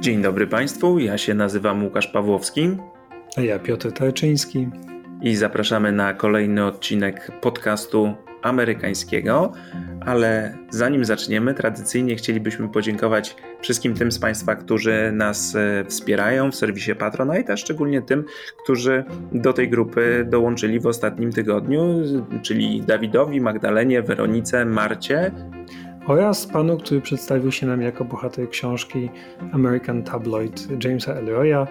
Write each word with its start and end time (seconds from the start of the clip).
Dzień 0.00 0.22
dobry 0.22 0.46
Państwu, 0.46 0.98
ja 0.98 1.18
się 1.18 1.34
nazywam 1.34 1.84
Łukasz 1.84 2.06
Pawłowski. 2.06 2.76
A 3.36 3.40
ja 3.40 3.58
Piotr 3.58 3.92
Tarczyński. 3.92 4.68
I 5.22 5.36
zapraszamy 5.36 5.92
na 5.92 6.14
kolejny 6.14 6.64
odcinek 6.64 7.30
podcastu 7.40 8.14
amerykańskiego. 8.42 9.52
Ale 10.00 10.58
zanim 10.70 11.04
zaczniemy, 11.04 11.54
tradycyjnie 11.54 12.16
chcielibyśmy 12.16 12.68
podziękować 12.68 13.36
wszystkim 13.60 13.94
tym 13.94 14.12
z 14.12 14.18
Państwa, 14.18 14.56
którzy 14.56 15.12
nas 15.12 15.54
e, 15.54 15.84
wspierają 15.84 16.50
w 16.50 16.56
serwisie 16.56 16.94
Patronite, 16.94 17.52
a 17.52 17.56
szczególnie 17.56 18.02
tym, 18.02 18.24
którzy 18.64 19.04
do 19.32 19.52
tej 19.52 19.70
grupy 19.70 20.26
dołączyli 20.30 20.80
w 20.80 20.86
ostatnim 20.86 21.32
tygodniu, 21.32 22.02
czyli 22.42 22.82
Dawidowi, 22.82 23.40
Magdalenie, 23.40 24.02
Weronice, 24.02 24.64
Marcie 24.64 25.30
oraz 26.06 26.46
panu, 26.46 26.76
który 26.76 27.00
przedstawił 27.00 27.52
się 27.52 27.66
nam 27.66 27.82
jako 27.82 28.04
bohater 28.04 28.50
książki 28.50 29.10
American 29.52 30.02
Tabloid 30.02 30.84
Jamesa 30.84 31.12
Elroya, 31.12 31.66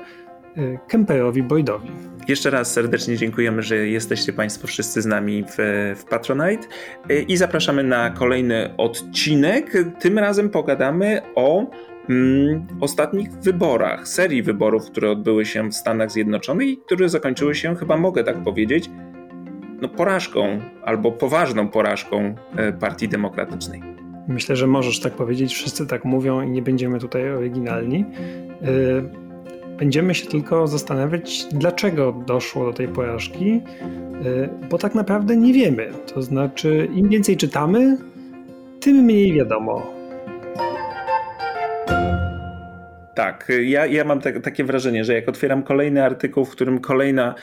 y, 0.57 0.79
Kemperowi 0.87 1.43
Boydowi. 1.43 1.89
Jeszcze 2.27 2.49
raz 2.49 2.73
serdecznie 2.73 3.17
dziękujemy, 3.17 3.61
że 3.61 3.75
jesteście 3.75 4.33
Państwo 4.33 4.67
wszyscy 4.67 5.01
z 5.01 5.05
nami 5.05 5.43
w, 5.43 5.55
w 5.95 6.05
Patronite 6.05 6.67
y, 7.11 7.21
i 7.21 7.37
zapraszamy 7.37 7.83
na 7.83 8.09
kolejny 8.09 8.73
odcinek. 8.77 9.73
Tym 9.99 10.19
razem 10.19 10.49
pogadamy 10.49 11.21
o 11.35 11.65
mm, 12.09 12.67
ostatnich 12.81 13.31
wyborach, 13.31 14.07
serii 14.07 14.43
wyborów, 14.43 14.85
które 14.91 15.11
odbyły 15.11 15.45
się 15.45 15.69
w 15.69 15.73
Stanach 15.73 16.11
Zjednoczonych 16.11 16.67
i 16.67 16.77
które 16.77 17.09
zakończyły 17.09 17.55
się, 17.55 17.75
chyba 17.75 17.97
mogę 17.97 18.23
tak 18.23 18.43
powiedzieć, 18.43 18.89
no, 19.81 19.89
porażką 19.89 20.59
albo 20.83 21.11
poważną 21.11 21.67
porażką 21.67 22.35
y, 22.69 22.73
Partii 22.73 23.09
Demokratycznej. 23.09 23.88
Myślę, 24.29 24.55
że 24.55 24.67
możesz 24.67 24.99
tak 24.99 25.13
powiedzieć, 25.13 25.53
wszyscy 25.53 25.87
tak 25.87 26.05
mówią 26.05 26.41
i 26.41 26.49
nie 26.49 26.61
będziemy 26.61 26.99
tutaj 26.99 27.29
oryginalni. 27.29 28.05
Y, 28.61 29.03
będziemy 29.77 30.15
się 30.15 30.27
tylko 30.27 30.67
zastanawiać, 30.67 31.47
dlaczego 31.51 32.11
doszło 32.27 32.65
do 32.65 32.73
tej 32.73 32.87
porażki, 32.87 33.51
y, 33.51 34.49
bo 34.69 34.77
tak 34.77 34.95
naprawdę 34.95 35.37
nie 35.37 35.53
wiemy. 35.53 35.91
To 36.13 36.21
znaczy, 36.21 36.89
im 36.95 37.09
więcej 37.09 37.37
czytamy, 37.37 37.97
tym 38.79 38.95
mniej 38.95 39.33
wiadomo. 39.33 39.81
Tak, 43.19 43.47
ja, 43.61 43.85
ja 43.85 44.03
mam 44.03 44.21
te, 44.21 44.41
takie 44.41 44.63
wrażenie, 44.63 45.05
że 45.05 45.13
jak 45.13 45.29
otwieram 45.29 45.63
kolejny 45.63 46.03
artykuł, 46.03 46.45
w 46.45 46.49
którym 46.49 46.79
kolejne 46.79 47.33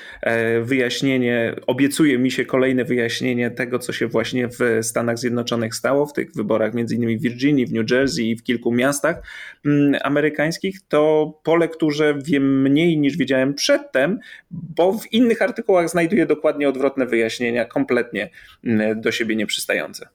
wyjaśnienie, 0.63 1.55
obiecuje 1.67 2.19
mi 2.19 2.31
się 2.31 2.45
kolejne 2.45 2.85
wyjaśnienie 2.85 3.51
tego, 3.51 3.79
co 3.79 3.93
się 3.93 4.07
właśnie 4.07 4.49
w 4.49 4.79
Stanach 4.83 5.19
Zjednoczonych 5.19 5.75
stało, 5.75 6.07
w 6.07 6.13
tych 6.13 6.33
wyborach 6.33 6.75
między 6.75 6.95
innymi 6.95 7.19
w 7.19 7.23
Virginii, 7.23 7.67
w 7.67 7.73
New 7.73 7.91
Jersey 7.91 8.31
i 8.31 8.37
w 8.37 8.43
kilku 8.43 8.73
miastach 8.73 9.23
mm, 9.67 10.01
amerykańskich, 10.05 10.81
to 10.89 11.33
po 11.43 11.57
lekturze 11.57 12.19
wiem 12.25 12.63
mniej 12.63 12.99
niż 12.99 13.17
wiedziałem 13.17 13.55
przedtem, 13.55 14.19
bo 14.51 14.93
w 14.93 15.13
innych 15.13 15.43
artykułach 15.43 15.89
znajduję 15.89 16.27
dokładnie 16.27 16.69
odwrotne 16.69 17.07
wyjaśnienia, 17.07 17.65
kompletnie 17.65 18.31
mm, 18.65 19.01
do 19.01 19.13
siebie 19.13 19.37
nieprzystające. 19.37 20.09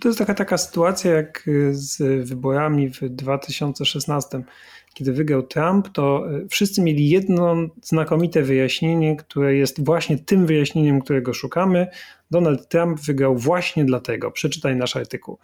To 0.00 0.08
jest 0.08 0.18
taka, 0.18 0.34
taka 0.34 0.58
sytuacja 0.58 1.12
jak 1.12 1.44
z 1.70 2.26
wyborami 2.28 2.90
w 2.90 3.00
2016 3.00 4.42
kiedy 4.94 5.12
wygrał 5.12 5.42
Trump, 5.42 5.88
to 5.88 6.30
e, 6.30 6.48
wszyscy 6.48 6.82
mieli 6.82 7.08
jedno 7.08 7.56
znakomite 7.82 8.42
wyjaśnienie, 8.42 9.16
które 9.16 9.54
jest 9.54 9.84
właśnie 9.84 10.18
tym 10.18 10.46
wyjaśnieniem, 10.46 11.00
którego 11.00 11.34
szukamy. 11.34 11.86
Donald 12.30 12.68
Trump 12.68 13.00
wygrał 13.00 13.36
właśnie 13.36 13.84
dlatego. 13.84 14.30
Przeczytaj 14.30 14.76
nasz 14.76 14.96
artykuł. 14.96 15.38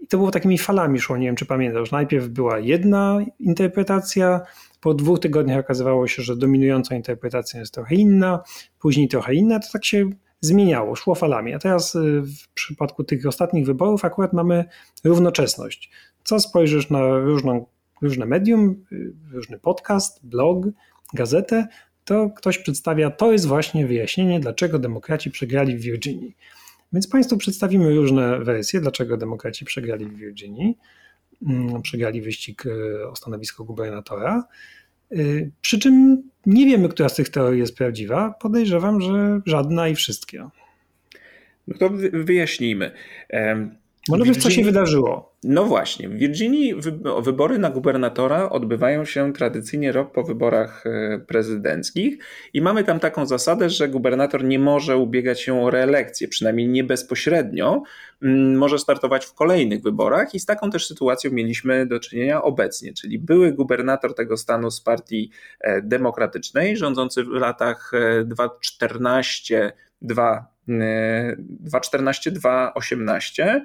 I 0.00 0.06
to 0.06 0.16
było 0.16 0.30
takimi 0.30 0.58
falami 0.58 1.00
szło, 1.00 1.16
nie 1.16 1.26
wiem 1.26 1.36
czy 1.36 1.46
pamiętasz. 1.46 1.90
Najpierw 1.90 2.28
była 2.28 2.58
jedna 2.58 3.18
interpretacja, 3.38 4.40
po 4.82 4.94
dwóch 4.94 5.20
tygodniach 5.20 5.60
okazywało 5.60 6.06
się, 6.06 6.22
że 6.22 6.36
dominującą 6.36 6.94
interpretacją 6.94 7.60
jest 7.60 7.74
trochę 7.74 7.94
inna, 7.94 8.42
później 8.78 9.08
trochę 9.08 9.34
inna, 9.34 9.60
to 9.60 9.66
tak 9.72 9.84
się 9.84 10.10
zmieniało, 10.40 10.96
szło 10.96 11.14
falami. 11.14 11.54
A 11.54 11.58
teraz 11.58 11.96
e, 11.96 12.00
w 12.20 12.48
przypadku 12.54 13.04
tych 13.04 13.26
ostatnich 13.26 13.66
wyborów 13.66 14.04
akurat 14.04 14.32
mamy 14.32 14.64
równoczesność. 15.04 15.90
Co 16.24 16.40
spojrzysz 16.40 16.90
na 16.90 17.18
różną 17.18 17.66
różne 18.02 18.26
medium, 18.26 18.84
różny 19.32 19.58
podcast, 19.58 20.26
blog, 20.26 20.66
gazetę, 21.14 21.66
to 22.04 22.30
ktoś 22.30 22.58
przedstawia, 22.58 23.10
to 23.10 23.32
jest 23.32 23.46
właśnie 23.46 23.86
wyjaśnienie, 23.86 24.40
dlaczego 24.40 24.78
demokraci 24.78 25.30
przegrali 25.30 25.76
w 25.76 25.80
Virginii. 25.80 26.36
Więc 26.92 27.08
Państwu 27.08 27.36
przedstawimy 27.36 27.94
różne 27.94 28.38
wersje, 28.40 28.80
dlaczego 28.80 29.16
demokraci 29.16 29.64
przegrali 29.64 30.06
w 30.06 30.16
Virginii. 30.16 30.78
Mm, 31.46 31.82
przegrali 31.82 32.22
wyścig 32.22 32.64
e, 32.66 33.08
o 33.08 33.16
stanowisko 33.16 33.64
gubernatora. 33.64 34.44
E, 35.10 35.16
przy 35.60 35.78
czym 35.78 36.22
nie 36.46 36.66
wiemy, 36.66 36.88
która 36.88 37.08
z 37.08 37.14
tych 37.14 37.28
teorii 37.28 37.60
jest 37.60 37.76
prawdziwa. 37.76 38.34
Podejrzewam, 38.40 39.00
że 39.00 39.40
żadna 39.46 39.88
i 39.88 39.94
wszystkie. 39.94 40.48
No 41.68 41.78
to 41.78 41.90
wyjaśnijmy. 42.12 42.92
Może 44.08 44.24
wiesz, 44.24 44.36
co 44.36 44.50
się 44.50 44.64
wydarzyło. 44.64 45.31
No 45.44 45.64
właśnie, 45.64 46.08
w 46.08 46.12
Virginii 46.12 46.74
wybory 47.22 47.58
na 47.58 47.70
gubernatora 47.70 48.50
odbywają 48.50 49.04
się 49.04 49.32
tradycyjnie 49.32 49.92
rok 49.92 50.12
po 50.12 50.22
wyborach 50.22 50.84
e, 50.86 51.18
prezydenckich 51.18 52.18
i 52.52 52.60
mamy 52.60 52.84
tam 52.84 53.00
taką 53.00 53.26
zasadę, 53.26 53.70
że 53.70 53.88
gubernator 53.88 54.44
nie 54.44 54.58
może 54.58 54.96
ubiegać 54.96 55.40
się 55.40 55.62
o 55.62 55.70
reelekcję, 55.70 56.28
przynajmniej 56.28 56.68
nie 56.68 56.84
bezpośrednio, 56.84 57.82
może 58.56 58.78
startować 58.78 59.26
w 59.26 59.34
kolejnych 59.34 59.82
wyborach 59.82 60.34
i 60.34 60.40
z 60.40 60.46
taką 60.46 60.70
też 60.70 60.86
sytuacją 60.86 61.30
mieliśmy 61.30 61.86
do 61.86 62.00
czynienia 62.00 62.42
obecnie, 62.42 62.92
czyli 62.92 63.18
były 63.18 63.52
gubernator 63.52 64.14
tego 64.14 64.36
stanu 64.36 64.70
z 64.70 64.80
partii 64.80 65.30
e, 65.60 65.82
demokratycznej, 65.82 66.76
rządzący 66.76 67.24
w 67.24 67.28
latach 67.28 67.92
2014 68.24 69.72
2 70.02 70.52
2.14-2.18. 70.68 73.60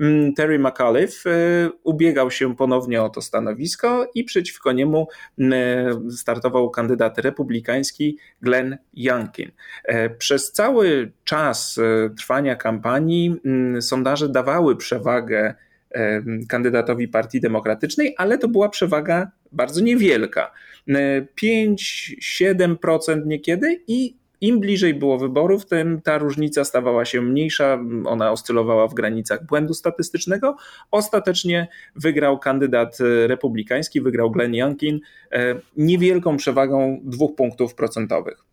Mm, 0.00 0.34
Terry 0.34 0.58
McAuliffe 0.58 1.30
y, 1.30 1.70
ubiegał 1.84 2.30
się 2.30 2.56
ponownie 2.56 3.02
o 3.02 3.08
to 3.08 3.22
stanowisko 3.22 4.10
i 4.14 4.24
przeciwko 4.24 4.72
niemu 4.72 5.08
mm, 5.38 6.10
startował 6.10 6.70
kandydat 6.70 7.18
republikański 7.18 8.18
Glenn 8.42 8.78
Youngkin. 8.94 9.50
E, 9.84 10.10
przez 10.10 10.52
cały 10.52 11.12
czas 11.24 11.78
e, 11.78 12.10
trwania 12.10 12.56
kampanii 12.56 13.40
mm, 13.44 13.82
sondaże 13.82 14.28
dawały 14.28 14.76
przewagę 14.76 15.54
e, 15.90 16.22
kandydatowi 16.48 17.08
Partii 17.08 17.40
Demokratycznej, 17.40 18.14
ale 18.18 18.38
to 18.38 18.48
była 18.48 18.68
przewaga 18.68 19.30
bardzo 19.52 19.80
niewielka. 19.80 20.52
5-7% 20.88 23.26
niekiedy 23.26 23.80
i 23.86 24.19
im 24.40 24.60
bliżej 24.60 24.94
było 24.94 25.18
wyborów, 25.18 25.66
tym 25.66 26.00
ta 26.00 26.18
różnica 26.18 26.64
stawała 26.64 27.04
się 27.04 27.20
mniejsza, 27.22 27.78
ona 28.04 28.32
oscylowała 28.32 28.88
w 28.88 28.94
granicach 28.94 29.46
błędu 29.46 29.74
statystycznego. 29.74 30.56
Ostatecznie 30.90 31.68
wygrał 31.96 32.38
kandydat 32.38 32.98
republikański, 33.26 34.00
wygrał 34.00 34.30
Glenn 34.30 34.54
Youngkin 34.54 35.00
e, 35.32 35.54
niewielką 35.76 36.36
przewagą 36.36 37.00
dwóch 37.04 37.34
punktów 37.34 37.74
procentowych. 37.74 38.44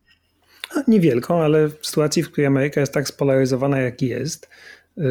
Niewielką, 0.87 1.41
ale 1.41 1.67
w 1.67 1.87
sytuacji, 1.87 2.23
w 2.23 2.31
której 2.31 2.45
Ameryka 2.45 2.79
jest 2.79 2.93
tak 2.93 3.07
spolaryzowana, 3.07 3.79
jak 3.79 4.01
jest, 4.01 4.49
e, 4.97 5.01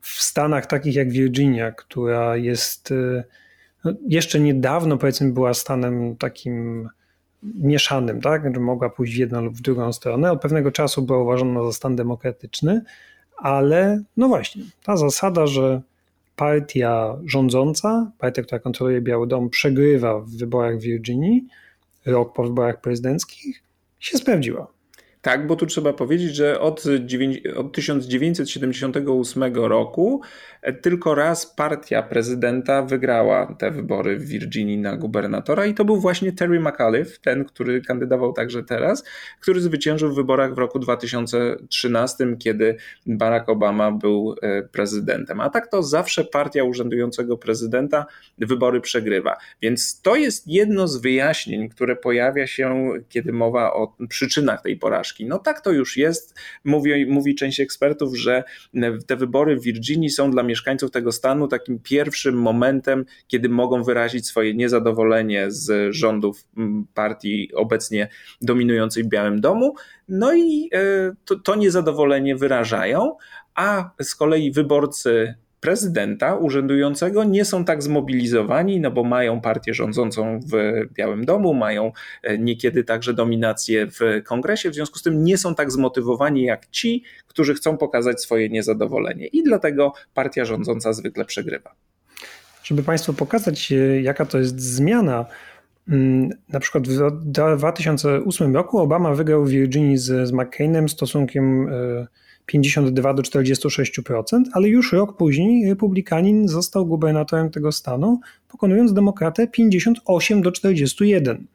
w 0.00 0.22
Stanach 0.22 0.66
takich 0.66 0.94
jak 0.94 1.10
Virginia, 1.10 1.72
która 1.72 2.36
jest 2.36 2.92
e, 2.92 3.24
no, 3.84 3.92
jeszcze 4.08 4.40
niedawno, 4.40 4.98
powiedzmy, 4.98 5.32
była 5.32 5.54
stanem 5.54 6.16
takim 6.16 6.88
mieszanym, 7.54 8.20
tak? 8.20 8.58
mogła 8.58 8.90
pójść 8.90 9.14
w 9.14 9.16
jedną 9.16 9.42
lub 9.42 9.54
w 9.54 9.60
drugą 9.60 9.92
stronę. 9.92 10.32
Od 10.32 10.40
pewnego 10.40 10.72
czasu 10.72 11.02
była 11.02 11.18
uważana 11.18 11.64
za 11.64 11.72
stan 11.72 11.96
demokratyczny, 11.96 12.82
ale 13.36 14.02
no 14.16 14.28
właśnie, 14.28 14.62
ta 14.84 14.96
zasada, 14.96 15.46
że 15.46 15.82
partia 16.36 17.16
rządząca, 17.26 18.10
partia, 18.18 18.42
która 18.42 18.58
kontroluje 18.58 19.00
Biały 19.00 19.26
Dom, 19.26 19.50
przegrywa 19.50 20.20
w 20.20 20.30
wyborach 20.30 20.78
w 20.78 20.82
Virginii 20.82 21.46
rok 22.06 22.32
po 22.34 22.42
wyborach 22.42 22.80
prezydenckich, 22.80 23.62
się 24.00 24.18
sprawdziła. 24.18 24.73
Tak, 25.24 25.46
bo 25.46 25.56
tu 25.56 25.66
trzeba 25.66 25.92
powiedzieć, 25.92 26.34
że 26.34 26.60
od, 26.60 26.84
od 27.56 27.72
1978 27.72 29.54
roku 29.54 30.20
e, 30.62 30.72
tylko 30.72 31.14
raz 31.14 31.46
partia 31.46 32.02
prezydenta 32.02 32.82
wygrała 32.82 33.54
te 33.58 33.70
wybory 33.70 34.16
w 34.16 34.24
Virginii 34.24 34.78
na 34.78 34.96
gubernatora 34.96 35.66
i 35.66 35.74
to 35.74 35.84
był 35.84 36.00
właśnie 36.00 36.32
Terry 36.32 36.60
McAuliffe, 36.60 37.18
ten, 37.22 37.44
który 37.44 37.80
kandydował 37.80 38.32
także 38.32 38.62
teraz, 38.62 39.04
który 39.40 39.60
zwyciężył 39.60 40.12
w 40.12 40.14
wyborach 40.14 40.54
w 40.54 40.58
roku 40.58 40.78
2013, 40.78 42.36
kiedy 42.38 42.76
Barack 43.06 43.48
Obama 43.48 43.92
był 43.92 44.34
e, 44.42 44.62
prezydentem. 44.62 45.40
A 45.40 45.50
tak 45.50 45.70
to 45.70 45.82
zawsze 45.82 46.24
partia 46.24 46.64
urzędującego 46.64 47.38
prezydenta 47.38 48.06
wybory 48.38 48.80
przegrywa. 48.80 49.36
Więc 49.62 50.00
to 50.00 50.16
jest 50.16 50.48
jedno 50.48 50.88
z 50.88 50.96
wyjaśnień, 50.96 51.68
które 51.68 51.96
pojawia 51.96 52.46
się, 52.46 52.90
kiedy 53.08 53.32
mowa 53.32 53.72
o 53.72 53.96
przyczynach 54.08 54.62
tej 54.62 54.76
porażki 54.76 55.13
porażki. 55.14 55.26
No 55.26 55.38
tak 55.38 55.60
to 55.60 55.72
już 55.72 55.96
jest. 55.96 56.34
Mówi, 56.64 57.06
mówi 57.06 57.34
część 57.34 57.60
ekspertów, 57.60 58.16
że 58.16 58.44
te 59.06 59.16
wybory 59.16 59.56
w 59.56 59.62
Virginii 59.62 60.10
są 60.10 60.30
dla 60.30 60.42
mieszkańców 60.42 60.90
tego 60.90 61.12
stanu 61.12 61.48
takim 61.48 61.78
pierwszym 61.78 62.34
momentem, 62.34 63.04
kiedy 63.26 63.48
mogą 63.48 63.82
wyrazić 63.82 64.26
swoje 64.26 64.54
niezadowolenie 64.54 65.50
z 65.50 65.94
rządów 65.94 66.44
partii 66.94 67.50
obecnie 67.54 68.08
dominującej 68.42 69.04
w 69.04 69.08
Białym 69.08 69.40
Domu. 69.40 69.74
No 70.08 70.34
i 70.34 70.70
e, 70.72 71.12
to, 71.24 71.38
to 71.38 71.54
niezadowolenie 71.54 72.36
wyrażają, 72.36 73.16
a 73.54 73.90
z 74.02 74.14
kolei 74.14 74.52
wyborcy 74.52 75.34
prezydenta 75.64 76.34
urzędującego 76.34 77.24
nie 77.24 77.44
są 77.44 77.64
tak 77.64 77.82
zmobilizowani, 77.82 78.80
no 78.80 78.90
bo 78.90 79.04
mają 79.04 79.40
partię 79.40 79.74
rządzącą 79.74 80.40
w 80.40 80.52
Białym 80.92 81.24
Domu, 81.24 81.54
mają 81.54 81.92
e, 82.22 82.38
niekiedy 82.38 82.84
także 82.84 83.14
dominację 83.14 83.86
w 83.86 84.22
kongresie, 84.24 84.70
w 84.70 84.74
związku 84.74 84.98
z 84.98 85.02
tym 85.02 85.24
nie 85.24 85.38
są 85.38 85.54
tak 85.54 85.72
zmotywowani 85.72 86.42
jak 86.42 86.66
ci, 86.66 87.02
którzy 87.26 87.54
chcą 87.54 87.76
pokazać 87.76 88.22
swoje 88.22 88.48
niezadowolenie 88.48 89.26
i 89.26 89.42
dlatego 89.42 89.92
partia 90.14 90.44
rządząca 90.44 90.92
zwykle 90.92 91.24
przegrywa. 91.24 91.74
Żeby 92.64 92.82
Państwu 92.82 93.14
pokazać, 93.14 93.72
e, 93.72 94.00
jaka 94.00 94.26
to 94.26 94.38
jest 94.38 94.60
zmiana, 94.60 95.26
mm, 95.88 96.30
na 96.48 96.60
przykład 96.60 96.88
w 96.88 97.56
2008 97.58 98.54
roku 98.54 98.78
Obama 98.78 99.14
wygrał 99.14 99.44
w 99.44 99.48
Virginii 99.48 99.98
z, 99.98 100.28
z 100.28 100.32
McCainem 100.32 100.88
stosunkiem 100.88 101.68
e, 101.68 102.06
52 102.46 103.14
do 103.14 103.22
46%, 103.22 104.42
ale 104.52 104.68
już 104.68 104.92
rok 104.92 105.16
później 105.16 105.68
republikanin 105.68 106.48
został 106.48 106.86
gubernatorem 106.86 107.50
tego 107.50 107.72
stanu, 107.72 108.20
pokonując 108.48 108.92
demokratę 108.92 109.46
58 109.48 110.42
do 110.42 110.52
41. 110.52 111.46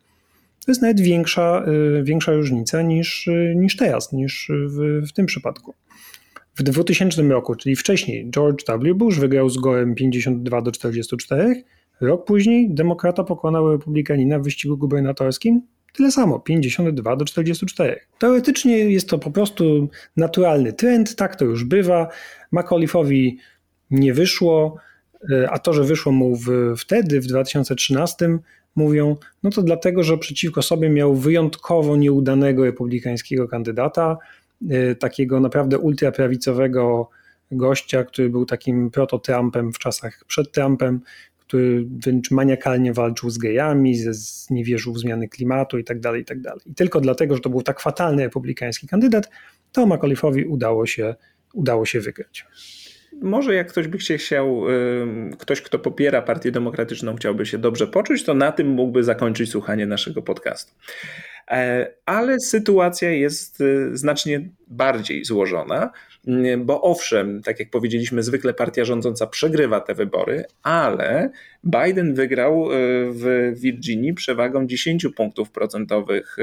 To 0.65 0.71
jest 0.71 0.81
nawet 0.81 0.99
większa, 0.99 1.65
y, 1.99 2.03
większa 2.03 2.31
różnica 2.31 2.81
niż, 2.81 3.27
y, 3.27 3.53
niż 3.57 3.75
teraz, 3.75 4.13
niż 4.13 4.51
w, 4.67 5.07
w 5.07 5.13
tym 5.13 5.25
przypadku. 5.25 5.73
W 6.55 6.63
2000 6.63 7.21
roku, 7.21 7.55
czyli 7.55 7.75
wcześniej, 7.75 8.29
George 8.31 8.63
W. 8.67 8.95
Bush 8.95 9.19
wygrał 9.19 9.49
z 9.49 9.57
Gorem 9.57 9.95
52 9.95 10.61
do 10.61 10.71
44. 10.71 11.63
Rok 12.01 12.25
później 12.25 12.73
demokrata 12.73 13.23
pokonał 13.23 13.71
republikanina 13.71 14.39
w 14.39 14.43
wyścigu 14.43 14.77
gubernatorskim 14.77 15.61
Tyle 15.93 16.11
samo, 16.11 16.39
52 16.39 17.15
do 17.15 17.25
44. 17.25 17.99
Teoretycznie 18.19 18.77
jest 18.77 19.09
to 19.09 19.19
po 19.19 19.31
prostu 19.31 19.89
naturalny 20.17 20.73
trend, 20.73 21.15
tak 21.15 21.35
to 21.35 21.45
już 21.45 21.63
bywa. 21.63 22.07
McAuliffe'owi 22.53 23.35
nie 23.91 24.13
wyszło, 24.13 24.77
e, 25.31 25.49
a 25.51 25.59
to, 25.59 25.73
że 25.73 25.83
wyszło 25.83 26.11
mu 26.11 26.35
w, 26.35 26.73
wtedy, 26.77 27.21
w 27.21 27.25
2013, 27.25 28.39
mówią, 28.75 29.15
no 29.43 29.49
to 29.49 29.61
dlatego, 29.61 30.03
że 30.03 30.17
przeciwko 30.17 30.61
sobie 30.61 30.89
miał 30.89 31.15
wyjątkowo 31.15 31.97
nieudanego 31.97 32.65
republikańskiego 32.65 33.47
kandydata, 33.47 34.17
e, 34.69 34.95
takiego 34.95 35.39
naprawdę 35.39 35.77
ultraprawicowego 35.77 37.09
gościa, 37.51 38.03
który 38.03 38.29
był 38.29 38.45
takim 38.45 38.91
proto-Trumpem 38.91 39.73
w 39.73 39.79
czasach 39.79 40.23
przed 40.27 40.51
Trumpem, 40.51 41.01
który 41.49 41.85
wręcz 41.89 42.31
maniakalnie 42.31 42.93
walczył 42.93 43.29
z 43.29 43.37
gejami, 43.37 43.95
ze, 43.95 44.11
nie 44.49 44.63
wierzył 44.63 44.93
w 44.93 44.99
zmiany 44.99 45.27
klimatu 45.27 45.77
i 45.77 45.83
tak 45.83 45.99
dalej, 45.99 46.21
i 46.21 46.25
tak 46.25 46.41
dalej. 46.41 46.61
Tylko 46.75 47.01
dlatego, 47.01 47.35
że 47.35 47.41
to 47.41 47.49
był 47.49 47.61
tak 47.61 47.79
fatalny 47.79 48.23
republikański 48.23 48.87
kandydat, 48.87 49.29
to 49.71 49.85
McAuliffe'owi 49.85 50.43
udało 50.47 50.85
się, 50.85 51.15
udało 51.53 51.85
się 51.85 51.99
wygrać. 51.99 52.45
Może 53.21 53.53
jak 53.55 53.67
ktoś 53.67 53.87
by 53.87 53.97
chciał, 53.97 54.63
ktoś 55.39 55.61
kto 55.61 55.79
popiera 55.79 56.21
Partię 56.21 56.51
Demokratyczną 56.51 57.15
chciałby 57.15 57.45
się 57.45 57.57
dobrze 57.57 57.87
poczuć, 57.87 58.23
to 58.23 58.33
na 58.33 58.51
tym 58.51 58.67
mógłby 58.67 59.03
zakończyć 59.03 59.49
słuchanie 59.49 59.85
naszego 59.85 60.21
podcastu. 60.21 60.73
E, 61.51 61.91
ale 62.05 62.39
sytuacja 62.39 63.09
jest 63.09 63.61
y, 63.61 63.97
znacznie 63.97 64.49
bardziej 64.67 65.25
złożona, 65.25 65.91
bo 66.57 66.81
owszem, 66.81 67.41
tak 67.41 67.59
jak 67.59 67.69
powiedzieliśmy, 67.69 68.23
zwykle 68.23 68.53
partia 68.53 68.85
rządząca 68.85 69.27
przegrywa 69.27 69.81
te 69.81 69.95
wybory, 69.95 70.45
ale 70.63 71.29
Biden 71.63 72.13
wygrał 72.13 72.71
y, 72.71 72.75
w 73.11 73.53
Virginii 73.59 74.13
przewagą 74.13 74.67
10 74.67 75.07
punktów 75.15 75.51
procentowych 75.51 76.37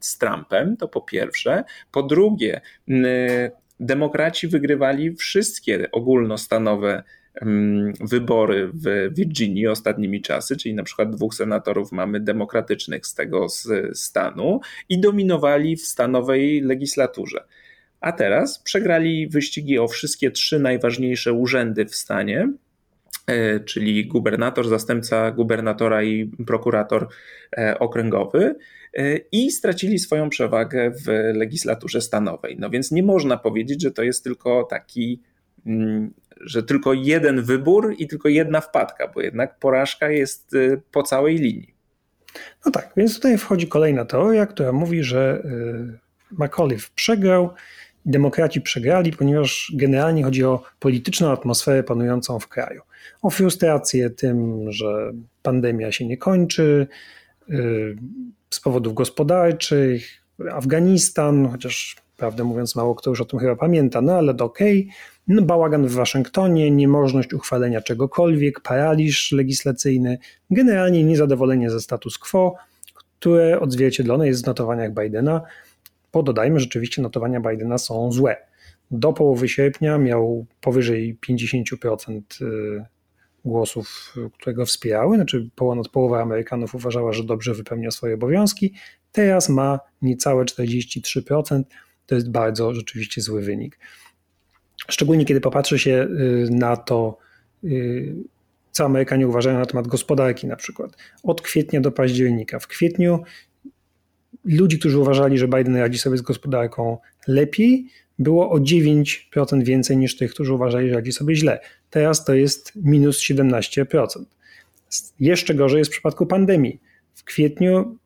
z 0.00 0.18
Trumpem, 0.18 0.76
to 0.76 0.88
po 0.88 1.00
pierwsze. 1.00 1.64
Po 1.92 2.02
drugie, 2.02 2.60
demokraci 3.80 4.48
wygrywali 4.48 5.14
wszystkie 5.14 5.90
ogólnostanowe 5.90 7.02
wybory 8.00 8.70
w 8.74 9.14
Virginii 9.14 9.66
ostatnimi 9.66 10.22
czasy, 10.22 10.56
czyli 10.56 10.74
na 10.74 10.82
przykład 10.82 11.16
dwóch 11.16 11.34
senatorów 11.34 11.92
mamy 11.92 12.20
demokratycznych 12.20 13.06
z 13.06 13.14
tego 13.14 13.46
stanu 13.92 14.60
i 14.88 15.00
dominowali 15.00 15.76
w 15.76 15.86
stanowej 15.86 16.60
legislaturze. 16.60 17.44
A 18.00 18.12
teraz 18.12 18.58
przegrali 18.58 19.28
wyścigi 19.28 19.78
o 19.78 19.88
wszystkie 19.88 20.30
trzy 20.30 20.58
najważniejsze 20.58 21.32
urzędy 21.32 21.86
w 21.86 21.94
stanie, 21.94 22.52
e, 23.26 23.60
czyli 23.60 24.06
gubernator, 24.06 24.68
zastępca 24.68 25.30
gubernatora 25.30 26.02
i 26.02 26.30
prokurator 26.46 27.08
e, 27.56 27.78
okręgowy 27.78 28.54
e, 28.94 29.16
i 29.16 29.50
stracili 29.50 29.98
swoją 29.98 30.30
przewagę 30.30 30.90
w 30.90 31.06
legislaturze 31.34 32.00
stanowej. 32.00 32.56
No 32.58 32.70
więc 32.70 32.90
nie 32.90 33.02
można 33.02 33.36
powiedzieć, 33.36 33.82
że 33.82 33.90
to 33.90 34.02
jest 34.02 34.24
tylko 34.24 34.64
taki 34.64 35.22
mm, 35.66 36.14
że 36.40 36.62
tylko 36.62 36.92
jeden 36.92 37.42
wybór 37.42 37.94
i 37.98 38.08
tylko 38.08 38.28
jedna 38.28 38.60
wpadka, 38.60 39.08
bo 39.08 39.20
jednak 39.20 39.58
porażka 39.58 40.10
jest 40.10 40.50
po 40.92 41.02
całej 41.02 41.36
linii. 41.36 41.74
No 42.66 42.72
tak, 42.72 42.92
więc 42.96 43.14
tutaj 43.14 43.38
wchodzi 43.38 43.68
kolejna 43.68 44.04
teoria, 44.04 44.46
która 44.46 44.72
mówi, 44.72 45.04
że 45.04 45.42
McAuliffe 46.30 46.90
przegrał, 46.94 47.50
demokraci 48.08 48.60
przegrali, 48.60 49.12
ponieważ 49.12 49.72
generalnie 49.74 50.24
chodzi 50.24 50.44
o 50.44 50.62
polityczną 50.80 51.32
atmosferę 51.32 51.82
panującą 51.82 52.38
w 52.38 52.48
kraju. 52.48 52.82
O 53.22 53.30
frustrację 53.30 54.10
tym, 54.10 54.66
że 54.72 55.12
pandemia 55.42 55.92
się 55.92 56.06
nie 56.06 56.16
kończy, 56.16 56.86
y, 57.50 57.96
z 58.50 58.60
powodów 58.60 58.94
gospodarczych, 58.94 60.22
Afganistan, 60.52 61.48
chociaż 61.50 61.96
prawdę 62.16 62.44
mówiąc 62.44 62.76
mało 62.76 62.94
kto 62.94 63.10
już 63.10 63.20
o 63.20 63.24
tym 63.24 63.38
chyba 63.38 63.56
pamięta, 63.56 64.00
no 64.00 64.12
ale 64.12 64.32
okej. 64.32 64.80
Okay 64.80 65.18
no, 65.28 65.42
bałagan 65.42 65.86
w 65.86 65.92
Waszyngtonie, 65.92 66.70
niemożność 66.70 67.34
uchwalenia 67.34 67.80
czegokolwiek, 67.80 68.60
paraliż 68.60 69.32
legislacyjny, 69.32 70.18
generalnie 70.50 71.04
niezadowolenie 71.04 71.70
ze 71.70 71.80
status 71.80 72.18
quo, 72.18 72.54
które 72.94 73.60
odzwierciedlone 73.60 74.26
jest 74.26 74.44
w 74.44 74.46
notowaniach 74.46 74.94
Bidena. 74.94 75.42
Bo 76.18 76.22
dodajmy, 76.22 76.60
rzeczywiście 76.60 77.02
notowania 77.02 77.40
Bidena 77.40 77.78
są 77.78 78.12
złe. 78.12 78.36
Do 78.90 79.12
połowy 79.12 79.48
sierpnia 79.48 79.98
miał 79.98 80.46
powyżej 80.60 81.18
50% 81.28 82.20
y, 82.42 82.84
głosów, 83.44 84.14
które 84.34 84.54
go 84.54 84.66
wspierały, 84.66 85.16
znaczy 85.16 85.50
ponad 85.54 85.88
połowa 85.88 86.22
Amerykanów 86.22 86.74
uważała, 86.74 87.12
że 87.12 87.24
dobrze 87.24 87.54
wypełnia 87.54 87.90
swoje 87.90 88.14
obowiązki. 88.14 88.74
Teraz 89.12 89.48
ma 89.48 89.80
niecałe 90.02 90.44
43%. 90.44 91.62
To 92.06 92.14
jest 92.14 92.30
bardzo 92.30 92.74
rzeczywiście 92.74 93.20
zły 93.20 93.42
wynik. 93.42 93.78
Szczególnie 94.88 95.24
kiedy 95.24 95.40
popatrzy 95.40 95.78
się 95.78 96.08
y, 96.20 96.48
na 96.50 96.76
to, 96.76 97.18
y, 97.64 98.14
co 98.70 98.84
Amerykanie 98.84 99.28
uważają 99.28 99.58
na 99.58 99.66
temat 99.66 99.88
gospodarki 99.88 100.46
na 100.46 100.56
przykład. 100.56 100.96
Od 101.22 101.42
kwietnia 101.42 101.80
do 101.80 101.92
października. 101.92 102.58
W 102.58 102.66
kwietniu 102.66 103.22
ludzi, 104.44 104.78
którzy 104.78 104.98
uważali, 104.98 105.38
że 105.38 105.48
Biden 105.48 105.76
radzi 105.76 105.98
sobie 105.98 106.18
z 106.18 106.22
gospodarką 106.22 106.98
lepiej, 107.28 107.86
było 108.18 108.50
o 108.50 108.58
9% 108.58 109.64
więcej 109.64 109.96
niż 109.96 110.16
tych, 110.16 110.30
którzy 110.30 110.52
uważali, 110.52 110.88
że 110.88 110.94
radzi 110.94 111.12
sobie 111.12 111.36
źle. 111.36 111.60
Teraz 111.90 112.24
to 112.24 112.34
jest 112.34 112.72
minus 112.76 113.18
17%. 113.18 114.06
Jeszcze 115.20 115.54
gorzej 115.54 115.78
jest 115.78 115.90
w 115.90 115.92
przypadku 115.92 116.26
pandemii. 116.26 116.80
W 117.14 117.24
kwietniu 117.24 117.96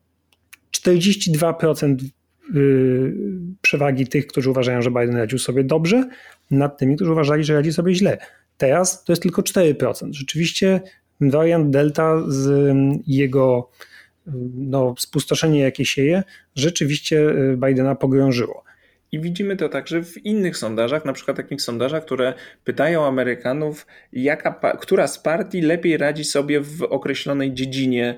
42% 0.77 1.95
y, 2.55 3.13
przewagi 3.61 4.07
tych, 4.07 4.27
którzy 4.27 4.49
uważają, 4.49 4.81
że 4.81 4.91
Biden 4.91 5.15
radził 5.15 5.39
sobie 5.39 5.63
dobrze, 5.63 6.09
nad 6.51 6.77
tymi, 6.77 6.95
którzy 6.95 7.11
uważali, 7.11 7.43
że 7.43 7.53
radzi 7.53 7.73
sobie 7.73 7.95
źle. 7.95 8.17
Teraz 8.57 9.03
to 9.03 9.11
jest 9.11 9.21
tylko 9.21 9.41
4%. 9.41 10.13
Rzeczywiście 10.13 10.81
wariant 11.21 11.69
Delta 11.69 12.23
z 12.27 12.47
mm, 12.47 12.99
jego 13.07 13.69
no, 14.55 14.95
spustoszenie, 14.99 15.59
jakie 15.59 15.85
sieje, 15.85 16.23
rzeczywiście 16.55 17.29
y, 17.29 17.57
Bidena 17.57 17.95
pogrążyło. 17.95 18.63
I 19.11 19.19
widzimy 19.19 19.55
to 19.55 19.69
także 19.69 20.03
w 20.03 20.25
innych 20.25 20.57
sondażach, 20.57 21.05
na 21.05 21.13
przykład 21.13 21.37
takich 21.37 21.61
sondażach, 21.61 22.05
które 22.05 22.33
pytają 22.63 23.05
Amerykanów, 23.05 23.87
jaka, 24.13 24.75
która 24.79 25.07
z 25.07 25.19
partii 25.19 25.61
lepiej 25.61 25.97
radzi 25.97 26.23
sobie 26.23 26.61
w 26.61 26.83
określonej 26.83 27.53
dziedzinie 27.53 28.17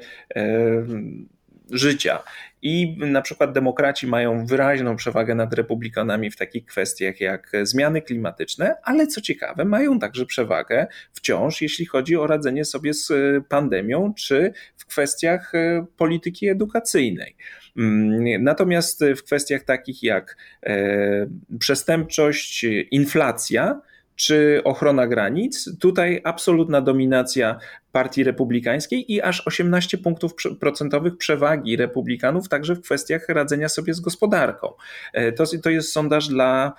życia. 1.72 2.24
I 2.62 2.98
na 2.98 3.22
przykład 3.22 3.52
demokraci 3.52 4.08
mają 4.08 4.46
wyraźną 4.46 4.96
przewagę 4.96 5.36
nad 5.36 5.54
republikanami 5.54 6.32
w 6.32 6.36
takich 6.36 6.66
kwestiach 6.66 7.22
jak 7.22 7.52
zmiany 7.64 8.02
klimatyczne, 8.02 8.76
ale 8.84 9.08
co 9.08 9.22
ciekawe, 9.22 9.66
mają 9.66 10.00
także 10.00 10.26
przewagę 10.26 10.88
wciąż, 11.14 11.62
jeśli 11.62 11.86
chodzi 11.86 12.16
o 12.16 12.28
radzenie 12.28 12.66
sobie 12.66 12.94
z 12.94 13.12
pandemią, 13.48 14.14
czy 14.14 14.54
w 14.78 14.86
kwestiach 14.86 15.52
polityki 15.98 16.50
edukacyjnej. 16.50 17.36
Mm, 17.78 18.44
natomiast 18.44 19.04
w 19.18 19.24
kwestiach 19.24 19.64
takich 19.64 20.04
jak 20.04 20.38
e, 20.64 21.28
przestępczość, 21.60 22.66
inflacja, 22.92 23.82
czy 24.16 24.62
ochrona 24.64 25.08
granic. 25.08 25.70
Tutaj 25.80 26.22
absolutna 26.24 26.82
dominacja 26.82 27.58
Partii 27.92 28.24
Republikańskiej 28.24 29.14
i 29.14 29.22
aż 29.22 29.48
18 29.48 29.98
punktów 29.98 30.34
procentowych 30.60 31.18
przewagi 31.18 31.76
Republikanów, 31.76 32.50
także 32.50 32.76
w 32.76 32.82
kwestiach 32.82 33.30
radzenia 33.30 33.70
sobie 33.70 33.94
z 33.94 34.00
gospodarką. 34.00 34.74
E, 35.14 35.32
to, 35.32 35.44
to 35.64 35.70
jest 35.70 35.92
sondaż 35.92 36.28
dla 36.28 36.74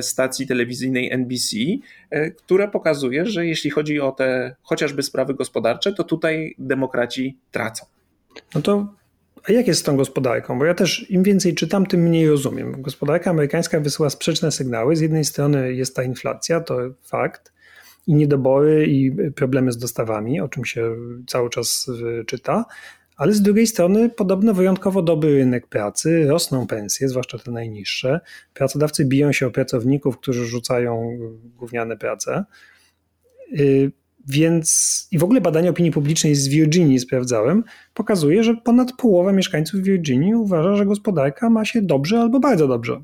stacji 0.00 0.46
telewizyjnej 0.46 1.12
NBC, 1.12 1.56
e, 2.10 2.30
które 2.30 2.68
pokazuje, 2.68 3.26
że 3.26 3.46
jeśli 3.46 3.70
chodzi 3.70 4.00
o 4.00 4.12
te 4.12 4.56
chociażby 4.62 5.02
sprawy 5.02 5.34
gospodarcze, 5.34 5.92
to 5.92 6.04
tutaj 6.04 6.54
demokraci 6.58 7.38
tracą. 7.50 7.86
No 8.54 8.62
to 8.62 8.97
a 9.48 9.52
jak 9.52 9.66
jest 9.66 9.80
z 9.80 9.82
tą 9.82 9.96
gospodarką? 9.96 10.58
Bo 10.58 10.64
ja 10.64 10.74
też 10.74 11.10
im 11.10 11.22
więcej 11.22 11.54
czytam, 11.54 11.86
tym 11.86 12.00
mniej 12.00 12.28
rozumiem. 12.28 12.82
Gospodarka 12.82 13.30
amerykańska 13.30 13.80
wysyła 13.80 14.10
sprzeczne 14.10 14.52
sygnały. 14.52 14.96
Z 14.96 15.00
jednej 15.00 15.24
strony 15.24 15.74
jest 15.74 15.96
ta 15.96 16.02
inflacja, 16.02 16.60
to 16.60 16.78
fakt, 17.02 17.52
i 18.06 18.14
niedobory, 18.14 18.86
i 18.86 19.12
problemy 19.32 19.72
z 19.72 19.78
dostawami, 19.78 20.40
o 20.40 20.48
czym 20.48 20.64
się 20.64 20.96
cały 21.26 21.50
czas 21.50 21.90
czyta. 22.26 22.64
Ale 23.16 23.32
z 23.32 23.42
drugiej 23.42 23.66
strony 23.66 24.10
podobno 24.10 24.54
wyjątkowo 24.54 25.02
dobry 25.02 25.36
rynek 25.36 25.66
pracy, 25.66 26.26
rosną 26.28 26.66
pensje, 26.66 27.08
zwłaszcza 27.08 27.38
te 27.38 27.50
najniższe. 27.50 28.20
Pracodawcy 28.54 29.04
biją 29.04 29.32
się 29.32 29.46
o 29.46 29.50
pracowników, 29.50 30.18
którzy 30.18 30.46
rzucają 30.46 31.18
gówniane 31.56 31.96
prace. 31.96 32.44
Więc 34.28 35.08
i 35.10 35.18
w 35.18 35.24
ogóle 35.24 35.40
badanie 35.40 35.70
opinii 35.70 35.92
publicznej 35.92 36.34
z 36.34 36.48
Virginii 36.48 36.98
sprawdzałem, 36.98 37.64
pokazuje, 37.94 38.44
że 38.44 38.54
ponad 38.54 38.92
połowa 38.92 39.32
mieszkańców 39.32 39.82
Virginii 39.82 40.34
uważa, 40.34 40.76
że 40.76 40.86
gospodarka 40.86 41.50
ma 41.50 41.64
się 41.64 41.82
dobrze 41.82 42.20
albo 42.20 42.40
bardzo 42.40 42.68
dobrze. 42.68 43.02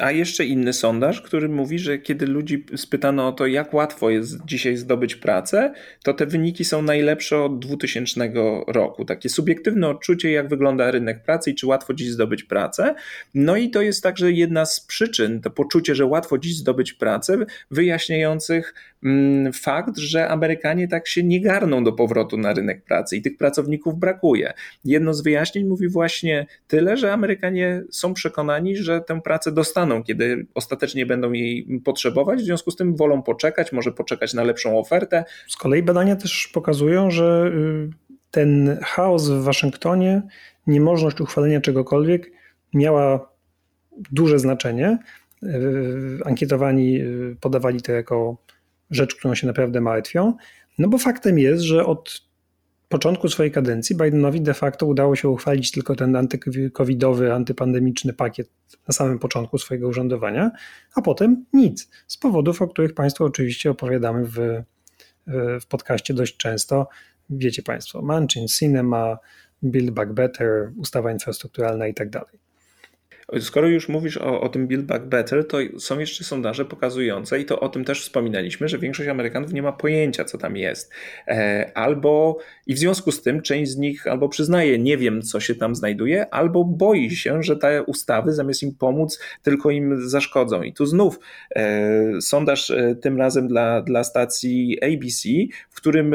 A 0.00 0.12
jeszcze 0.12 0.44
inny 0.44 0.72
sondaż, 0.72 1.22
który 1.22 1.48
mówi, 1.48 1.78
że 1.78 1.98
kiedy 1.98 2.26
ludzi 2.26 2.64
spytano 2.76 3.28
o 3.28 3.32
to, 3.32 3.46
jak 3.46 3.74
łatwo 3.74 4.10
jest 4.10 4.44
dzisiaj 4.44 4.76
zdobyć 4.76 5.16
pracę, 5.16 5.72
to 6.02 6.14
te 6.14 6.26
wyniki 6.26 6.64
są 6.64 6.82
najlepsze 6.82 7.42
od 7.42 7.58
2000 7.58 8.32
roku. 8.66 9.04
Takie 9.04 9.28
subiektywne 9.28 9.88
odczucie, 9.88 10.30
jak 10.30 10.48
wygląda 10.48 10.90
rynek 10.90 11.22
pracy 11.22 11.50
i 11.50 11.54
czy 11.54 11.66
łatwo 11.66 11.94
dziś 11.94 12.10
zdobyć 12.10 12.44
pracę. 12.44 12.94
No 13.34 13.56
i 13.56 13.70
to 13.70 13.82
jest 13.82 14.02
także 14.02 14.32
jedna 14.32 14.66
z 14.66 14.80
przyczyn, 14.80 15.40
to 15.40 15.50
poczucie, 15.50 15.94
że 15.94 16.06
łatwo 16.06 16.38
dziś 16.38 16.56
zdobyć 16.56 16.92
pracę, 16.92 17.38
wyjaśniających 17.70 18.74
mm, 19.04 19.52
fakt, 19.52 19.96
że 19.96 20.28
Amerykanie 20.28 20.88
tak 20.88 21.08
się 21.08 21.22
nie 21.22 21.40
garną 21.40 21.84
do 21.84 21.92
powrotu 21.92 22.36
na 22.36 22.54
rynek 22.54 22.84
pracy 22.84 23.16
i 23.16 23.22
tych 23.22 23.36
pracowników 23.36 23.98
brakuje. 23.98 24.52
Jedno 24.84 25.14
z 25.14 25.22
wyjaśnień 25.22 25.64
mówi 25.64 25.88
właśnie 25.88 26.46
tyle, 26.68 26.96
że 26.96 27.12
Amerykanie 27.12 27.82
są 27.90 28.14
przekonani, 28.14 28.76
że 28.76 29.00
tę 29.00 29.20
pracę 29.20 29.52
dostaną 29.52 29.87
kiedy 30.02 30.46
ostatecznie 30.54 31.06
będą 31.06 31.32
jej 31.32 31.80
potrzebować, 31.84 32.40
w 32.40 32.44
związku 32.44 32.70
z 32.70 32.76
tym 32.76 32.96
wolą 32.96 33.22
poczekać, 33.22 33.72
może 33.72 33.92
poczekać 33.92 34.34
na 34.34 34.44
lepszą 34.44 34.78
ofertę. 34.78 35.24
Z 35.48 35.56
kolei 35.56 35.82
badania 35.82 36.16
też 36.16 36.50
pokazują, 36.54 37.10
że 37.10 37.50
y, 37.54 37.90
ten 38.30 38.78
chaos 38.82 39.28
w 39.28 39.42
Waszyngtonie, 39.42 40.22
niemożność 40.66 41.20
uchwalenia 41.20 41.60
czegokolwiek 41.60 42.30
miała 42.74 43.32
duże 44.12 44.38
znaczenie. 44.38 44.98
Y, 45.42 46.18
ankietowani 46.24 47.00
y, 47.00 47.36
podawali 47.40 47.82
to 47.82 47.92
jako 47.92 48.36
rzecz, 48.90 49.14
którą 49.14 49.34
się 49.34 49.46
naprawdę 49.46 49.80
martwią. 49.80 50.34
No 50.78 50.88
bo 50.88 50.98
faktem 50.98 51.38
jest, 51.38 51.62
że 51.62 51.86
od 51.86 52.27
początku 52.88 53.28
swojej 53.28 53.52
kadencji 53.52 53.96
Bidenowi 53.96 54.40
de 54.40 54.54
facto 54.54 54.86
udało 54.86 55.16
się 55.16 55.28
uchwalić 55.28 55.70
tylko 55.70 55.96
ten 55.96 56.16
antykowidowy, 56.16 57.32
antypandemiczny 57.32 58.12
pakiet 58.12 58.50
na 58.88 58.94
samym 58.94 59.18
początku 59.18 59.58
swojego 59.58 59.88
urzędowania, 59.88 60.50
a 60.94 61.02
potem 61.02 61.44
nic. 61.52 61.90
Z 62.06 62.16
powodów, 62.16 62.62
o 62.62 62.68
których 62.68 62.94
Państwu 62.94 63.24
oczywiście 63.24 63.70
opowiadamy 63.70 64.24
w, 64.26 64.62
w 65.60 65.66
podcaście 65.66 66.14
dość 66.14 66.36
często. 66.36 66.88
Wiecie 67.30 67.62
Państwo, 67.62 68.02
Manchin, 68.02 68.48
Cinema, 68.48 69.18
Build 69.62 69.90
Back 69.90 70.12
Better, 70.12 70.72
ustawa 70.76 71.12
infrastrukturalna 71.12 71.86
i 71.86 71.94
tak 71.94 72.10
dalej. 72.10 72.47
Skoro 73.40 73.68
już 73.68 73.88
mówisz 73.88 74.16
o, 74.16 74.40
o 74.40 74.48
tym 74.48 74.66
Build 74.66 74.86
Back 74.86 75.04
Better, 75.04 75.48
to 75.48 75.58
są 75.78 75.98
jeszcze 75.98 76.24
sondaże 76.24 76.64
pokazujące, 76.64 77.40
i 77.40 77.44
to 77.44 77.60
o 77.60 77.68
tym 77.68 77.84
też 77.84 78.02
wspominaliśmy, 78.02 78.68
że 78.68 78.78
większość 78.78 79.08
Amerykanów 79.08 79.52
nie 79.52 79.62
ma 79.62 79.72
pojęcia, 79.72 80.24
co 80.24 80.38
tam 80.38 80.56
jest. 80.56 80.92
E, 81.26 81.70
albo 81.74 82.38
i 82.66 82.74
w 82.74 82.78
związku 82.78 83.12
z 83.12 83.22
tym 83.22 83.42
część 83.42 83.70
z 83.70 83.76
nich 83.76 84.06
albo 84.06 84.28
przyznaje, 84.28 84.78
nie 84.78 84.96
wiem, 84.96 85.22
co 85.22 85.40
się 85.40 85.54
tam 85.54 85.74
znajduje, 85.74 86.34
albo 86.34 86.64
boi 86.64 87.10
się, 87.10 87.42
że 87.42 87.56
te 87.56 87.82
ustawy 87.82 88.32
zamiast 88.32 88.62
im 88.62 88.74
pomóc, 88.74 89.20
tylko 89.42 89.70
im 89.70 90.08
zaszkodzą. 90.08 90.62
I 90.62 90.72
tu 90.72 90.86
znów 90.86 91.18
e, 91.56 92.20
sondaż 92.20 92.70
e, 92.70 92.94
tym 92.94 93.18
razem 93.18 93.48
dla, 93.48 93.82
dla 93.82 94.04
stacji 94.04 94.78
ABC, 94.82 95.28
w 95.70 95.76
którym 95.76 96.14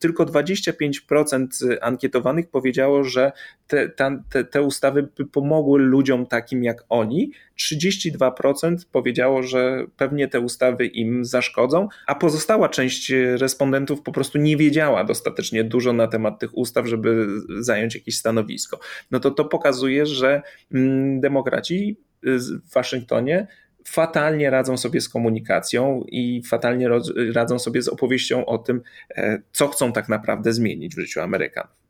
tylko 0.00 0.24
25% 0.24 1.76
ankietowanych 1.80 2.50
powiedziało, 2.50 3.04
że 3.04 3.32
te, 3.66 3.88
te, 3.88 4.44
te 4.44 4.62
ustawy 4.62 5.08
by 5.16 5.26
pomogły 5.26 5.80
ludziom 5.80 6.26
tak 6.26 6.37
takim 6.38 6.64
jak 6.64 6.84
oni, 6.88 7.32
32% 7.58 8.76
powiedziało, 8.92 9.42
że 9.42 9.86
pewnie 9.96 10.28
te 10.28 10.40
ustawy 10.40 10.86
im 10.86 11.24
zaszkodzą, 11.24 11.88
a 12.06 12.14
pozostała 12.14 12.68
część 12.68 13.12
respondentów 13.36 14.02
po 14.02 14.12
prostu 14.12 14.38
nie 14.38 14.56
wiedziała 14.56 15.04
dostatecznie 15.04 15.64
dużo 15.64 15.92
na 15.92 16.06
temat 16.06 16.38
tych 16.38 16.58
ustaw, 16.58 16.86
żeby 16.86 17.26
zająć 17.60 17.94
jakieś 17.94 18.18
stanowisko. 18.18 18.80
No 19.10 19.20
to 19.20 19.30
to 19.30 19.44
pokazuje, 19.44 20.06
że 20.06 20.42
mm, 20.74 21.20
demokraci 21.20 21.96
w 22.22 22.72
Waszyngtonie 22.74 23.46
fatalnie 23.86 24.50
radzą 24.50 24.76
sobie 24.76 25.00
z 25.00 25.08
komunikacją 25.08 26.04
i 26.08 26.42
fatalnie 26.48 26.88
radzą 27.34 27.58
sobie 27.58 27.82
z 27.82 27.88
opowieścią 27.88 28.46
o 28.46 28.58
tym, 28.58 28.82
e, 29.16 29.42
co 29.52 29.68
chcą 29.68 29.92
tak 29.92 30.08
naprawdę 30.08 30.52
zmienić 30.52 30.94
w 30.94 31.00
życiu 31.00 31.20
Amerykanów. 31.20 31.87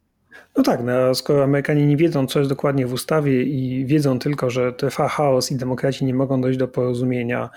No 0.56 0.62
tak, 0.62 0.84
no, 0.84 1.14
skoro 1.14 1.44
Amerykanie 1.44 1.86
nie 1.86 1.96
wiedzą, 1.96 2.26
co 2.26 2.38
jest 2.38 2.50
dokładnie 2.50 2.86
w 2.86 2.92
ustawie 2.92 3.42
i 3.42 3.86
wiedzą 3.86 4.18
tylko, 4.18 4.50
że 4.50 4.72
trwa 4.72 5.08
chaos 5.08 5.52
i 5.52 5.56
demokraci 5.56 6.04
nie 6.04 6.14
mogą 6.14 6.40
dojść 6.40 6.58
do 6.58 6.68
porozumienia, 6.68 7.50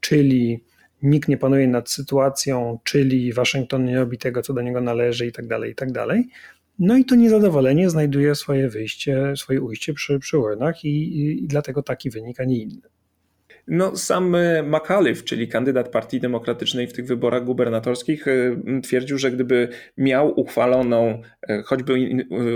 czyli 0.00 0.64
nikt 1.02 1.28
nie 1.28 1.36
panuje 1.36 1.68
nad 1.68 1.90
sytuacją, 1.90 2.78
czyli 2.84 3.32
Waszyngton 3.32 3.84
nie 3.84 3.96
robi 3.96 4.18
tego, 4.18 4.42
co 4.42 4.54
do 4.54 4.62
niego 4.62 4.80
należy 4.80 5.26
i 5.26 5.32
tak 5.32 5.46
dalej, 5.46 5.72
i 5.72 5.74
tak 5.74 5.92
dalej. 5.92 6.28
No 6.78 6.96
i 6.96 7.04
to 7.04 7.14
niezadowolenie 7.14 7.90
znajduje 7.90 8.34
swoje 8.34 8.68
wyjście, 8.68 9.36
swoje 9.36 9.62
ujście 9.62 9.94
przy, 9.94 10.18
przy 10.18 10.38
urnach 10.38 10.84
i, 10.84 10.88
i, 10.88 11.44
i 11.44 11.46
dlatego 11.46 11.82
taki 11.82 12.10
wynik, 12.10 12.40
a 12.40 12.44
nie 12.44 12.58
inny. 12.58 12.88
No, 13.70 13.96
sam 13.96 14.34
e, 14.34 14.62
McAuliffe, 14.62 15.22
czyli 15.22 15.48
kandydat 15.48 15.88
Partii 15.88 16.20
Demokratycznej 16.20 16.86
w 16.86 16.92
tych 16.92 17.06
wyborach 17.06 17.44
gubernatorskich, 17.44 18.28
e, 18.28 18.56
twierdził, 18.82 19.18
że 19.18 19.30
gdyby 19.30 19.68
miał 19.96 20.40
uchwaloną 20.40 21.22
e, 21.48 21.62
choćby 21.62 21.94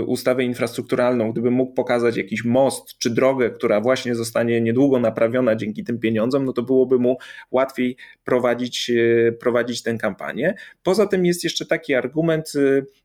ustawę 0.07 0.43
infrastrukturalną, 0.43 1.31
gdyby 1.31 1.51
mógł 1.51 1.73
pokazać 1.73 2.17
jakiś 2.17 2.45
most 2.45 2.97
czy 2.97 3.09
drogę, 3.09 3.49
która 3.49 3.81
właśnie 3.81 4.15
zostanie 4.15 4.61
niedługo 4.61 4.99
naprawiona 4.99 5.55
dzięki 5.55 5.83
tym 5.83 5.99
pieniądzom, 5.99 6.45
no 6.45 6.53
to 6.53 6.61
byłoby 6.61 6.99
mu 6.99 7.17
łatwiej 7.51 7.97
prowadzić, 8.23 8.91
prowadzić 9.39 9.83
tę 9.83 9.97
kampanię. 9.97 10.55
Poza 10.83 11.07
tym 11.07 11.25
jest 11.25 11.43
jeszcze 11.43 11.65
taki 11.65 11.93
argument 11.93 12.53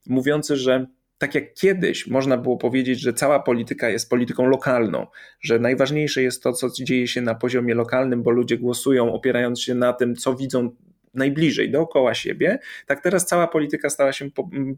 mówiący, 0.07 0.57
że 0.57 0.87
tak 1.19 1.35
jak 1.35 1.55
kiedyś 1.55 2.07
można 2.07 2.37
było 2.37 2.57
powiedzieć, 2.57 3.01
że 3.01 3.13
cała 3.13 3.41
polityka 3.41 3.89
jest 3.89 4.11
polityką 4.11 4.47
lokalną, 4.47 5.07
że 5.41 5.59
najważniejsze 5.59 6.23
jest 6.23 6.43
to, 6.43 6.53
co 6.53 6.69
dzieje 6.71 7.09
się 7.09 7.21
na 7.21 7.35
poziomie 7.35 7.75
lokalnym, 7.75 8.23
bo 8.23 8.31
ludzie 8.31 8.59
głosują 8.59 9.13
opierając 9.13 9.63
się 9.63 9.75
na 9.75 9.93
tym, 9.93 10.17
co 10.17 10.35
widzą 10.35 10.71
najbliżej, 11.19 11.71
dookoła 11.71 12.15
siebie, 12.15 12.59
tak 12.87 13.01
teraz 13.01 13.27
cała 13.27 13.47
polityka 13.47 13.91
stała 13.91 14.13
się 14.13 14.29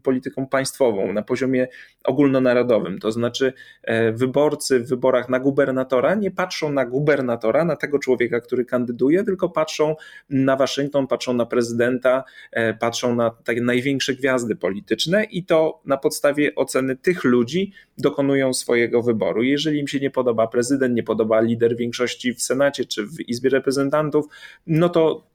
polityką 0.03 0.47
państwową 0.47 1.13
na 1.13 1.21
poziomie 1.21 1.67
ogólnonarodowym. 2.03 2.99
To 2.99 3.11
znaczy, 3.11 3.53
e, 3.83 4.11
wyborcy 4.11 4.79
w 4.79 4.89
wyborach 4.89 5.29
na 5.29 5.39
gubernatora 5.39 6.15
nie 6.15 6.31
patrzą 6.31 6.71
na 6.71 6.85
gubernatora, 6.85 7.65
na 7.65 7.75
tego 7.75 7.99
człowieka, 7.99 8.39
który 8.39 8.65
kandyduje, 8.65 9.23
tylko 9.23 9.49
patrzą 9.49 9.95
na 10.29 10.55
Waszyngton, 10.55 11.07
patrzą 11.07 11.33
na 11.33 11.45
prezydenta, 11.45 12.23
e, 12.51 12.73
patrzą 12.73 13.15
na 13.15 13.29
takie 13.29 13.61
największe 13.61 14.13
gwiazdy 14.13 14.55
polityczne 14.55 15.23
i 15.23 15.45
to 15.45 15.81
na 15.85 15.97
podstawie 15.97 16.55
oceny 16.55 16.95
tych 16.95 17.23
ludzi 17.23 17.71
dokonują 17.97 18.53
swojego 18.53 19.01
wyboru. 19.01 19.43
Jeżeli 19.43 19.79
im 19.79 19.87
się 19.87 19.99
nie 19.99 20.11
podoba 20.11 20.47
prezydent, 20.47 20.95
nie 20.95 21.03
podoba 21.03 21.41
lider 21.41 21.75
większości 21.75 22.33
w 22.33 22.41
Senacie 22.41 22.85
czy 22.85 23.05
w 23.05 23.19
Izbie 23.27 23.49
Reprezentantów, 23.49 24.25
no 24.67 24.89
to 24.89 25.30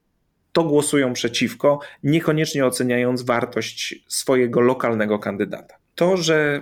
to 0.57 0.63
głosują 0.63 1.13
przeciwko, 1.13 1.79
niekoniecznie 2.03 2.65
oceniając 2.65 3.21
wartość 3.21 4.03
swojego 4.07 4.61
lokalnego 4.61 5.19
kandydata. 5.19 5.75
to, 5.95 6.17
że 6.17 6.61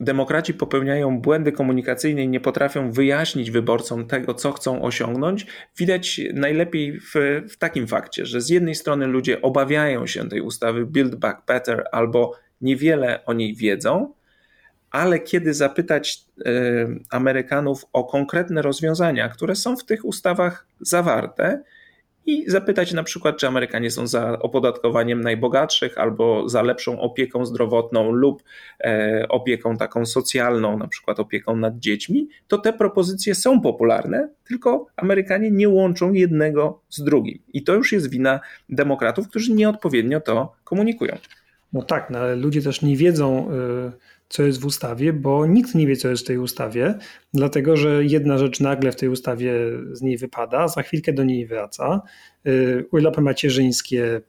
demokraci 0.00 0.54
popełniają 0.54 1.20
błędy 1.20 1.52
komunikacyjne 1.52 2.24
i 2.24 2.28
nie 2.28 2.40
potrafią 2.40 2.92
wyjaśnić 2.92 3.50
wyborcom 3.50 4.06
tego, 4.06 4.34
co 4.34 4.52
chcą 4.52 4.82
osiągnąć, 4.82 5.46
widać 5.78 6.20
najlepiej 6.34 7.00
w, 7.00 7.12
w, 7.48 7.56
takim 7.56 7.86
fakcie, 7.86 8.26
że 8.26 8.40
z 8.40 8.48
jednej 8.48 8.74
strony 8.74 9.06
ludzie 9.06 9.42
obawiają 9.42 10.06
się 10.06 10.28
tej 10.28 10.40
ustawy 10.40 10.86
Build 10.86 11.14
Back 11.14 11.46
Better 11.46 11.84
albo 11.92 12.32
niewiele 12.60 13.24
o 13.24 13.32
niej 13.32 13.54
wiedzą, 13.54 14.14
ale 14.90 15.20
kiedy 15.20 15.54
zapytać 15.54 16.24
Amerykanów 17.10 17.84
o 17.92 18.04
konkretne 18.04 18.62
rozwiązania, 18.62 19.28
które 19.28 19.54
są 19.54 19.76
w 19.76 19.84
tych 19.84 20.04
ustawach 20.04 20.66
zawarte, 20.80 21.62
i 22.26 22.50
zapytać 22.50 22.92
na 22.92 23.02
przykład, 23.02 23.36
czy 23.36 23.46
Amerykanie 23.46 23.90
są 23.90 24.06
za 24.06 24.38
opodatkowaniem 24.38 25.20
najbogatszych 25.20 25.98
albo 25.98 26.48
za 26.48 26.62
lepszą 26.62 27.00
opieką 27.00 27.46
zdrowotną 27.46 28.12
lub 28.12 28.42
e, 28.80 29.26
opieką 29.28 29.76
taką 29.76 30.06
socjalną, 30.06 30.78
na 30.78 30.88
przykład 30.88 31.20
opieką 31.20 31.56
nad 31.56 31.78
dziećmi, 31.78 32.28
to 32.48 32.58
te 32.58 32.72
propozycje 32.72 33.34
są 33.34 33.60
popularne, 33.60 34.28
tylko 34.44 34.86
Amerykanie 34.96 35.50
nie 35.50 35.68
łączą 35.68 36.12
jednego 36.12 36.80
z 36.88 37.04
drugim. 37.04 37.38
I 37.52 37.64
to 37.64 37.74
już 37.74 37.92
jest 37.92 38.10
wina 38.10 38.40
demokratów, 38.68 39.28
którzy 39.28 39.52
nieodpowiednio 39.52 40.20
to 40.20 40.52
komunikują. 40.64 41.16
No 41.72 41.82
tak, 41.82 42.10
no 42.10 42.18
ale 42.18 42.36
ludzie 42.36 42.62
też 42.62 42.82
nie 42.82 42.96
wiedzą. 42.96 43.50
Co 44.32 44.42
jest 44.42 44.60
w 44.60 44.66
ustawie, 44.66 45.12
bo 45.12 45.46
nikt 45.46 45.74
nie 45.74 45.86
wie, 45.86 45.96
co 45.96 46.08
jest 46.08 46.24
w 46.24 46.26
tej 46.26 46.38
ustawie, 46.38 46.94
dlatego 47.34 47.76
że 47.76 48.04
jedna 48.04 48.38
rzecz 48.38 48.60
nagle 48.60 48.92
w 48.92 48.96
tej 48.96 49.08
ustawie 49.08 49.52
z 49.92 50.02
niej 50.02 50.18
wypada, 50.18 50.68
za 50.68 50.82
chwilkę 50.82 51.12
do 51.12 51.24
niej 51.24 51.46
wraca. 51.46 52.02
Y, 52.46 52.86
urlopy 52.92 53.20
macierzyńskie 53.20 54.20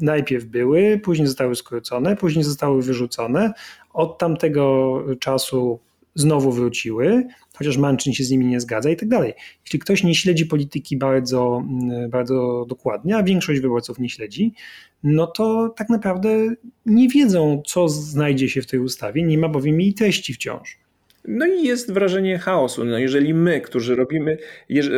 najpierw 0.00 0.44
były, 0.44 1.00
później 1.02 1.26
zostały 1.26 1.54
skrócone, 1.54 2.16
później 2.16 2.44
zostały 2.44 2.82
wyrzucone. 2.82 3.52
Od 3.92 4.18
tamtego 4.18 4.98
czasu 5.20 5.80
znowu 6.14 6.52
wróciły, 6.52 7.26
chociaż 7.56 7.76
Manchin 7.76 8.12
się 8.12 8.24
z 8.24 8.30
nimi 8.30 8.46
nie 8.46 8.60
zgadza 8.60 8.90
i 8.90 8.96
tak 8.96 9.08
dalej. 9.08 9.32
Jeśli 9.64 9.78
ktoś 9.78 10.02
nie 10.02 10.14
śledzi 10.14 10.46
polityki 10.46 10.96
bardzo, 10.96 11.62
mm, 11.68 12.10
bardzo 12.10 12.66
dokładnie, 12.68 13.16
a 13.16 13.22
większość 13.22 13.60
wyborców 13.60 13.98
nie 13.98 14.08
śledzi, 14.08 14.54
no 15.02 15.26
to 15.26 15.74
tak 15.76 15.88
naprawdę 15.90 16.54
nie 16.86 17.08
wiedzą, 17.08 17.62
co 17.66 17.88
znajdzie 17.88 18.48
się 18.48 18.62
w 18.62 18.66
tej 18.66 18.80
ustawie, 18.80 19.22
nie 19.22 19.38
ma 19.38 19.48
bowiem 19.48 19.80
jej 19.80 19.94
treści 19.94 20.34
wciąż. 20.34 20.83
No 21.28 21.46
i 21.46 21.62
jest 21.62 21.92
wrażenie 21.92 22.38
chaosu. 22.38 22.84
No 22.84 22.98
jeżeli 22.98 23.34
my, 23.34 23.60
którzy 23.60 23.96
robimy, 23.96 24.38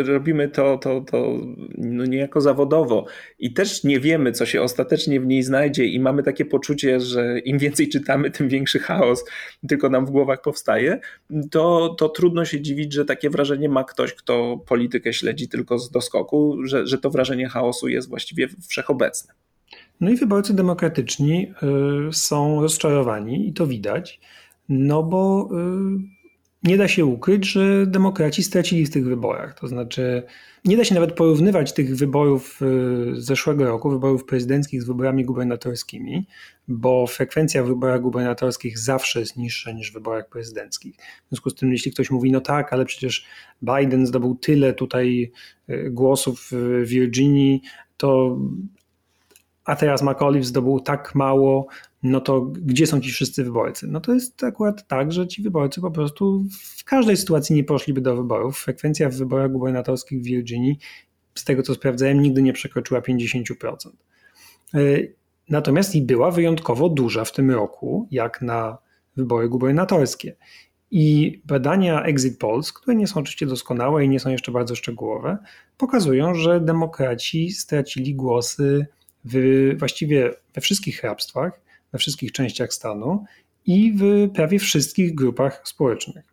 robimy 0.05 0.49
to, 0.49 0.79
to, 0.79 1.01
to 1.01 1.41
no 1.79 2.05
niejako 2.05 2.41
zawodowo 2.41 3.07
i 3.39 3.53
też 3.53 3.85
nie 3.85 4.01
wiemy, 4.01 4.33
co 4.33 4.47
się 4.47 4.63
ostatecznie 4.63 5.21
w 5.21 5.27
niej 5.27 5.43
znajdzie 5.43 5.85
i 5.85 6.01
mamy 6.01 6.23
takie 6.23 6.45
poczucie, 6.45 7.01
że 7.01 7.39
im 7.39 7.59
więcej 7.59 7.89
czytamy, 7.89 8.31
tym 8.31 8.49
większy 8.49 8.79
chaos 8.79 9.25
tylko 9.69 9.91
nam 9.91 10.07
w 10.07 10.11
głowach 10.11 10.43
powstaje, 10.43 11.01
to, 11.51 11.95
to 11.99 12.09
trudno 12.09 12.45
się 12.45 12.61
dziwić, 12.61 12.93
że 12.93 13.05
takie 13.05 13.31
wrażenie 13.31 13.69
ma 13.69 13.85
ktoś, 13.85 14.15
kto 14.15 14.61
politykę 14.69 15.13
śledzi 15.13 15.49
tylko 15.49 15.79
z 15.79 15.91
doskoku, 15.91 16.59
że, 16.65 16.87
że 16.87 16.99
to 16.99 17.11
wrażenie 17.11 17.49
chaosu 17.49 17.89
jest 17.89 18.09
właściwie 18.09 18.49
wszechobecne. 18.69 19.35
No 20.01 20.11
i 20.11 20.17
wyborcy 20.17 20.55
demokratyczni 20.55 21.53
y, 22.09 22.13
są 22.13 22.63
rozczarowani 22.63 23.49
i 23.49 23.53
to 23.53 23.67
widać, 23.67 24.21
no 24.69 25.03
bo 25.03 25.49
y, 25.53 26.16
nie 26.67 26.77
da 26.77 26.89
się 26.89 27.05
ukryć, 27.05 27.47
że 27.47 27.87
demokraci 27.87 28.43
stracili 28.43 28.87
w 28.87 28.91
tych 28.91 29.05
wyborach. 29.05 29.61
To 29.61 29.69
znaczy, 29.69 30.23
nie 30.65 30.77
da 30.77 30.85
się 30.85 30.95
nawet 30.95 31.13
porównywać 31.13 31.73
tych 31.73 31.97
wyborów 31.97 32.61
y, 32.63 33.23
zeszłego 33.23 33.65
roku, 33.65 33.91
wyborów 33.91 34.25
prezydenckich 34.25 34.83
z 34.83 34.87
wyborami 34.87 35.25
gubernatorskimi, 35.25 36.27
bo 36.69 37.07
frekwencja 37.07 37.65
w 37.65 37.67
wyborach 37.67 38.01
gubernatorskich 38.01 38.79
zawsze 38.79 39.21
jest 39.21 39.37
niższa 39.37 39.73
niż 39.73 39.91
w 39.91 39.95
wyborach 39.95 40.29
prezydenckich. 40.29 40.97
W 40.97 41.29
związku 41.29 41.51
z 41.51 41.55
tym, 41.55 41.73
jeśli 41.73 41.93
ktoś 41.93 42.11
mówi, 42.11 42.33
no 42.33 42.41
tak, 42.41 42.73
ale 42.73 42.85
przecież 42.85 43.27
Biden 43.63 44.07
zdobył 44.07 44.35
tyle 44.35 44.75
tutaj 44.75 45.33
y, 45.71 45.91
głosów 45.91 46.49
w 46.51 46.83
Virginii, 46.87 47.63
to 47.97 48.39
a 49.65 49.77
teraz 49.77 50.03
McAuliffe 50.03 50.49
zdobył 50.49 50.81
tak 50.81 51.15
mało, 51.15 51.67
no 52.07 52.21
to 52.21 52.41
gdzie 52.41 52.87
są 52.87 53.01
ci 53.01 53.11
wszyscy 53.11 53.45
wyborcy? 53.45 53.87
No 53.87 54.01
to 54.01 54.15
jest 54.15 54.45
akurat 54.45 54.89
tak, 54.89 55.13
że 55.13 55.29
ci 55.29 55.43
wyborcy 55.43 55.81
po 55.81 55.91
prostu 55.91 56.45
w 56.79 56.85
każdej 56.85 57.17
sytuacji 57.17 57.57
nie 57.57 57.65
poszliby 57.65 58.01
do 58.01 58.17
wyborów. 58.17 58.59
Frekwencja 58.59 59.09
w 59.09 59.15
wyborach 59.15 59.53
gubernatorskich 59.53 60.21
w 60.21 60.25
Virginii, 60.25 60.79
z 61.35 61.45
tego 61.45 61.63
co 61.63 61.75
sprawdzałem, 61.75 62.23
nigdy 62.23 62.43
nie 62.43 62.53
przekroczyła 62.53 63.01
50%. 63.01 63.55
E, 64.75 64.79
natomiast 65.49 65.95
i 65.95 66.03
była 66.03 66.31
wyjątkowo 66.31 66.89
duża 66.89 67.25
w 67.25 67.33
tym 67.33 67.51
roku, 67.51 68.09
jak 68.11 68.43
na 68.43 68.79
wybory 69.17 69.49
gubernatorskie. 69.49 70.37
I 70.91 71.41
badania 71.45 72.03
exit 72.03 72.39
polls, 72.39 72.73
które 72.73 72.97
nie 72.97 73.07
są 73.07 73.21
oczywiście 73.21 73.47
doskonałe 73.47 74.05
i 74.05 74.09
nie 74.09 74.21
są 74.21 74.31
jeszcze 74.31 74.53
bardzo 74.53 74.75
szczegółowe, 74.75 75.39
pokazują, 75.79 76.35
że 76.35 76.61
demokraci 76.61 77.51
stracili 77.51 78.15
głosy 78.15 78.87
w, 79.25 79.37
właściwie 79.79 80.35
we 80.55 80.61
wszystkich 80.61 81.01
hrabstwach, 81.01 81.66
we 81.97 81.99
wszystkich 81.99 82.33
częściach 82.33 82.73
stanu 82.73 83.25
i 83.67 83.93
w 83.97 84.31
prawie 84.35 84.59
wszystkich 84.59 85.15
grupach 85.15 85.63
społecznych. 85.65 86.25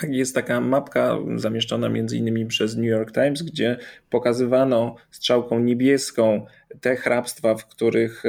Tak, 0.00 0.10
jest 0.12 0.34
taka 0.34 0.60
mapka 0.60 1.18
zamieszczona 1.36 1.88
między 1.88 2.16
innymi 2.16 2.46
przez 2.46 2.76
New 2.76 2.86
York 2.86 3.12
Times, 3.12 3.42
gdzie 3.42 3.76
pokazywano 4.10 4.96
strzałką 5.10 5.60
niebieską 5.60 6.46
te 6.80 6.96
hrabstwa, 6.96 7.54
w 7.54 7.66
których 7.66 8.22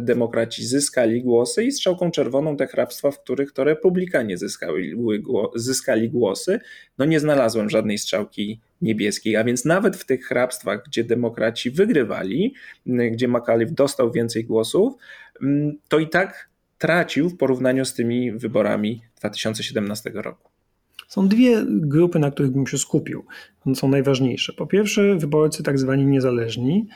demokraci 0.00 0.66
zyskali 0.66 1.22
głosy 1.22 1.64
i 1.64 1.72
strzałką 1.72 2.10
czerwoną 2.10 2.56
te 2.56 2.66
hrabstwa, 2.66 3.10
w 3.10 3.20
których 3.22 3.52
to 3.52 3.64
republikanie 3.64 4.38
zyskali, 4.38 4.94
zyskali 5.54 6.10
głosy. 6.10 6.58
No 6.98 7.04
nie 7.04 7.20
znalazłem 7.20 7.70
żadnej 7.70 7.98
strzałki 7.98 8.60
niebieskiej, 8.82 9.36
a 9.36 9.44
więc 9.44 9.64
nawet 9.64 9.96
w 9.96 10.06
tych 10.06 10.24
hrabstwach, 10.24 10.82
gdzie 10.86 11.04
demokraci 11.04 11.70
wygrywali, 11.70 12.54
gdzie 12.86 13.28
McAuliffe 13.28 13.74
dostał 13.74 14.12
więcej 14.12 14.44
głosów, 14.44 14.94
to 15.88 15.98
i 15.98 16.08
tak 16.08 16.48
tracił 16.78 17.28
w 17.28 17.36
porównaniu 17.36 17.84
z 17.84 17.94
tymi 17.94 18.32
wyborami 18.32 19.02
2017 19.20 20.10
roku. 20.14 20.50
Są 21.08 21.28
dwie 21.28 21.64
grupy, 21.68 22.18
na 22.18 22.30
których 22.30 22.52
bym 22.52 22.66
się 22.66 22.78
skupił. 22.78 23.24
One 23.66 23.76
są 23.76 23.88
najważniejsze. 23.88 24.52
Po 24.52 24.66
pierwsze, 24.66 25.16
wyborcy 25.16 25.62
tak 25.62 25.78
zwani 25.78 26.06
niezależni, 26.06 26.88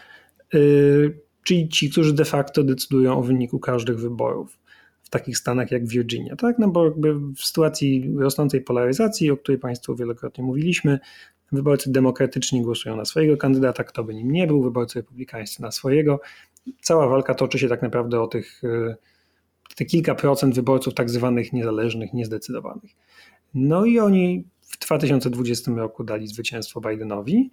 yy, 0.53 1.19
czyli 1.45 1.69
ci, 1.69 1.91
którzy 1.91 2.15
de 2.15 2.25
facto 2.25 2.65
decydują 2.65 3.19
o 3.19 3.23
wyniku 3.23 3.59
każdych 3.59 3.99
wyborów 3.99 4.59
w 5.03 5.11
takich 5.11 5.39
stanach 5.39 5.71
jak 5.71 5.87
Virginia, 5.87 6.37
tak? 6.37 6.59
No 6.59 6.69
bo 6.69 6.85
jakby 6.85 7.15
w 7.15 7.41
sytuacji 7.41 8.15
rosnącej 8.19 8.61
polaryzacji, 8.61 9.31
o 9.31 9.37
której 9.37 9.59
Państwu 9.59 9.97
wielokrotnie 9.97 10.45
mówiliśmy, 10.45 10.99
wyborcy 11.53 11.93
demokratyczni 11.93 12.63
głosują 12.63 12.97
na 12.97 13.05
swojego 13.05 13.37
kandydata, 13.37 13.85
kto 13.85 14.05
by 14.05 14.15
nim 14.15 14.33
nie 14.33 14.47
był, 14.47 14.63
wyborcy 14.63 14.99
republikańscy 14.99 15.63
na 15.63 15.71
swojego. 15.71 16.21
Cała 16.83 17.09
walka 17.09 17.35
toczy 17.35 17.59
się 17.59 17.69
tak 17.69 17.83
naprawdę 17.83 18.21
o 18.21 18.27
tych, 18.27 18.63
yy, 18.63 18.97
te 19.77 19.85
kilka 19.85 20.15
procent 20.15 20.55
wyborców 20.55 20.95
tak 20.95 21.11
zwanych 21.11 21.53
niezależnych, 21.53 22.13
niezdecydowanych. 22.13 22.91
No 23.55 23.85
i 23.85 23.99
oni 23.99 24.45
w 24.61 24.79
2020 24.79 25.73
roku 25.73 26.05
dali 26.05 26.27
zwycięstwo 26.27 26.81
Bidenowi 26.81 27.51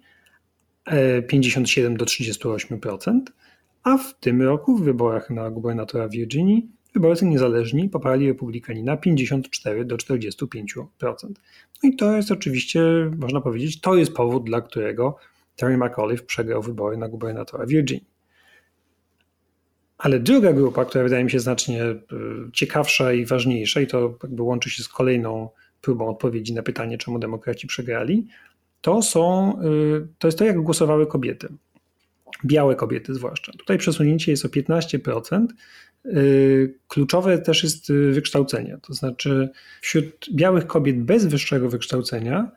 57 1.28 1.92
e, 1.92 1.96
do 1.96 2.04
38%, 2.04 3.20
a 3.82 3.98
w 3.98 4.20
tym 4.20 4.42
roku 4.42 4.76
w 4.76 4.82
wyborach 4.82 5.30
na 5.30 5.50
gubernatora 5.50 6.08
Virginii 6.08 6.68
wyborcy 6.94 7.26
niezależni 7.26 7.88
poparli 7.88 8.26
republikanina 8.28 8.96
54 8.96 9.84
do 9.84 9.96
45%. 9.96 10.84
No 11.82 11.90
i 11.90 11.96
to 11.96 12.16
jest 12.16 12.30
oczywiście, 12.30 12.80
można 13.18 13.40
powiedzieć, 13.40 13.80
to 13.80 13.94
jest 13.94 14.12
powód, 14.12 14.44
dla 14.44 14.60
którego 14.60 15.16
Terry 15.56 15.78
McAuliffe 15.78 16.24
przegrał 16.24 16.62
wybory 16.62 16.96
na 16.96 17.08
gubernatora 17.08 17.66
Virginii. 17.66 18.17
Ale 19.98 20.20
druga 20.20 20.52
grupa, 20.52 20.84
która 20.84 21.04
wydaje 21.04 21.24
mi 21.24 21.30
się 21.30 21.40
znacznie 21.40 21.84
e, 21.84 21.96
ciekawsza 22.52 23.12
i 23.12 23.26
ważniejsza, 23.26 23.80
i 23.80 23.86
to 23.86 24.18
jakby 24.22 24.42
łączy 24.42 24.70
się 24.70 24.82
z 24.82 24.88
kolejną 24.88 25.48
próbą 25.80 26.08
odpowiedzi 26.08 26.54
na 26.54 26.62
pytanie, 26.62 26.98
czemu 26.98 27.18
demokraci 27.18 27.66
przegrali, 27.66 28.26
to 28.80 29.02
są, 29.02 29.52
y, 29.62 30.06
to 30.18 30.28
jest 30.28 30.38
to, 30.38 30.44
jak 30.44 30.60
głosowały 30.60 31.06
kobiety. 31.06 31.48
Białe 32.44 32.76
kobiety 32.76 33.14
zwłaszcza. 33.14 33.52
Tutaj 33.52 33.78
przesunięcie 33.78 34.32
jest 34.32 34.44
o 34.44 34.48
15%. 34.48 35.46
Y, 36.06 36.74
kluczowe 36.88 37.38
też 37.38 37.62
jest 37.62 37.92
wykształcenie. 38.12 38.78
To 38.82 38.94
znaczy, 38.94 39.48
wśród 39.80 40.28
białych 40.34 40.66
kobiet 40.66 41.02
bez 41.02 41.26
wyższego 41.26 41.68
wykształcenia 41.68 42.50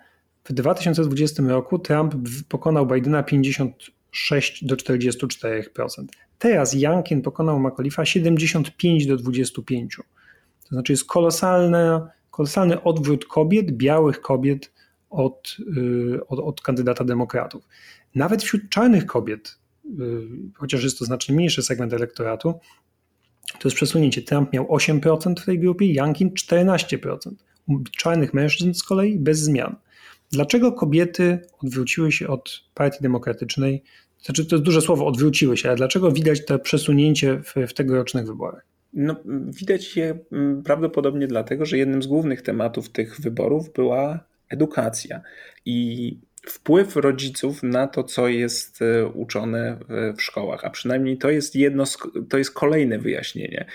w 0.44 0.54
2020 0.54 1.44
roku 1.44 1.80
Trump 1.80 2.16
pokonał 2.50 2.88
Bidena 2.88 3.24
56 3.24 4.66
do 4.66 4.76
44%. 4.76 6.06
Teraz 6.42 6.74
Youngkin 6.74 7.22
pokonał 7.22 7.60
McAuliffe'a 7.60 8.06
75 8.06 9.08
do 9.08 9.18
25. 9.18 9.96
To 9.96 10.70
znaczy 10.70 10.94
jest 10.94 11.06
kolosalne 11.06 12.08
kolosalny 12.32 12.84
odwrót 12.84 13.26
kobiet, 13.26 13.72
białych 13.72 14.22
kobiet 14.22 14.72
od, 15.10 15.58
y, 15.78 16.28
od, 16.28 16.40
od 16.40 16.62
kandydata 16.62 17.04
demokratów. 17.04 17.68
Nawet 18.16 18.44
wśród 18.44 18.70
czarnych 18.70 19.06
kobiet, 19.06 19.58
y, 19.86 19.92
chociaż 20.56 20.84
jest 20.84 21.00
to 21.00 21.06
znacznie 21.06 21.36
mniejszy 21.36 21.64
segment 21.64 21.94
elektoratu, 21.94 22.54
To 23.60 23.68
jest 23.68 23.76
przesunięcie. 23.76 24.22
Trump 24.22 24.54
miał 24.54 24.66
8% 24.66 25.42
w 25.42 25.46
tej 25.46 25.60
grupie, 25.60 25.94
Youngkin 25.94 26.32
14%. 26.32 27.32
U 27.68 27.80
czarnych 27.98 28.34
mężczyzn 28.34 28.74
z 28.74 28.84
kolei 28.84 29.20
bez 29.20 29.40
zmian. 29.40 29.76
Dlaczego 30.32 30.72
kobiety 30.72 31.40
odwróciły 31.64 32.12
się 32.12 32.28
od 32.28 32.64
Partii 32.74 33.02
Demokratycznej? 33.02 33.84
Znaczy, 34.22 34.46
to 34.46 34.56
jest 34.56 34.66
duże 34.66 34.82
słowo, 34.82 35.06
odwróciły 35.06 35.58
się, 35.58 35.70
ale 35.70 35.78
dlaczego 35.78 36.12
widać 36.12 36.46
to 36.46 36.60
przesunięcie 36.60 37.42
w, 37.44 37.56
w 37.68 37.74
tegorocznych 37.74 38.26
wyborach? 38.26 38.66
No, 38.94 39.16
widać 39.48 39.98
je 39.98 40.20
mm, 40.32 40.64
prawdopodobnie 40.64 41.28
dlatego, 41.28 41.66
że 41.66 41.78
jednym 41.78 42.04
z 42.04 42.08
głównych 42.08 42.42
tematów 42.42 42.90
tych 42.90 43.22
wyborów 43.22 43.74
była 43.74 44.20
edukacja 44.50 45.22
i 45.66 46.18
wpływ 46.48 46.96
rodziców 46.96 47.64
na 47.64 47.88
to, 47.88 48.04
co 48.04 48.28
jest 48.28 48.82
e, 48.82 49.08
uczone 49.08 49.78
w 50.18 50.22
szkołach, 50.22 50.66
a 50.66 50.70
przynajmniej 50.70 51.18
to 51.18 51.30
jest 51.30 51.56
jedno, 51.56 51.84
to 52.30 52.38
jest 52.38 52.52
kolejne 52.52 53.00
wyjaśnienie 53.00 53.66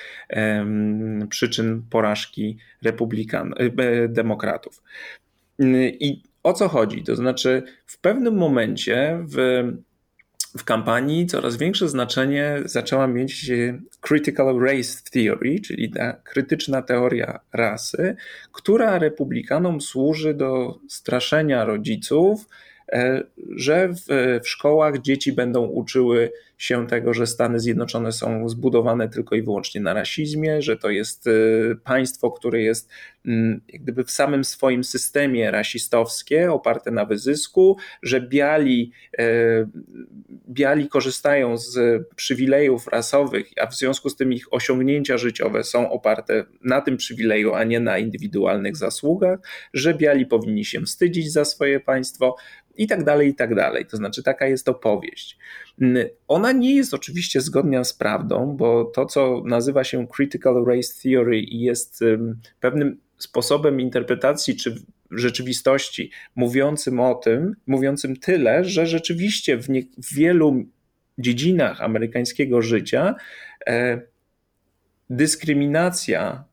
przyczyn 1.29 1.83
porażki 1.91 2.59
republikan, 2.83 3.55
e, 3.57 4.09
demokratów. 4.09 4.83
I 6.01 6.23
o 6.43 6.53
co 6.53 6.69
chodzi? 6.69 7.03
To 7.03 7.17
znaczy, 7.17 7.63
w 7.87 8.01
pewnym 8.01 8.35
momencie 8.35 9.25
w 9.29 9.65
w 10.59 10.65
kampanii 10.65 11.27
coraz 11.27 11.57
większe 11.57 11.89
znaczenie 11.89 12.63
zaczęła 12.65 13.07
mieć 13.07 13.51
critical 14.01 14.61
race 14.61 15.03
theory, 15.13 15.61
czyli 15.61 15.91
ta 15.91 16.13
krytyczna 16.13 16.83
teoria 16.83 17.41
rasy, 17.53 18.17
która 18.53 18.99
republikanom 18.99 19.81
służy 19.81 20.35
do 20.35 20.79
straszenia 20.89 21.65
rodziców, 21.65 22.49
e, 22.93 23.23
że 23.57 23.89
w, 23.89 24.01
w 24.45 24.49
szkołach 24.49 24.99
dzieci 24.99 25.33
będą 25.33 25.65
uczyły 25.65 26.33
się 26.59 26.87
tego, 26.87 27.15
że 27.15 27.27
Stany 27.27 27.61
Zjednoczone 27.61 28.13
są 28.13 28.49
zbudowane 28.49 29.09
tylko 29.09 29.37
i 29.37 29.43
wyłącznie 29.43 29.81
na 29.81 29.95
rasizmie, 29.95 30.63
że 30.63 30.77
to 30.77 30.91
jest 30.91 31.27
y, 31.27 31.77
państwo, 31.85 32.31
które 32.31 32.63
jest 32.63 32.91
mm, 33.27 33.61
gdyby 33.69 34.05
w 34.05 34.11
samym 34.11 34.45
swoim 34.45 34.85
systemie 34.85 35.51
rasistowskie, 35.51 36.53
oparte 36.53 36.91
na 36.91 37.05
wyzysku, 37.05 37.77
że 38.03 38.21
biali, 38.21 38.93
y, 39.21 39.23
biali 40.49 40.89
korzystają 40.89 41.57
z 41.57 42.03
przywilejów 42.17 42.87
rasowych, 42.87 43.47
a 43.61 43.67
w 43.67 43.75
związku 43.75 44.11
z 44.11 44.17
tym 44.17 44.33
ich 44.33 44.53
osiągnięcia 44.55 45.19
życiowe 45.19 45.65
są 45.65 45.91
oparte 45.91 46.45
na 46.65 46.81
tym 46.81 46.97
przywileju, 46.97 47.55
a 47.55 47.65
nie 47.65 47.81
na 47.81 47.99
indywidualnych 47.99 48.77
zasługach, 48.77 49.39
że 49.75 49.95
biali 49.95 50.27
powinni 50.27 50.65
się 50.65 50.81
wstydzić 50.81 51.33
za 51.33 51.45
swoje 51.45 51.81
państwo 51.81 52.37
i 52.77 52.87
tak 52.87 53.05
dalej, 53.05 53.29
i 53.29 53.35
tak 53.35 53.55
dalej. 53.55 53.87
To 53.87 53.97
znaczy 53.97 54.23
taka 54.23 54.47
jest 54.47 54.69
opowieść. 54.69 55.39
Ona 56.29 56.53
nie 56.53 56.75
jest 56.75 56.95
oczywiście 56.95 57.41
zgodna 57.41 57.85
z 57.85 57.95
prawdą, 57.95 58.57
bo 58.57 58.85
to, 58.85 59.07
co 59.07 59.43
nazywa 59.45 59.85
się 59.85 60.07
critical 60.17 60.65
race 60.65 61.03
theory 61.03 61.41
jest 61.41 62.05
pewnym 62.61 63.01
sposobem 63.19 63.81
interpretacji 63.81 64.57
czy 64.57 64.75
rzeczywistości, 65.11 66.11
mówiącym 66.35 67.01
o 67.01 67.15
tym, 67.15 67.57
mówiącym 67.67 68.17
tyle, 68.17 68.65
że 68.65 68.87
rzeczywiście 68.87 69.59
w, 69.59 69.69
nie, 69.69 69.83
w 69.83 70.15
wielu 70.15 70.65
dziedzinach 71.19 71.83
amerykańskiego 71.83 72.63
życia 72.63 73.15
e, 73.67 74.01
dyskryminacja, 75.11 76.45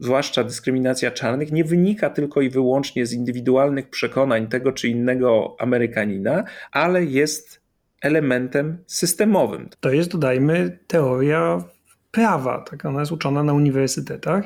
zwłaszcza 0.00 0.44
dyskryminacja 0.44 1.10
czarnych, 1.10 1.52
nie 1.52 1.64
wynika 1.64 2.10
tylko 2.10 2.40
i 2.40 2.50
wyłącznie 2.50 3.06
z 3.06 3.12
indywidualnych 3.12 3.90
przekonań 3.90 4.48
tego 4.48 4.72
czy 4.72 4.88
innego 4.88 5.56
Amerykanina, 5.58 6.44
ale 6.72 7.04
jest 7.04 7.65
elementem 8.06 8.78
systemowym. 8.86 9.68
To 9.80 9.90
jest, 9.90 10.10
dodajmy, 10.10 10.78
teoria 10.86 11.64
prawa, 12.10 12.60
tak 12.60 12.84
ona 12.84 13.00
jest 13.00 13.12
uczona 13.12 13.42
na 13.42 13.52
uniwersytetach. 13.52 14.44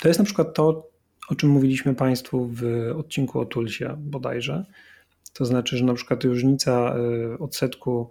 To 0.00 0.08
jest 0.08 0.20
na 0.20 0.24
przykład 0.24 0.54
to, 0.54 0.90
o 1.30 1.34
czym 1.34 1.50
mówiliśmy 1.50 1.94
Państwu 1.94 2.48
w 2.52 2.64
odcinku 2.96 3.40
o 3.40 3.44
Tulsie 3.44 3.96
bodajże. 3.98 4.64
To 5.32 5.44
znaczy, 5.44 5.76
że 5.76 5.84
na 5.84 5.94
przykład 5.94 6.24
różnica 6.24 6.94
y, 7.34 7.38
odsetku 7.38 8.10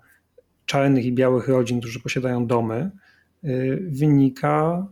czarnych 0.65 1.05
i 1.05 1.13
białych 1.13 1.47
rodzin, 1.47 1.79
którzy 1.79 1.99
posiadają 1.99 2.47
domy, 2.47 2.91
y, 3.43 3.87
wynika, 3.91 4.87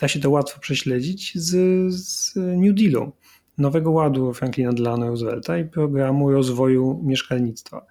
da 0.00 0.08
się 0.08 0.20
to 0.20 0.30
łatwo 0.30 0.60
prześledzić, 0.60 1.32
z, 1.34 1.50
z 1.94 2.36
New 2.36 2.74
Dealu, 2.74 3.12
Nowego 3.58 3.90
Ładu 3.90 4.32
Franklina 4.32 4.72
Delano 4.72 5.06
Roosevelta 5.06 5.58
i 5.58 5.64
programu 5.64 6.30
rozwoju 6.30 7.00
mieszkalnictwa 7.04 7.86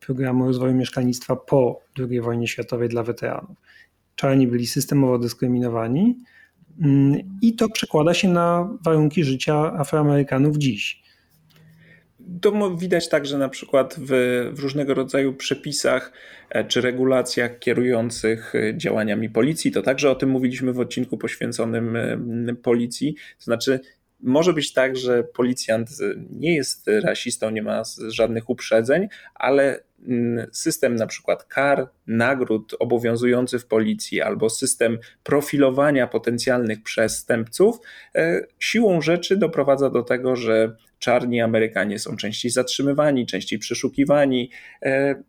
programu 0.00 0.46
rozwoju 0.46 0.74
mieszkalnictwa 0.74 1.36
po 1.36 1.80
II 1.98 2.20
wojnie 2.20 2.48
światowej 2.48 2.88
dla 2.88 3.02
weteranów. 3.02 3.56
Czarni 4.16 4.46
byli 4.46 4.66
systemowo 4.66 5.18
dyskryminowani 5.18 6.18
mm, 6.82 7.38
i 7.42 7.54
to 7.56 7.68
przekłada 7.68 8.14
się 8.14 8.28
na 8.28 8.68
warunki 8.84 9.24
życia 9.24 9.72
Afroamerykanów 9.72 10.56
dziś. 10.56 11.06
To 12.40 12.76
widać 12.76 13.08
także 13.08 13.38
na 13.38 13.48
przykład 13.48 13.96
w, 13.98 14.08
w, 14.54 14.58
różnego 14.58 14.94
rodzaju 14.94 15.34
przepisach 15.34 16.12
e, 16.50 16.64
czy 16.64 16.80
regulacjach 16.80 17.58
kierujących 17.58 18.54
e, 18.54 18.76
działaniami 18.76 19.30
policji. 19.30 19.72
To 19.72 19.82
także 19.82 20.10
o 20.10 20.14
tym 20.14 20.30
mówiliśmy 20.30 20.72
w 20.72 20.80
odcinku 20.80 21.18
poświęconym 21.18 21.96
e, 21.96 22.54
policji. 22.62 23.14
To 23.38 23.44
znaczy, 23.44 23.80
może 24.20 24.52
być 24.52 24.72
tak, 24.72 24.96
że 24.96 25.24
policjant 25.24 25.88
nie 26.30 26.54
jest 26.54 26.90
rasistą, 27.02 27.50
nie 27.50 27.62
ma 27.62 27.82
żadnych 28.08 28.50
uprzedzeń, 28.50 29.08
ale 29.34 29.80
mm, 30.08 30.46
system 30.52 30.96
na 30.96 31.06
przykład 31.06 31.44
kar, 31.44 31.88
nagród 32.06 32.74
obowiązujący 32.78 33.58
w 33.58 33.66
policji 33.66 34.22
albo 34.22 34.50
system 34.50 34.98
profilowania 35.22 36.06
potencjalnych 36.06 36.82
przestępców 36.82 37.78
e, 38.14 38.40
siłą 38.58 39.00
rzeczy 39.00 39.36
doprowadza 39.36 39.90
do 39.90 40.02
tego, 40.02 40.36
że 40.36 40.76
czarni 40.98 41.40
Amerykanie 41.40 41.98
są 41.98 42.16
częściej 42.16 42.50
zatrzymywani, 42.50 43.26
częściej 43.26 43.58
przeszukiwani. 43.58 44.50
E, 44.82 45.22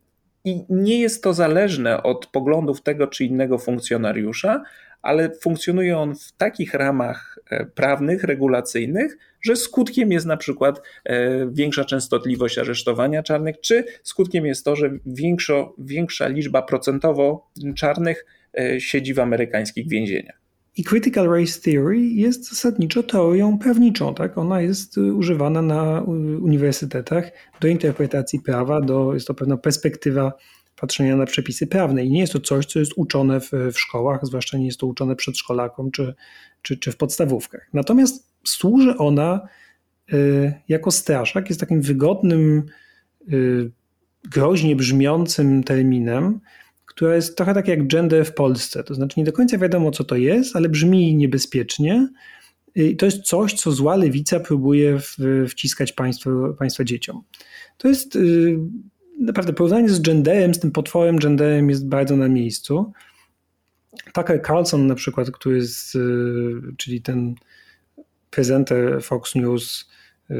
I 0.43 0.65
nie 0.69 0.99
jest 0.99 1.23
to 1.23 1.33
zależne 1.33 2.03
od 2.03 2.27
poglądów 2.27 2.81
tego 2.81 3.07
czy 3.07 3.25
innego 3.25 3.57
funkcjonariusza, 3.57 4.63
ale 5.01 5.31
funkcjonuje 5.35 5.97
on 5.97 6.15
w 6.15 6.31
takich 6.31 6.73
ramach 6.73 7.36
prawnych, 7.75 8.23
regulacyjnych, 8.23 9.17
że 9.41 9.55
skutkiem 9.55 10.11
jest 10.11 10.25
na 10.25 10.37
przykład 10.37 10.81
e, 11.05 11.47
większa 11.51 11.85
częstotliwość 11.85 12.57
aresztowania 12.57 13.23
czarnych, 13.23 13.59
czy 13.59 13.83
skutkiem 14.03 14.45
jest 14.45 14.65
to, 14.65 14.75
że 14.75 14.89
większo, 15.05 15.75
większa 15.77 16.27
liczba 16.27 16.61
procentowo 16.61 17.51
czarnych 17.75 18.25
e, 18.57 18.81
siedzi 18.81 19.13
w 19.13 19.19
amerykańskich 19.19 19.89
więzieniach. 19.89 20.47
I 20.77 20.83
critical 20.83 21.29
race 21.29 21.61
theory 21.61 21.99
jest 21.99 22.49
zasadniczo 22.49 23.03
teorią 23.03 23.59
prawniczą. 23.59 24.15
Tak? 24.15 24.37
Ona 24.37 24.61
jest 24.61 24.97
używana 24.97 25.61
na 25.61 26.01
uniwersytetach 26.41 27.31
do 27.61 27.67
interpretacji 27.67 28.39
prawa, 28.39 28.81
do, 28.81 29.13
jest 29.13 29.27
to 29.27 29.33
pewna 29.33 29.57
perspektywa 29.57 30.33
patrzenia 30.79 31.15
na 31.15 31.25
przepisy 31.25 31.67
prawne. 31.67 32.05
I 32.05 32.11
nie 32.11 32.19
jest 32.19 32.33
to 32.33 32.39
coś, 32.39 32.65
co 32.65 32.79
jest 32.79 32.91
uczone 32.95 33.39
w, 33.39 33.51
w 33.73 33.79
szkołach, 33.79 34.25
zwłaszcza 34.25 34.57
nie 34.57 34.65
jest 34.65 34.79
to 34.79 34.87
uczone 34.87 35.15
przedszkolakom 35.15 35.91
czy, 35.91 36.15
czy, 36.61 36.77
czy 36.77 36.91
w 36.91 36.97
podstawówkach. 36.97 37.69
Natomiast 37.73 38.27
służy 38.45 38.97
ona 38.97 39.47
y, 40.13 40.53
jako 40.67 40.91
straszak, 40.91 41.49
jest 41.49 41.59
takim 41.59 41.81
wygodnym, 41.81 42.63
y, 43.33 43.71
groźnie 44.23 44.75
brzmiącym 44.75 45.63
terminem, 45.63 46.39
która 46.85 47.15
jest 47.15 47.37
trochę 47.37 47.53
tak 47.53 47.67
jak 47.67 47.87
gender 47.87 48.25
w 48.25 48.33
Polsce. 48.33 48.83
To 48.83 48.95
znaczy 48.95 49.19
nie 49.19 49.25
do 49.25 49.33
końca 49.33 49.57
wiadomo, 49.57 49.91
co 49.91 50.03
to 50.03 50.15
jest, 50.15 50.55
ale 50.55 50.69
brzmi 50.69 51.15
niebezpiecznie. 51.15 52.09
I 52.75 52.95
to 52.95 53.05
jest 53.05 53.21
coś, 53.21 53.53
co 53.53 53.71
zła 53.71 53.95
lewica 53.95 54.39
próbuje 54.39 54.99
wciskać 55.49 55.93
państwo, 55.93 56.55
państwa 56.59 56.83
dzieciom. 56.83 57.21
To 57.77 57.87
jest 57.87 58.15
y, 58.15 58.57
naprawdę 59.19 59.53
porównanie 59.53 59.89
z 59.89 60.01
genderem, 60.01 60.53
z 60.53 60.59
tym 60.59 60.71
potworem 60.71 61.19
genderem 61.19 61.69
jest 61.69 61.87
bardzo 61.87 62.15
na 62.15 62.27
miejscu. 62.27 62.91
Tucker 64.13 64.41
Carlson 64.41 64.87
na 64.87 64.95
przykład, 64.95 65.31
który 65.31 65.55
jest, 65.55 65.95
y, 65.95 65.99
czyli 66.77 67.01
ten 67.01 67.35
prezenter 68.29 69.03
Fox 69.03 69.35
News, 69.35 69.89
y, 70.31 70.35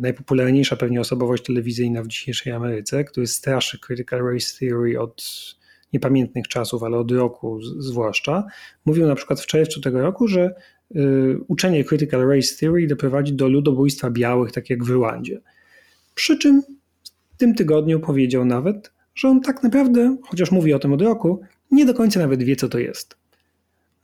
najpopularniejsza 0.00 0.76
pewnie 0.76 1.00
osobowość 1.00 1.44
telewizyjna 1.44 2.02
w 2.02 2.06
dzisiejszej 2.06 2.52
Ameryce, 2.52 3.04
który 3.04 3.26
straszy 3.26 3.78
critical 3.86 4.24
race 4.32 4.58
theory 4.58 5.00
od 5.00 5.22
niepamiętnych 5.92 6.48
czasów, 6.48 6.82
ale 6.82 6.98
od 6.98 7.10
roku 7.10 7.62
zwłaszcza, 7.62 8.44
mówił 8.84 9.06
na 9.06 9.14
przykład 9.14 9.40
w 9.40 9.46
czerwcu 9.46 9.80
tego 9.80 10.02
roku, 10.02 10.28
że 10.28 10.54
y, 10.96 11.38
uczenie 11.48 11.84
critical 11.84 12.28
race 12.28 12.56
theory 12.60 12.86
doprowadzi 12.86 13.32
do 13.32 13.48
ludobójstwa 13.48 14.10
białych, 14.10 14.52
tak 14.52 14.70
jak 14.70 14.84
w 14.84 14.90
Rwandzie. 14.90 15.40
Przy 16.14 16.38
czym 16.38 16.62
tym 17.36 17.54
tygodniu 17.54 18.00
powiedział 18.00 18.44
nawet, 18.44 18.92
że 19.14 19.28
on 19.28 19.40
tak 19.40 19.62
naprawdę, 19.62 20.16
chociaż 20.22 20.50
mówi 20.50 20.74
o 20.74 20.78
tym 20.78 20.92
od 20.92 21.02
roku, 21.02 21.40
nie 21.70 21.86
do 21.86 21.94
końca 21.94 22.20
nawet 22.20 22.42
wie, 22.42 22.56
co 22.56 22.68
to 22.68 22.78
jest. 22.78 23.16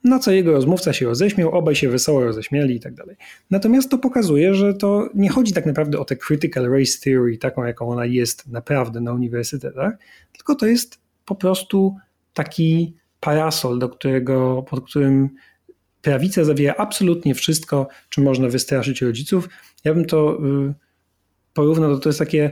Na 0.03 0.19
co 0.19 0.31
jego 0.31 0.51
rozmówca 0.51 0.93
się 0.93 1.05
roześmiał, 1.05 1.51
obaj 1.51 1.75
się 1.75 1.89
wesoło 1.89 2.23
roześmiali 2.23 2.75
i 2.75 2.79
tak 2.79 2.93
dalej. 2.93 3.15
Natomiast 3.51 3.89
to 3.89 3.97
pokazuje, 3.97 4.53
że 4.53 4.73
to 4.73 5.09
nie 5.15 5.29
chodzi 5.29 5.53
tak 5.53 5.65
naprawdę 5.65 5.99
o 5.99 6.05
tę 6.05 6.15
critical 6.15 6.71
race 6.71 6.99
theory, 7.03 7.37
taką 7.37 7.63
jaką 7.63 7.89
ona 7.89 8.05
jest 8.05 8.47
naprawdę 8.47 9.01
na 9.01 9.13
uniwersytetach, 9.13 9.93
tylko 10.33 10.55
to 10.55 10.65
jest 10.65 10.99
po 11.25 11.35
prostu 11.35 11.95
taki 12.33 12.93
parasol, 13.19 13.79
do 13.79 13.89
którego, 13.89 14.65
pod 14.69 14.85
którym 14.85 15.29
prawica 16.01 16.43
zawiera 16.43 16.75
absolutnie 16.77 17.35
wszystko, 17.35 17.87
czym 18.09 18.23
można 18.23 18.47
wystraszyć 18.47 19.01
rodziców. 19.01 19.49
Ja 19.83 19.93
bym 19.93 20.05
to 20.05 20.39
y, 20.69 20.73
porównał, 21.53 21.99
to 21.99 22.09
jest 22.09 22.19
takie 22.19 22.51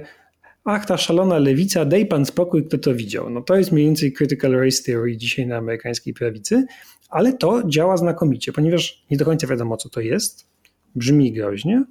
ach, 0.68 0.86
ta 0.86 0.98
szalona 0.98 1.38
lewica, 1.38 1.86
daj 1.86 2.06
pan 2.06 2.26
spokój, 2.26 2.66
kto 2.66 2.78
to 2.78 2.96
widział. 2.96 3.30
No 3.30 3.42
to 3.42 3.56
jest 3.56 3.72
mniej 3.72 3.86
więcej 3.86 4.14
critical 4.14 4.52
race 4.52 4.84
theory 4.84 5.18
dzisiaj 5.18 5.48
na 5.48 5.58
amerykańskiej 5.58 6.14
prawicy, 6.14 6.66
ale 7.10 7.34
to 7.34 7.64
działa 7.68 7.98
znakomicie, 7.98 8.52
ponieważ 8.52 9.06
nie 9.12 9.18
do 9.18 9.26
końca 9.26 9.48
wiadomo, 9.48 9.78
co 9.78 9.90
to 9.90 10.02
jest, 10.02 10.48
brzmi 10.96 11.32
groźnie, 11.32 11.84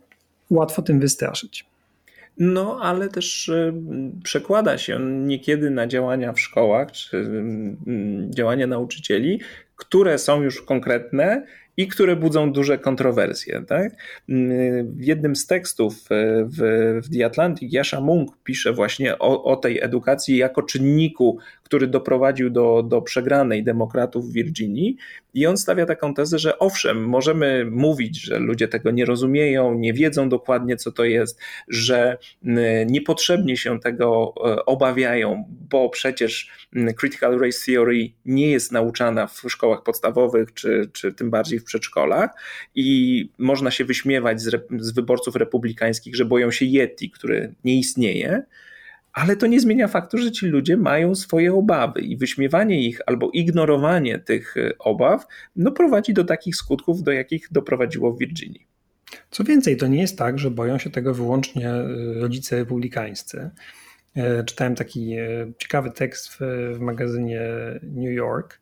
łatwo 0.50 0.82
tym 0.82 1.00
wystraszyć. 1.00 1.66
No, 2.38 2.78
ale 2.82 3.08
też 3.08 3.48
e, 3.48 3.72
przekłada 4.24 4.78
się 4.78 5.00
niekiedy 5.00 5.70
na 5.70 5.86
działania 5.86 6.32
w 6.32 6.40
szkołach 6.40 6.92
czy 6.92 7.16
mm, 7.16 8.32
działania 8.34 8.66
nauczycieli, 8.66 9.40
które 9.76 10.18
są 10.18 10.42
już 10.42 10.62
konkretne 10.62 11.46
i 11.76 11.88
które 11.88 12.16
budzą 12.16 12.52
duże 12.52 12.78
kontrowersje. 12.78 13.62
Tak? 13.68 13.92
W 14.82 15.04
jednym 15.04 15.36
z 15.36 15.46
tekstów 15.46 15.94
e, 16.10 16.44
w, 16.44 16.58
w 17.04 17.16
The 17.16 17.26
Atlantic 17.26 17.72
Jasza 17.72 18.00
Munk 18.00 18.30
pisze 18.44 18.72
właśnie 18.72 19.18
o, 19.18 19.44
o 19.44 19.56
tej 19.56 19.82
edukacji 19.82 20.36
jako 20.36 20.62
czynniku, 20.62 21.38
który 21.62 21.86
doprowadził 21.86 22.50
do, 22.50 22.82
do 22.82 23.02
przegranej 23.02 23.64
demokratów 23.64 24.28
w 24.28 24.32
Virginii. 24.32 24.96
I 25.34 25.46
on 25.46 25.56
stawia 25.56 25.86
taką 25.86 26.14
tezę, 26.14 26.38
że 26.38 26.58
owszem, 26.58 27.08
możemy 27.08 27.64
mówić, 27.70 28.20
że 28.20 28.38
ludzie 28.38 28.68
tego 28.68 28.90
nie 28.90 29.04
rozumieją, 29.04 29.74
nie 29.74 29.92
wiedzą 29.92 30.28
dokładnie, 30.28 30.76
co 30.76 30.92
to 30.92 31.04
jest, 31.04 31.40
że 31.68 32.18
niepotrzebnie 32.86 33.56
się 33.56 33.80
tego 33.80 34.34
e, 34.36 34.64
obawiają, 34.64 35.44
bo 35.70 35.88
przecież 35.88 36.50
critical 37.00 37.38
race 37.38 37.58
theory 37.66 38.10
nie 38.24 38.50
jest 38.50 38.72
nauczana 38.72 39.26
w 39.26 39.42
szkołach 39.48 39.82
podstawowych, 39.82 40.54
czy, 40.54 40.90
czy 40.92 41.12
tym 41.12 41.30
bardziej 41.30 41.60
w 41.60 41.64
przedszkolach. 41.66 42.30
I 42.74 43.28
można 43.38 43.70
się 43.70 43.84
wyśmiewać 43.84 44.42
z, 44.42 44.66
z 44.78 44.90
wyborców 44.92 45.36
republikańskich, 45.36 46.16
że 46.16 46.24
boją 46.24 46.50
się 46.50 46.64
Yeti, 46.64 47.10
który 47.10 47.54
nie 47.64 47.78
istnieje 47.78 48.42
ale 49.16 49.36
to 49.36 49.46
nie 49.46 49.60
zmienia 49.60 49.88
faktu, 49.88 50.18
że 50.18 50.32
ci 50.32 50.46
ludzie 50.46 50.76
mają 50.76 51.14
swoje 51.14 51.54
obawy 51.54 52.00
i 52.00 52.16
wyśmiewanie 52.16 52.88
ich 52.88 53.00
albo 53.06 53.30
ignorowanie 53.30 54.18
tych 54.18 54.56
e, 54.56 54.78
obaw 54.78 55.26
no, 55.56 55.72
prowadzi 55.72 56.14
do 56.14 56.24
takich 56.24 56.56
skutków, 56.56 57.02
do 57.02 57.12
jakich 57.12 57.48
doprowadziło 57.50 58.12
w 58.12 58.18
Virginii. 58.18 58.66
Co 59.30 59.44
więcej, 59.44 59.76
to 59.76 59.86
nie 59.86 60.00
jest 60.00 60.18
tak, 60.18 60.38
że 60.38 60.50
boją 60.50 60.78
się 60.78 60.90
tego 60.90 61.14
wyłącznie 61.14 61.70
e, 61.70 61.84
rodzice 62.20 62.56
republikańscy. 62.56 63.50
E, 64.16 64.44
czytałem 64.44 64.74
taki 64.74 65.16
ciekawy 65.58 65.90
tekst 65.90 66.38
w 66.38 66.76
magazynie 66.80 67.40
New 67.82 68.12
York 68.12 68.60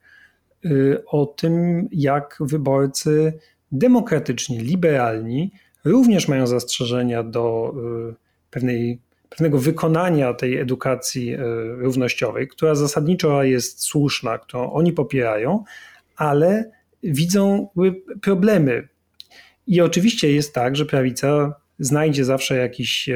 o 1.07 1.25
tym, 1.25 1.87
jak 1.91 2.37
wyborcy 2.39 3.33
demokratyczni, 3.71 4.57
liberalni 4.57 5.51
również 5.85 6.27
mają 6.27 6.47
zastrzeżenia 6.47 7.23
do 7.23 7.73
pewnej 8.51 8.99
pewnego 9.29 9.59
wykonania 9.59 10.33
tej 10.33 10.57
edukacji 10.57 11.33
e, 11.33 11.39
równościowej, 11.77 12.47
która 12.47 12.75
zasadniczo 12.75 13.43
jest 13.43 13.81
słuszna, 13.81 14.37
którą 14.37 14.71
oni 14.71 14.93
popierają, 14.93 15.63
ale 16.15 16.71
widzą 17.03 17.67
problemy. 18.21 18.87
I 19.67 19.81
oczywiście 19.81 20.31
jest 20.31 20.53
tak, 20.53 20.75
że 20.75 20.85
prawica 20.85 21.55
znajdzie 21.79 22.25
zawsze 22.25 22.57
jakiś 22.57 23.09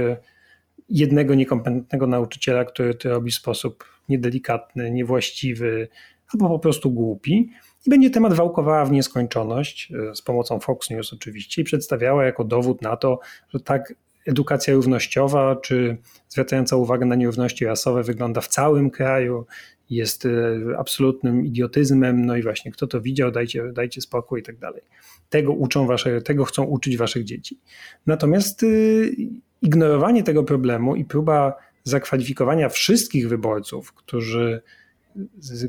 jednego 0.90 1.36
niekompetentnego 1.36 2.08
nauczyciela, 2.08 2.66
który 2.66 2.94
to 2.94 3.10
robi 3.10 3.32
w 3.32 3.36
sposób 3.36 3.86
niedelikatny, 4.10 4.92
niewłaściwy 4.92 5.88
albo 6.34 6.50
po 6.50 6.60
prostu 6.60 6.92
głupi. 6.92 7.50
I 7.88 7.90
będzie 7.90 8.10
temat 8.10 8.34
wałkowała 8.34 8.86
w 8.86 8.92
nieskończoność, 8.92 9.92
e, 10.12 10.16
z 10.16 10.22
pomocą 10.22 10.60
Fox 10.60 10.90
News 10.90 11.14
oczywiście, 11.14 11.62
i 11.62 11.66
przedstawiała 11.66 12.26
jako 12.26 12.44
dowód 12.44 12.82
na 12.82 12.98
to, 12.98 13.20
że 13.54 13.60
tak 13.60 13.94
edukacja 14.26 14.74
równościowa, 14.74 15.56
czy 15.56 15.98
zwracająca 16.30 16.76
uwagę 16.76 17.06
na 17.06 17.16
nierówności 17.16 17.66
rasowe 17.66 18.04
wygląda 18.04 18.42
w 18.42 18.48
całym 18.48 18.90
kraju, 18.90 19.46
jest 19.90 20.26
e, 20.26 20.30
absolutnym 20.78 21.46
idiotyzmem, 21.46 22.26
no 22.26 22.38
i 22.38 22.44
właśnie 22.44 22.72
kto 22.72 22.88
to 22.88 23.02
widział, 23.02 23.32
dajcie, 23.32 23.72
dajcie 23.74 24.02
spokój 24.02 24.40
i 24.40 24.44
tak 24.44 24.58
dalej. 24.58 24.82
Tego 25.30 25.54
uczą 25.54 25.88
wasze, 25.88 26.22
tego 26.22 26.46
chcą 26.46 26.64
uczyć 26.64 26.98
waszych 26.98 27.24
dzieci. 27.24 27.60
Natomiast 28.06 28.64
y, 28.64 29.16
ignorowanie 29.62 30.24
tego 30.24 30.44
problemu 30.44 30.96
i 30.96 31.06
próba 31.06 31.54
zakwalifikowania 31.84 32.70
wszystkich 32.70 33.30
wyborców, 33.30 33.94
którzy, 33.94 34.62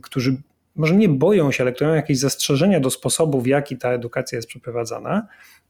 którzy 0.03 0.43
może 0.81 0.97
nie 0.97 1.09
boją 1.09 1.53
się, 1.53 1.65
ale 1.65 1.73
które 1.73 1.89
mają 1.91 1.97
jakieś 1.97 2.19
zastrzeżenia 2.19 2.81
do 2.81 2.91
sposobu, 2.91 3.41
w 3.41 3.47
jaki 3.47 3.77
ta 3.77 3.91
edukacja 3.93 4.37
jest 4.37 4.49
przeprowadzana 4.49 5.27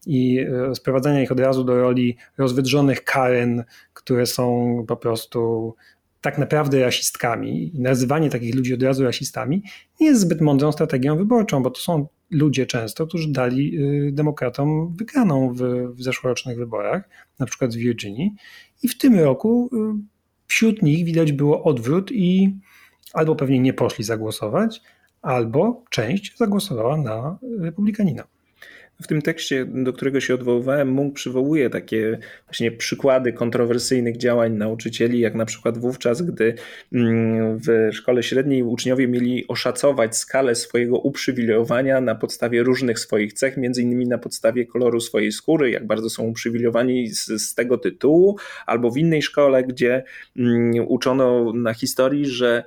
i 0.07 0.47
e, 0.71 0.75
sprowadzania 0.75 1.23
ich 1.23 1.33
od 1.33 1.41
razu 1.41 1.65
do 1.65 1.81
roli 1.81 2.17
rozwydrzonych 2.39 3.05
Karen, 3.05 3.65
które 3.93 4.27
są 4.27 4.75
po 4.89 4.97
prostu 4.97 5.75
tak 6.21 6.39
naprawdę 6.39 6.81
rasistkami. 6.81 7.77
I 7.77 7.81
nazywanie 7.81 8.31
takich 8.31 8.55
ludzi 8.55 8.75
od 8.75 8.83
razu 8.83 9.05
rasistami 9.05 9.63
nie 10.01 10.07
jest 10.07 10.21
zbyt 10.21 10.41
mądrą 10.41 10.73
strategią 10.73 11.17
wyborczą, 11.17 11.63
bo 11.63 11.71
to 11.71 11.81
są 11.81 12.07
ludzie 12.31 12.67
często, 12.67 13.07
którzy 13.07 13.33
dali 13.33 13.79
y, 13.79 14.13
demokratom 14.13 14.97
wygraną 14.97 15.55
w, 15.55 15.63
w 15.95 16.03
zeszłorocznych 16.03 16.59
wyborach, 16.59 17.09
na 17.39 17.47
przykład 17.47 17.75
w 17.75 17.77
Virginii. 17.77 18.35
I 18.83 18.89
w 18.89 18.99
tym 18.99 19.19
roku 19.19 19.71
y, 19.73 19.79
wśród 20.47 20.83
nich 20.83 21.05
widać 21.05 21.33
było 21.33 21.63
odwrót 21.63 22.13
i 22.13 22.57
albo 23.13 23.37
pewnie 23.37 23.61
nie 23.61 23.73
poszli 23.73 24.05
zagłosować, 24.05 24.83
albo 25.23 25.85
część 25.91 26.37
zagłosowała 26.39 26.97
na 26.97 27.39
republikanina. 27.61 28.25
W 29.03 29.07
tym 29.07 29.23
tekście, 29.23 29.65
do 29.65 29.93
którego 29.93 30.21
się 30.21 30.35
odwoływałem, 30.35 30.89
Munk 30.89 31.15
przywołuje 31.15 31.71
takie 31.71 32.19
właśnie 32.45 32.73
przykłady 32.73 33.33
kontrowersyjnych 33.33 34.17
działań 34.17 34.53
nauczycieli, 34.53 35.21
jak 35.21 35.35
na 35.35 35.45
przykład 35.45 35.79
wówczas, 35.79 36.23
gdy 36.23 36.55
mm, 36.93 37.59
w 37.59 37.91
szkole 37.93 38.23
średniej 38.23 38.63
uczniowie 38.63 39.09
mieli 39.09 39.49
oszacować 39.49 40.17
skalę 40.17 40.55
swojego 40.55 40.99
uprzywilejowania 40.99 42.01
na 42.01 42.15
podstawie 42.15 42.63
różnych 42.63 42.99
swoich 42.99 43.33
cech, 43.33 43.57
między 43.57 43.83
innymi 43.83 44.07
na 44.07 44.19
podstawie 44.19 44.67
koloru 44.67 45.01
swojej 45.01 45.33
skóry, 45.33 45.71
jak 45.71 45.87
bardzo 45.87 46.11
są 46.11 46.23
uprzywilejowani 46.23 47.09
z, 47.09 47.27
z 47.27 47.55
tego 47.55 47.79
tytułu, 47.79 48.39
albo 48.67 48.91
w 48.91 48.97
innej 48.97 49.23
szkole, 49.23 49.65
gdzie 49.65 50.05
mm, 50.37 50.73
uczono 50.89 51.53
na 51.53 51.75
historii, 51.75 52.27
że 52.27 52.65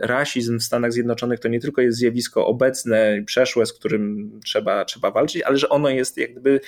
rasizm 0.00 0.58
w 0.58 0.62
Stanach 0.62 0.92
Zjednoczonych 0.92 1.40
to 1.40 1.48
nie 1.48 1.60
tylko 1.60 1.82
jest 1.82 1.98
zjawisko 1.98 2.46
obecne, 2.46 3.22
przeszłe, 3.26 3.66
z 3.66 3.72
którym 3.72 4.30
trzeba, 4.44 4.84
trzeba 4.84 5.10
walczyć, 5.10 5.42
ale 5.42 5.56
że 5.58 5.68
ono 5.68 5.88
jest 5.88 6.16
jakby 6.16 6.60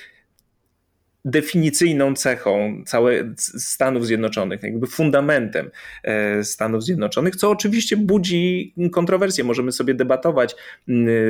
definicyjną 1.25 2.15
cechą 2.15 2.83
całych 2.85 3.23
Stanów 3.37 4.05
Zjednoczonych, 4.05 4.63
jakby 4.63 4.87
fundamentem 4.87 5.71
e, 6.03 6.43
Stanów 6.43 6.83
Zjednoczonych, 6.83 7.35
co 7.35 7.49
oczywiście 7.49 7.97
budzi 7.97 8.73
kontrowersje. 8.91 9.43
Możemy 9.43 9.71
sobie 9.71 9.93
debatować 9.93 10.55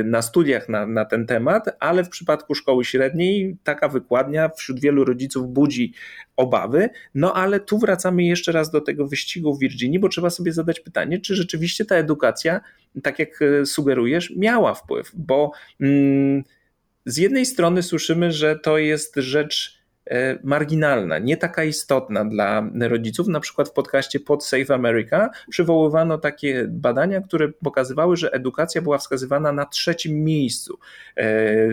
na 0.03 0.21
studiach 0.21 0.69
na, 0.69 0.85
na 0.87 1.05
ten 1.05 1.25
temat, 1.25 1.65
ale 1.79 2.03
w 2.03 2.09
przypadku 2.09 2.55
szkoły 2.55 2.85
średniej 2.85 3.57
taka 3.63 3.87
wykładnia 3.89 4.49
wśród 4.49 4.79
wielu 4.79 5.05
rodziców 5.05 5.53
budzi 5.53 5.93
obawy. 6.35 6.89
No 7.15 7.33
ale 7.33 7.59
tu 7.59 7.77
wracamy 7.77 8.23
jeszcze 8.23 8.51
raz 8.51 8.71
do 8.71 8.81
tego 8.81 9.07
wyścigu 9.07 9.55
w 9.55 9.59
Virginii, 9.59 9.99
bo 9.99 10.09
trzeba 10.09 10.29
sobie 10.29 10.53
zadać 10.53 10.79
pytanie, 10.79 11.19
czy 11.19 11.35
rzeczywiście 11.35 11.85
ta 11.85 11.95
edukacja, 11.95 12.61
tak 13.03 13.19
jak 13.19 13.41
e, 13.41 13.65
sugerujesz, 13.65 14.33
miała 14.37 14.73
wpływ, 14.73 15.11
bo 15.13 15.51
mm, 15.81 16.43
z 17.05 17.17
jednej 17.17 17.45
strony 17.45 17.83
słyszymy, 17.83 18.31
że 18.31 18.59
to 18.59 18.77
jest 18.77 19.15
rzecz 19.15 19.80
marginalna, 20.43 21.19
nie 21.19 21.37
taka 21.37 21.63
istotna 21.63 22.25
dla 22.25 22.69
rodziców. 22.79 23.27
Na 23.27 23.39
przykład 23.39 23.69
w 23.69 23.73
podcaście 23.73 24.19
Pod 24.19 24.45
Safe 24.45 24.73
America 24.73 25.29
przywoływano 25.49 26.17
takie 26.17 26.65
badania, 26.69 27.21
które 27.21 27.49
pokazywały, 27.49 28.17
że 28.17 28.31
edukacja 28.33 28.81
była 28.81 28.97
wskazywana 28.97 29.51
na 29.51 29.65
trzecim 29.65 30.23
miejscu. 30.23 30.79
E, 31.17 31.27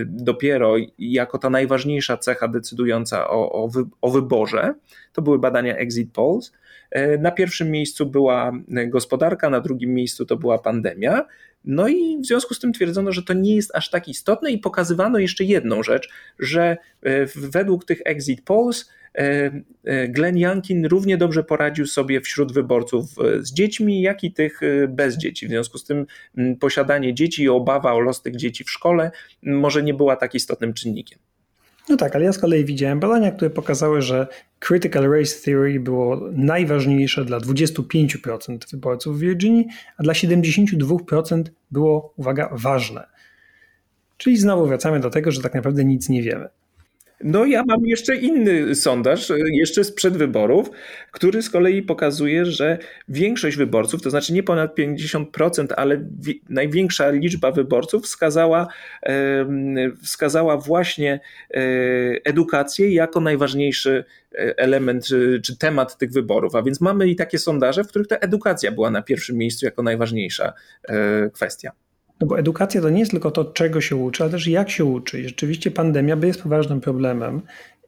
dopiero 0.05 0.75
jako 0.99 1.39
ta 1.39 1.51
najważniejsza 1.51 2.17
cecha 2.17 2.49
decydująca 2.49 3.29
o, 3.31 3.53
o, 3.53 3.69
wy, 3.69 3.85
o 4.03 4.11
wyborze. 4.11 4.75
To 5.13 5.23
były 5.23 5.39
badania 5.39 5.77
Exit 5.77 6.13
Polls. 6.13 6.53
E, 6.91 7.19
na 7.19 7.31
pierwszym 7.31 7.71
miejscu 7.71 8.07
była 8.07 8.53
gospodarka, 8.87 9.51
na 9.51 9.61
drugim 9.61 9.95
miejscu 9.95 10.27
to 10.27 10.37
była 10.37 10.59
pandemia. 10.59 11.27
No 11.65 11.89
i 11.89 12.19
w 12.23 12.27
związku 12.27 12.55
z 12.55 12.61
tym 12.61 12.73
twierdzono, 12.73 13.13
że 13.13 13.23
to 13.23 13.33
nie 13.33 13.57
jest 13.57 13.75
aż 13.75 13.91
tak 13.91 14.09
istotne 14.09 14.51
i 14.51 14.59
pokazywano 14.59 15.19
jeszcze 15.19 15.45
jedną 15.45 15.83
rzecz, 15.83 16.09
że 16.39 16.77
e, 17.03 17.27
według 17.27 17.85
tych 17.85 18.01
exit 18.05 18.45
polls 18.45 18.91
e, 19.15 19.51
e, 19.85 20.09
Glenn 20.09 20.39
Youngkin 20.39 20.87
równie 20.87 21.17
dobrze 21.17 21.45
poradził 21.45 21.87
sobie 21.87 22.21
wśród 22.21 22.53
wyborców 22.53 23.05
z 23.39 23.53
dziećmi, 23.53 24.01
jak 24.03 24.25
i 24.25 24.33
tych 24.33 24.61
bez 24.89 25.17
dzieci. 25.17 25.47
W 25.47 25.51
związku 25.51 25.79
z 25.79 25.85
tym 25.85 26.07
posiadanie 26.61 27.15
dzieci 27.15 27.43
i 27.43 27.49
obawa 27.49 27.93
o 27.93 28.01
los 28.01 28.23
tych 28.23 28.37
dzieci 28.37 28.65
w 28.65 28.71
szkole 28.71 29.11
może 29.43 29.83
nie 29.83 29.95
była 29.95 30.17
tak 30.17 30.35
istotnym 30.35 30.75
czynnikiem. 30.75 31.19
No 31.89 31.97
tak, 31.97 32.17
ale 32.17 32.25
ja 32.25 32.33
z 32.33 32.39
kolei 32.39 32.65
widziałem 32.65 33.01
badania, 33.01 33.31
które 33.31 33.51
pokazały, 33.51 34.03
że 34.03 34.27
critical 34.59 35.11
race 35.11 35.35
theory 35.45 35.81
było 35.81 36.21
najważniejsze 36.33 37.25
dla 37.25 37.39
25% 37.39 38.71
wyborców 38.71 39.17
w 39.17 39.21
Virginii, 39.21 39.67
a 39.97 40.03
dla 40.03 40.13
72% 40.13 41.43
było, 41.71 42.15
uwaga, 42.17 42.51
ważne. 42.53 43.07
Czyli 44.17 44.37
znowu 44.37 44.67
wracamy 44.67 45.01
do 45.01 45.11
tego, 45.11 45.31
że 45.31 45.43
tak 45.43 45.55
naprawdę 45.55 45.85
nic 45.85 46.09
nie 46.09 46.23
wiemy. 46.23 46.49
No 47.25 47.45
ja 47.45 47.65
mam 47.67 47.87
jeszcze 47.87 48.17
inny 48.17 48.75
sondaż, 48.75 49.33
jeszcze 49.53 49.85
sprzed 49.85 50.17
wyborów, 50.17 50.71
który 51.11 51.43
z 51.43 51.51
kolei 51.51 51.83
pokazuje, 51.83 52.45
że 52.45 52.79
większość 53.09 53.57
wyborców, 53.57 54.03
to 54.03 54.11
znaczy 54.11 54.33
nie 54.33 54.43
ponad 54.43 54.77
50%, 54.79 55.67
ale 55.77 56.09
największa 56.49 57.11
liczba 57.11 57.53
wyborców 57.53 58.05
wskazała, 58.05 58.69
wskazała 60.03 60.57
właśnie 60.57 61.21
e, 61.51 61.61
edukację 62.25 62.91
jako 62.93 63.21
najważniejszy 63.21 64.05
e, 64.35 64.59
element 64.59 65.07
czy, 65.43 65.57
temat 65.59 65.99
tych 65.99 66.13
wyborów. 66.13 66.55
A 66.55 66.63
więc 66.63 66.81
mamy 66.81 67.09
i 67.09 67.17
takie 67.17 67.39
sondaże, 67.39 67.85
w 67.85 67.89
których 67.89 68.09
ta 68.09 68.17
edukacja 68.17 68.73
była 68.73 68.91
na 68.91 69.03
pierwszym 69.03 69.37
miejscu 69.37 69.65
jako 69.65 69.83
najważniejsza 69.83 70.53
e, 70.89 71.31
kwestia. 71.31 71.73
No 72.21 72.27
bo 72.27 72.39
edukacja 72.39 72.81
to 72.81 72.91
nie 72.91 73.01
jest 73.01 73.11
tylko 73.11 73.31
to, 73.31 73.45
czego 73.45 73.81
się 73.81 73.97
uczy, 73.97 74.23
ale 74.23 74.33
też 74.33 74.47
jak 74.47 74.71
się 74.71 74.85
uczy. 74.85 75.21
I 75.21 75.25
rzeczywiście 75.25 75.71
pandemia 75.71 76.17
jest 76.23 76.43
poważnym 76.43 76.81
problemem 76.81 77.43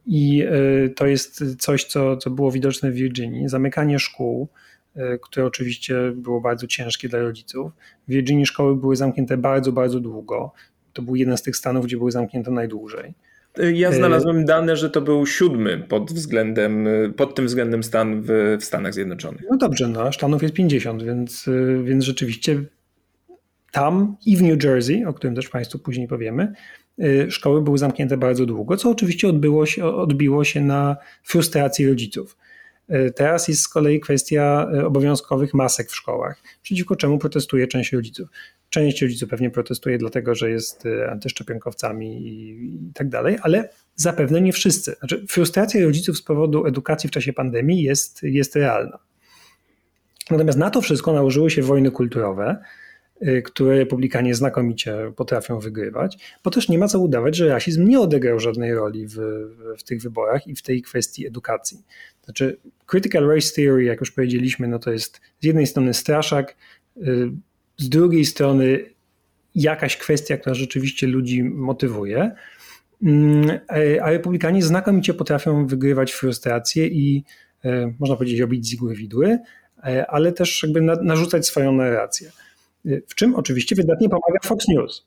i 0.07 0.43
e, 0.43 0.89
to 0.89 1.07
jest 1.07 1.57
coś, 1.59 1.85
co, 1.85 2.17
co 2.17 2.31
było 2.31 2.51
widoczne 2.51 2.91
w 2.91 2.95
Virginii. 2.95 3.49
Zamykanie 3.49 3.99
szkół, 3.99 4.49
e, 4.97 5.19
które 5.19 5.47
oczywiście 5.47 6.13
było 6.15 6.41
bardzo 6.41 6.67
ciężkie 6.67 7.09
dla 7.09 7.19
rodziców. 7.19 7.73
W 8.09 8.11
Virginii 8.11 8.47
szkoły 8.47 8.77
były 8.77 8.97
zamknięte 8.97 9.37
bardzo, 9.37 9.73
bardzo 9.73 10.01
długo. 10.01 10.53
To 10.93 11.03
był 11.03 11.17
jeden 11.17 11.37
z 11.37 11.43
tych 11.43 11.57
stanów, 11.57 11.87
gdzie 11.87 11.97
były 11.97 12.11
zamknięte 12.11 12.51
najdłużej. 12.51 13.15
Ja 13.75 13.89
e, 13.89 13.95
znalazłem 13.95 14.45
dane, 14.45 14.77
że 14.77 14.91
to 14.91 15.01
był 15.01 15.27
siódmy 15.27 15.79
pod 15.79 16.13
względem, 16.13 16.89
pod 17.17 17.35
tym 17.35 17.47
względem 17.47 17.83
stan 17.83 18.23
w, 18.23 18.57
w 18.61 18.65
Stanach 18.65 18.95
Zjednoczonych. 18.95 19.43
No 19.51 19.57
dobrze, 19.57 19.89
no, 19.89 20.13
Stanów 20.13 20.43
jest 20.43 20.55
50, 20.55 21.03
więc, 21.03 21.49
więc 21.85 22.05
rzeczywiście 22.05 22.65
tam 23.71 24.17
i 24.27 24.37
w 24.37 24.43
New 24.43 24.65
Jersey, 24.65 25.05
o 25.05 25.13
którym 25.13 25.37
też 25.37 25.49
Państwu 25.49 25.79
później 25.79 26.09
powiemy, 26.09 26.53
y, 26.99 27.31
szkoły 27.31 27.63
były 27.63 27.79
zamknięte 27.79 28.17
bardzo 28.17 28.47
długo, 28.47 28.77
co 28.77 28.91
oczywiście 28.91 29.29
odbyło 29.29 29.67
się, 29.67 29.85
odbiło 29.85 30.45
się 30.45 30.61
na 30.61 30.97
frustracji 31.23 31.89
rodziców. 31.89 32.37
Y, 32.91 33.13
teraz 33.17 33.49
jest 33.49 33.63
z 33.63 33.69
kolei 33.69 34.01
kwestia 34.01 34.69
y, 34.75 34.87
obowiązkowych 34.87 35.55
masek 35.55 35.91
w 35.91 35.97
szkołach, 35.97 36.43
przeciwko 36.63 36.97
czemu 36.97 37.19
protestuje 37.19 37.67
część 37.67 37.93
rodziców. 37.93 38.29
Część 38.71 39.03
rodziców 39.03 39.29
pewnie 39.29 39.51
protestuje 39.51 39.99
dlatego, 39.99 40.35
że 40.35 40.51
jest 40.51 40.85
antyszczepionkowcami 41.11 42.29
i, 42.29 42.71
tak 42.95 43.09
dalej, 43.09 43.39
ale 43.43 43.69
zapewne 43.95 44.41
nie 44.41 44.53
wszyscy. 44.53 44.97
Znaczy, 44.99 45.27
frustracja 45.29 45.85
rodziców 45.85 46.17
z 46.19 46.23
powodu 46.23 46.67
edukacji 46.67 47.09
w 47.09 47.13
czasie 47.13 47.33
pandemii 47.33 47.83
jest, 47.83 48.23
jest 48.23 48.57
realna. 48.57 48.99
Natomiast 50.31 50.59
na 50.59 50.71
to 50.71 50.81
wszystko 50.81 51.13
nałożyły 51.13 51.51
się 51.51 51.63
wojny 51.63 51.91
kulturowe, 51.91 52.57
które 53.45 53.79
republikanie 53.79 54.35
znakomicie 54.35 55.13
potrafią 55.17 55.59
wygrywać, 55.59 56.19
bo 56.45 56.51
też 56.51 56.69
nie 56.69 56.79
ma 56.79 56.89
co 56.89 57.01
udawać, 57.01 57.37
że 57.37 57.49
rasizm 57.49 57.89
nie 57.89 58.01
odegrał 58.01 58.41
żadnej 58.41 58.75
roli 58.75 59.07
w, 59.07 59.17
w 59.79 59.83
tych 59.83 60.03
wyborach 60.03 60.47
i 60.47 60.55
w 60.57 60.63
tej 60.63 60.83
kwestii 60.83 61.27
edukacji. 61.27 61.85
Znaczy, 62.25 62.57
critical 62.87 63.29
race 63.29 63.55
theory, 63.55 63.85
jak 63.85 64.01
już 64.01 64.11
powiedzieliśmy, 64.11 64.69
no 64.69 64.79
to 64.79 64.93
jest 64.93 65.21
z 65.41 65.45
jednej 65.45 65.67
strony 65.67 65.95
straszak, 65.95 66.57
y, 66.97 67.31
z 67.77 67.89
drugiej 67.89 68.25
strony 68.25 68.85
jakaś 69.55 69.97
kwestia, 69.97 70.37
która 70.37 70.55
rzeczywiście 70.55 71.07
ludzi 71.07 71.45
motywuje, 71.45 72.31
mm, 73.03 73.61
a 74.03 74.11
republikanie 74.11 74.63
znakomicie 74.63 75.15
potrafią 75.15 75.67
wygrywać 75.67 76.13
frustrację 76.13 76.87
i 76.87 77.25
y, 77.65 77.69
można 77.99 78.17
powiedzieć 78.17 78.41
robić 78.41 78.67
z 78.67 78.73
igły 78.73 78.95
widły, 78.95 79.39
ale 80.09 80.33
też 80.33 80.63
jakby 80.63 80.81
narzucać 80.81 81.47
swoją 81.47 81.73
narrację 81.73 82.31
w 82.85 83.15
czym 83.15 83.35
oczywiście 83.35 83.77
wydatnie 83.77 84.09
pomaga 84.09 84.39
Fox 84.43 84.69
News. 84.69 85.07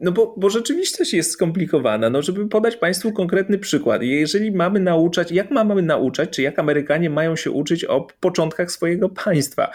No 0.00 0.12
bo, 0.12 0.34
bo 0.36 0.50
rzeczywistość 0.50 1.14
jest 1.14 1.30
skomplikowana. 1.30 2.10
No, 2.10 2.22
żeby 2.22 2.48
podać 2.48 2.76
Państwu 2.76 3.12
konkretny 3.12 3.58
przykład. 3.58 4.02
Jeżeli 4.02 4.52
mamy 4.52 4.80
nauczać, 4.80 5.32
jak 5.32 5.50
mamy 5.50 5.82
nauczać, 5.82 6.30
czy 6.30 6.42
jak 6.42 6.58
Amerykanie 6.58 7.10
mają 7.10 7.36
się 7.36 7.50
uczyć 7.50 7.84
o 7.84 8.06
początkach 8.20 8.70
swojego 8.70 9.08
państwa? 9.24 9.70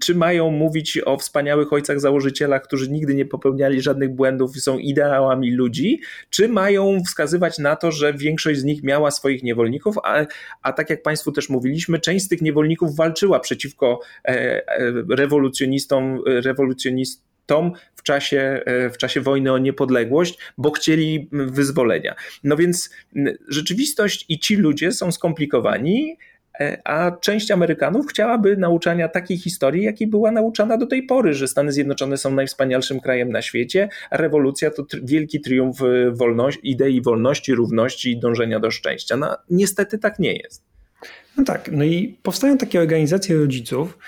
Czy 0.00 0.14
mają 0.14 0.50
mówić 0.50 0.98
o 1.04 1.16
wspaniałych 1.16 1.72
ojcach 1.72 2.00
założycielach, 2.00 2.62
którzy 2.62 2.90
nigdy 2.90 3.14
nie 3.14 3.24
popełniali 3.24 3.80
żadnych 3.80 4.14
błędów 4.14 4.56
są 4.56 4.78
ideałami 4.78 5.50
ludzi? 5.52 6.00
Czy 6.30 6.48
mają 6.48 6.98
wskazywać 7.06 7.58
na 7.58 7.76
to, 7.76 7.92
że 7.92 8.14
większość 8.14 8.60
z 8.60 8.64
nich 8.64 8.82
miała 8.82 9.10
swoich 9.10 9.42
niewolników, 9.42 9.96
a, 10.04 10.26
a 10.62 10.72
tak 10.72 10.90
jak 10.90 11.02
Państwu 11.02 11.32
też 11.32 11.48
mówiliśmy, 11.48 11.98
część 11.98 12.24
z 12.24 12.28
tych 12.28 12.42
niewolników 12.42 12.96
walczyła 12.96 13.40
przeciwko 13.40 14.00
e, 14.24 14.28
e, 14.28 14.92
rewolucjonistom, 15.08 16.22
rewolucjonistom 16.26 17.33
tom 17.46 17.72
w 17.94 18.02
czasie, 18.02 18.60
e, 18.66 18.90
w 18.90 18.98
czasie 18.98 19.20
wojny 19.20 19.52
o 19.52 19.58
niepodległość, 19.58 20.38
bo 20.58 20.70
chcieli 20.70 21.28
wyzwolenia. 21.32 22.14
No 22.44 22.56
więc 22.56 22.90
rzeczywistość 23.48 24.24
i 24.28 24.38
ci 24.38 24.56
ludzie 24.56 24.92
są 24.92 25.12
skomplikowani, 25.12 26.16
e, 26.60 26.80
a 26.84 27.10
część 27.10 27.50
Amerykanów 27.50 28.06
chciałaby 28.06 28.56
nauczania 28.56 29.08
takiej 29.08 29.38
historii, 29.38 29.84
jakiej 29.84 30.06
była 30.06 30.30
nauczana 30.30 30.76
do 30.76 30.86
tej 30.86 31.02
pory, 31.02 31.34
że 31.34 31.48
Stany 31.48 31.72
Zjednoczone 31.72 32.16
są 32.16 32.34
najwspanialszym 32.34 33.00
krajem 33.00 33.32
na 33.32 33.42
świecie, 33.42 33.88
a 34.10 34.16
rewolucja 34.16 34.70
to 34.70 34.84
wielki 35.02 35.40
triumf 35.40 35.82
e, 35.82 36.10
wolności, 36.10 36.70
idei 36.70 37.02
wolności, 37.02 37.54
równości 37.54 38.10
i 38.10 38.20
dążenia 38.20 38.60
do 38.60 38.70
szczęścia. 38.70 39.16
No, 39.16 39.36
niestety 39.50 39.98
tak 39.98 40.18
nie 40.18 40.32
jest. 40.32 40.64
No 41.36 41.44
tak, 41.44 41.70
no 41.72 41.84
i 41.84 42.18
powstają 42.22 42.58
takie 42.58 42.80
organizacje 42.80 43.36
rodziców, 43.36 43.98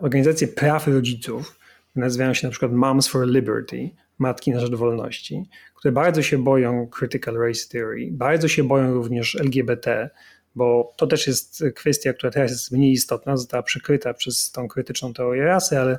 organizacje 0.00 0.48
praw 0.48 0.86
rodziców, 0.86 1.58
nazywają 1.96 2.34
się 2.34 2.46
na 2.46 2.50
przykład 2.50 2.72
Moms 2.72 3.08
for 3.08 3.26
Liberty, 3.26 3.90
Matki 4.18 4.50
na 4.50 4.60
Rzecz 4.60 4.74
Wolności, 4.74 5.48
które 5.74 5.92
bardzo 5.92 6.22
się 6.22 6.38
boją 6.38 6.88
critical 6.98 7.34
race 7.34 7.68
theory, 7.68 8.08
bardzo 8.12 8.48
się 8.48 8.64
boją 8.64 8.94
również 8.94 9.34
LGBT, 9.34 10.10
bo 10.54 10.92
to 10.96 11.06
też 11.06 11.26
jest 11.26 11.64
kwestia, 11.74 12.12
która 12.12 12.32
teraz 12.32 12.50
jest 12.50 12.72
mniej 12.72 12.92
istotna, 12.92 13.36
została 13.36 13.62
przykryta 13.62 14.14
przez 14.14 14.52
tą 14.52 14.68
krytyczną 14.68 15.12
teorię 15.12 15.44
rasy, 15.44 15.78
ale 15.78 15.98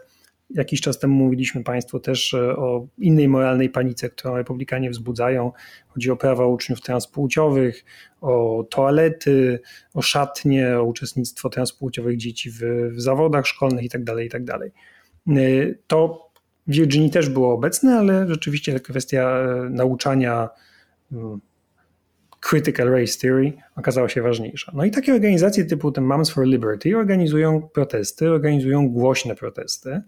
jakiś 0.49 0.81
czas 0.81 0.99
temu 0.99 1.13
mówiliśmy 1.13 1.63
Państwu 1.63 1.99
też 1.99 2.33
e, 2.33 2.55
o 2.55 2.87
innej 2.97 3.27
moralnej 3.27 3.69
panice, 3.69 4.09
którą 4.09 4.37
republikanie 4.37 4.89
wzbudzają. 4.89 5.51
Chodzi 5.87 6.11
o 6.11 6.15
prawa 6.15 6.45
uczniów 6.45 6.81
transpłciowych, 6.81 7.85
o 8.21 8.65
toalety, 8.69 9.59
o 9.93 10.01
szatnie, 10.01 10.79
o 10.79 10.83
uczestnictwo 10.83 11.49
transpłciowych 11.49 12.17
dzieci 12.17 12.51
w, 12.51 12.59
w 12.95 13.01
zawodach 13.01 13.47
szkolnych 13.47 13.83
itd. 13.83 14.05
Tak 14.05 14.23
itd. 14.23 14.59
Y, 15.27 15.79
to 15.87 16.23
w 16.67 16.71
Virginii 16.71 17.09
też 17.09 17.29
było 17.29 17.53
obecne, 17.53 17.95
ale 17.95 18.27
rzeczywiście 18.27 18.79
kwestia 18.79 19.29
e, 19.29 19.69
nauczania 19.69 20.49
mm, 21.11 21.41
critical 22.49 22.91
race 22.91 23.19
theory 23.21 23.53
okazała 23.75 24.09
się 24.09 24.21
ważniejsza. 24.21 24.71
No 24.75 24.85
i 24.85 24.91
takie 24.91 25.13
organizacje 25.13 25.65
typu 25.65 25.91
ten 25.91 26.03
Moms 26.03 26.29
for 26.29 26.47
Liberty 26.47 26.97
organizują 26.97 27.61
protesty, 27.61 28.31
organizują 28.31 28.89
głośne 28.89 29.35
protesty, 29.35 30.01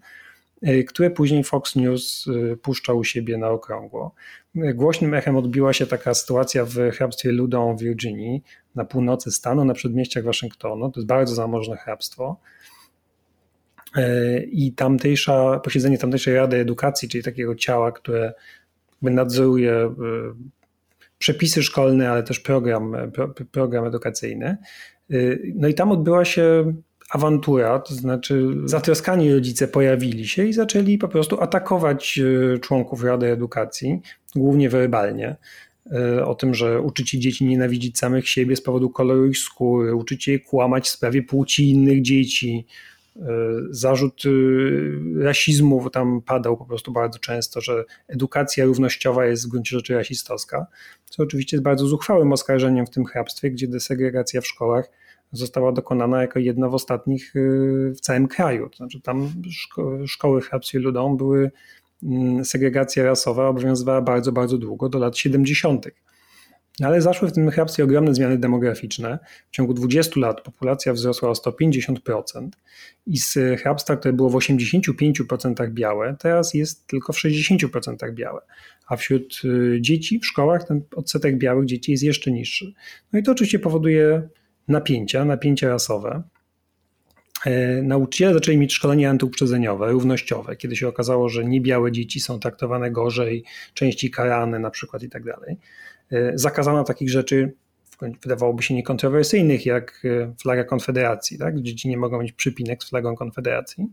e, 0.61 0.83
które 0.83 1.09
później 1.09 1.43
Fox 1.43 1.75
News 1.75 2.25
e, 2.53 2.55
puszcza 2.55 2.93
u 2.93 3.03
siebie 3.03 3.37
na 3.37 3.49
okrągło. 3.49 4.15
Głośnym 4.55 5.13
echem 5.13 5.35
odbiła 5.35 5.73
się 5.73 5.87
taka 5.87 6.13
sytuacja 6.13 6.65
w 6.65 6.75
hrabstwie 6.91 7.31
Ludą 7.31 7.75
w 7.75 7.81
Virginii, 7.81 8.43
na 8.75 8.85
północy 8.85 9.31
stanu, 9.31 9.65
na 9.65 9.73
przedmieściach 9.73 10.23
Waszyngtonu. 10.23 10.91
To 10.91 10.99
jest 10.99 11.07
bardzo 11.07 11.35
zamożne 11.35 11.77
hrabstwo. 11.77 12.39
I 14.51 14.73
tamtejsza, 14.73 15.59
posiedzenie 15.59 15.97
tamtejszej 15.97 16.35
Rady 16.35 16.57
Edukacji, 16.57 17.09
czyli 17.09 17.23
takiego 17.23 17.55
ciała, 17.55 17.91
które 17.91 18.33
nadzoruje 19.01 19.73
e, 19.73 19.91
przepisy 21.17 21.63
szkolne, 21.63 22.11
ale 22.11 22.23
też 22.23 22.39
program, 22.39 22.95
program 23.51 23.85
edukacyjny. 23.85 24.45
E, 24.45 25.15
no 25.55 25.67
i 25.67 25.73
tam 25.73 25.91
odbyła 25.91 26.25
się 26.25 26.73
awantura, 27.09 27.79
to 27.79 27.93
znaczy 27.93 28.47
zatroskani 28.65 29.33
rodzice 29.33 29.67
pojawili 29.67 30.27
się 30.27 30.45
i 30.45 30.53
zaczęli 30.53 30.97
po 30.97 31.07
prostu 31.07 31.41
atakować 31.41 32.19
e, 32.19 32.59
członków 32.59 33.03
Rady 33.03 33.27
Edukacji, 33.31 34.01
głównie 34.35 34.69
werbalnie. 34.69 35.35
O 36.25 36.35
tym, 36.35 36.53
że 36.53 36.81
uczycie 36.81 37.19
dzieci 37.19 37.45
nienawidzić 37.45 37.97
samych 37.97 38.29
siebie 38.29 38.55
z 38.55 38.61
powodu 38.61 38.89
koloru 38.89 39.27
ich 39.27 39.37
skóry, 39.37 39.95
uczycie 39.95 40.31
je 40.31 40.39
kłamać 40.39 40.85
w 40.85 40.89
sprawie 40.89 41.23
płci 41.23 41.69
innych 41.69 42.01
dzieci, 42.01 42.65
E, 42.67 42.94
zarzut 43.69 44.25
y, 44.25 44.99
rasizmu 45.19 45.89
tam 45.89 46.21
padał 46.21 46.57
po 46.57 46.65
prostu 46.65 46.91
bardzo 46.91 47.19
często, 47.19 47.61
że 47.61 47.85
edukacja 48.07 48.65
równościowa 48.65 49.25
jest 49.25 49.47
w 49.47 49.49
gruncie 49.49 49.77
rzeczy 49.77 49.95
rasistowska, 49.95 50.67
co 51.05 51.23
oczywiście 51.23 51.57
jest 51.57 51.63
bardzo 51.63 51.87
zuchwałym 51.87 52.33
oskarżeniem 52.33 52.85
w 52.85 52.89
tym 52.89 53.05
hrabstwie, 53.05 53.51
gdzie 53.51 53.67
desegregacja 53.67 54.41
w 54.41 54.47
szkołach 54.47 54.89
została 55.31 55.71
dokonana 55.71 56.21
jako 56.21 56.39
jedna 56.39 56.69
w 56.69 56.73
ostatnich 56.73 57.35
y, 57.35 57.93
w 57.97 57.99
całym 57.99 58.27
kraju. 58.27 58.69
To 58.69 58.77
znaczy 58.77 59.01
tam 59.01 59.29
szko 59.51 60.07
szkoły 60.07 60.41
w 60.41 60.45
hrabstwie 60.49 60.79
Ludą 60.79 61.17
były, 61.17 61.51
mm, 62.03 62.45
segregacja 62.45 63.03
rasowa 63.03 63.47
obowiązywała 63.47 64.01
bardzo, 64.01 64.31
bardzo 64.31 64.57
długo, 64.57 64.89
do 64.89 64.99
lat 64.99 65.17
70. 65.17 65.87
Ale 66.83 67.01
zaszły 67.01 67.27
w 67.27 67.31
tym 67.31 67.51
hrabstwie 67.51 67.83
ogromne 67.83 68.13
zmiany 68.13 68.37
demograficzne. 68.37 69.19
W 69.51 69.55
ciągu 69.55 69.73
20 69.73 70.19
lat 70.19 70.41
populacja 70.41 70.93
wzrosła 70.93 71.29
o 71.29 71.33
150% 71.33 72.49
i 73.07 73.17
z 73.17 73.37
hrabstwa, 73.61 73.97
które 73.97 74.13
było 74.13 74.29
w 74.29 74.33
85% 74.33 75.71
białe, 75.71 76.15
teraz 76.19 76.53
jest 76.53 76.87
tylko 76.87 77.13
w 77.13 77.17
60% 77.17 78.13
białe. 78.13 78.41
A 78.87 78.95
wśród 78.95 79.41
y, 79.45 79.77
dzieci 79.81 80.19
w 80.19 80.25
szkołach 80.25 80.67
ten 80.67 80.81
odsetek 80.95 81.37
białych 81.37 81.65
dzieci 81.65 81.91
jest 81.91 82.03
jeszcze 82.03 82.31
niższy. 82.31 82.73
No 83.13 83.19
i 83.19 83.23
to 83.23 83.31
oczywiście 83.31 83.59
powoduje 83.59 84.29
napięcia, 84.67 85.25
napięcia 85.25 85.69
rasowe. 85.69 86.23
E, 87.45 87.81
nauczyciele 87.81 88.33
zaczęli 88.33 88.57
mieć 88.57 88.73
szkolenie 88.73 89.09
antyuprzedzeniowe, 89.09 89.91
równościowe, 89.91 90.55
kiedy 90.55 90.75
się 90.75 90.87
okazało, 90.87 91.29
że 91.29 91.45
niebiałe 91.45 91.91
dzieci 91.91 92.19
są 92.19 92.39
traktowane 92.39 92.91
gorzej, 92.91 93.43
częściej 93.73 94.11
karane 94.11 94.59
na 94.59 94.69
przykład 94.69 95.03
i 95.03 95.09
tak 95.09 95.23
dalej. 95.23 95.57
E, 96.11 96.31
zakazano 96.37 96.83
takich 96.83 97.09
rzeczy, 97.09 97.53
wydawałoby 98.23 98.63
się 98.63 98.73
niekontrowersyjnych, 98.73 99.65
jak 99.65 100.01
e, 100.05 100.33
flaga 100.41 100.63
Konfederacji. 100.63 101.37
Tak? 101.37 101.61
Dzieci 101.61 101.89
nie 101.89 101.97
mogą 101.97 102.21
mieć 102.21 102.31
przypinek 102.31 102.83
z 102.83 102.89
flagą 102.89 103.15
Konfederacji. 103.15 103.87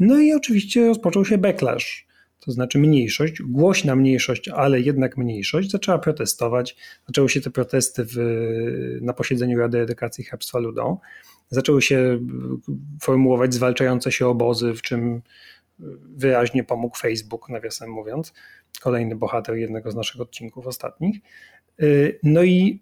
No 0.00 0.18
i 0.18 0.32
oczywiście 0.32 0.86
rozpoczął 0.86 1.24
się 1.24 1.38
backlash, 1.38 2.06
to 2.40 2.52
znaczy 2.52 2.78
mniejszość, 2.78 3.42
głośna 3.42 3.96
mniejszość, 3.96 4.48
ale 4.48 4.80
jednak 4.80 5.16
mniejszość, 5.16 5.70
zaczęła 5.70 5.98
protestować. 5.98 6.76
Zaczęły 7.06 7.28
się 7.28 7.40
te 7.40 7.50
protesty 7.50 8.04
w, 8.04 8.16
na 9.00 9.12
posiedzeniu 9.12 9.58
Rady 9.58 9.78
Edukacji 9.78 10.24
Hrabstwa 10.24 10.58
Ludą. 10.58 10.98
Zaczęły 11.50 11.82
się 11.82 12.18
formułować 13.02 13.54
zwalczające 13.54 14.12
się 14.12 14.26
obozy, 14.26 14.74
w 14.74 14.82
czym 14.82 15.22
wyraźnie 16.16 16.64
pomógł 16.64 16.96
Facebook, 16.96 17.48
nawiasem 17.48 17.90
mówiąc, 17.90 18.32
kolejny 18.80 19.16
bohater 19.16 19.56
jednego 19.56 19.90
z 19.90 19.94
naszych 19.94 20.20
odcinków 20.20 20.66
ostatnich. 20.66 21.16
No 22.22 22.42
i 22.42 22.80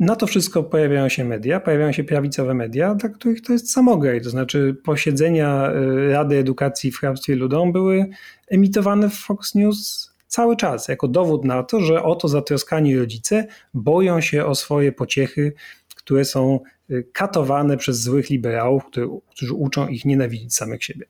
na 0.00 0.16
to 0.16 0.26
wszystko 0.26 0.62
pojawiają 0.62 1.08
się 1.08 1.24
media, 1.24 1.60
pojawiają 1.60 1.92
się 1.92 2.04
prawicowe 2.04 2.54
media, 2.54 2.94
dla 2.94 3.08
których 3.08 3.42
to 3.42 3.52
jest 3.52 3.72
samograj. 3.72 4.20
To 4.20 4.30
znaczy 4.30 4.76
posiedzenia 4.84 5.72
y, 5.72 6.12
Rady 6.12 6.36
Edukacji 6.36 6.92
w 6.92 6.98
Hrabstwie 6.98 7.36
Ludą 7.36 7.72
były 7.72 8.06
emitowane 8.48 9.10
w 9.10 9.14
Fox 9.14 9.54
News 9.54 10.10
cały 10.26 10.56
czas, 10.56 10.88
jako 10.88 11.08
dowód 11.08 11.44
na 11.44 11.62
to, 11.62 11.80
że 11.80 12.02
oto 12.02 12.28
zatroskani 12.28 12.98
rodzice 12.98 13.46
boją 13.74 14.20
się 14.20 14.46
o 14.46 14.54
swoje 14.54 14.92
pociechy, 14.92 15.52
które 15.96 16.24
są 16.24 16.60
y, 16.90 17.08
katowane 17.12 17.76
przez 17.76 18.02
złych 18.02 18.30
liberałów, 18.30 18.82
którzy 19.30 19.54
uczą 19.54 19.88
ich 19.88 20.04
nienawidzić 20.04 20.54
samych 20.54 20.84
siebie. 20.84 21.06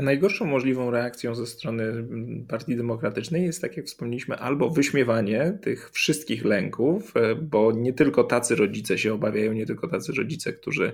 A 0.00 0.02
najgorszą 0.02 0.46
możliwą 0.46 0.90
reakcją 0.90 1.34
ze 1.34 1.46
strony 1.46 1.82
mm, 1.82 2.46
Partii 2.48 2.76
Demokratycznej 2.76 3.44
jest, 3.44 3.62
tak 3.62 3.76
jak 3.76 3.86
wspomnieliśmy, 3.86 4.36
albo 4.36 4.70
wyśmiewanie 4.70 5.58
tych 5.62 5.90
wszystkich 5.90 6.44
lęków, 6.44 7.16
e, 7.16 7.34
bo 7.34 7.72
nie 7.72 7.92
tylko 7.92 8.24
tacy 8.24 8.56
rodzice 8.56 8.98
się 8.98 9.14
obawiają, 9.14 9.52
nie 9.52 9.66
tylko 9.66 9.88
tacy 9.88 10.12
rodzice, 10.12 10.52
którzy 10.52 10.92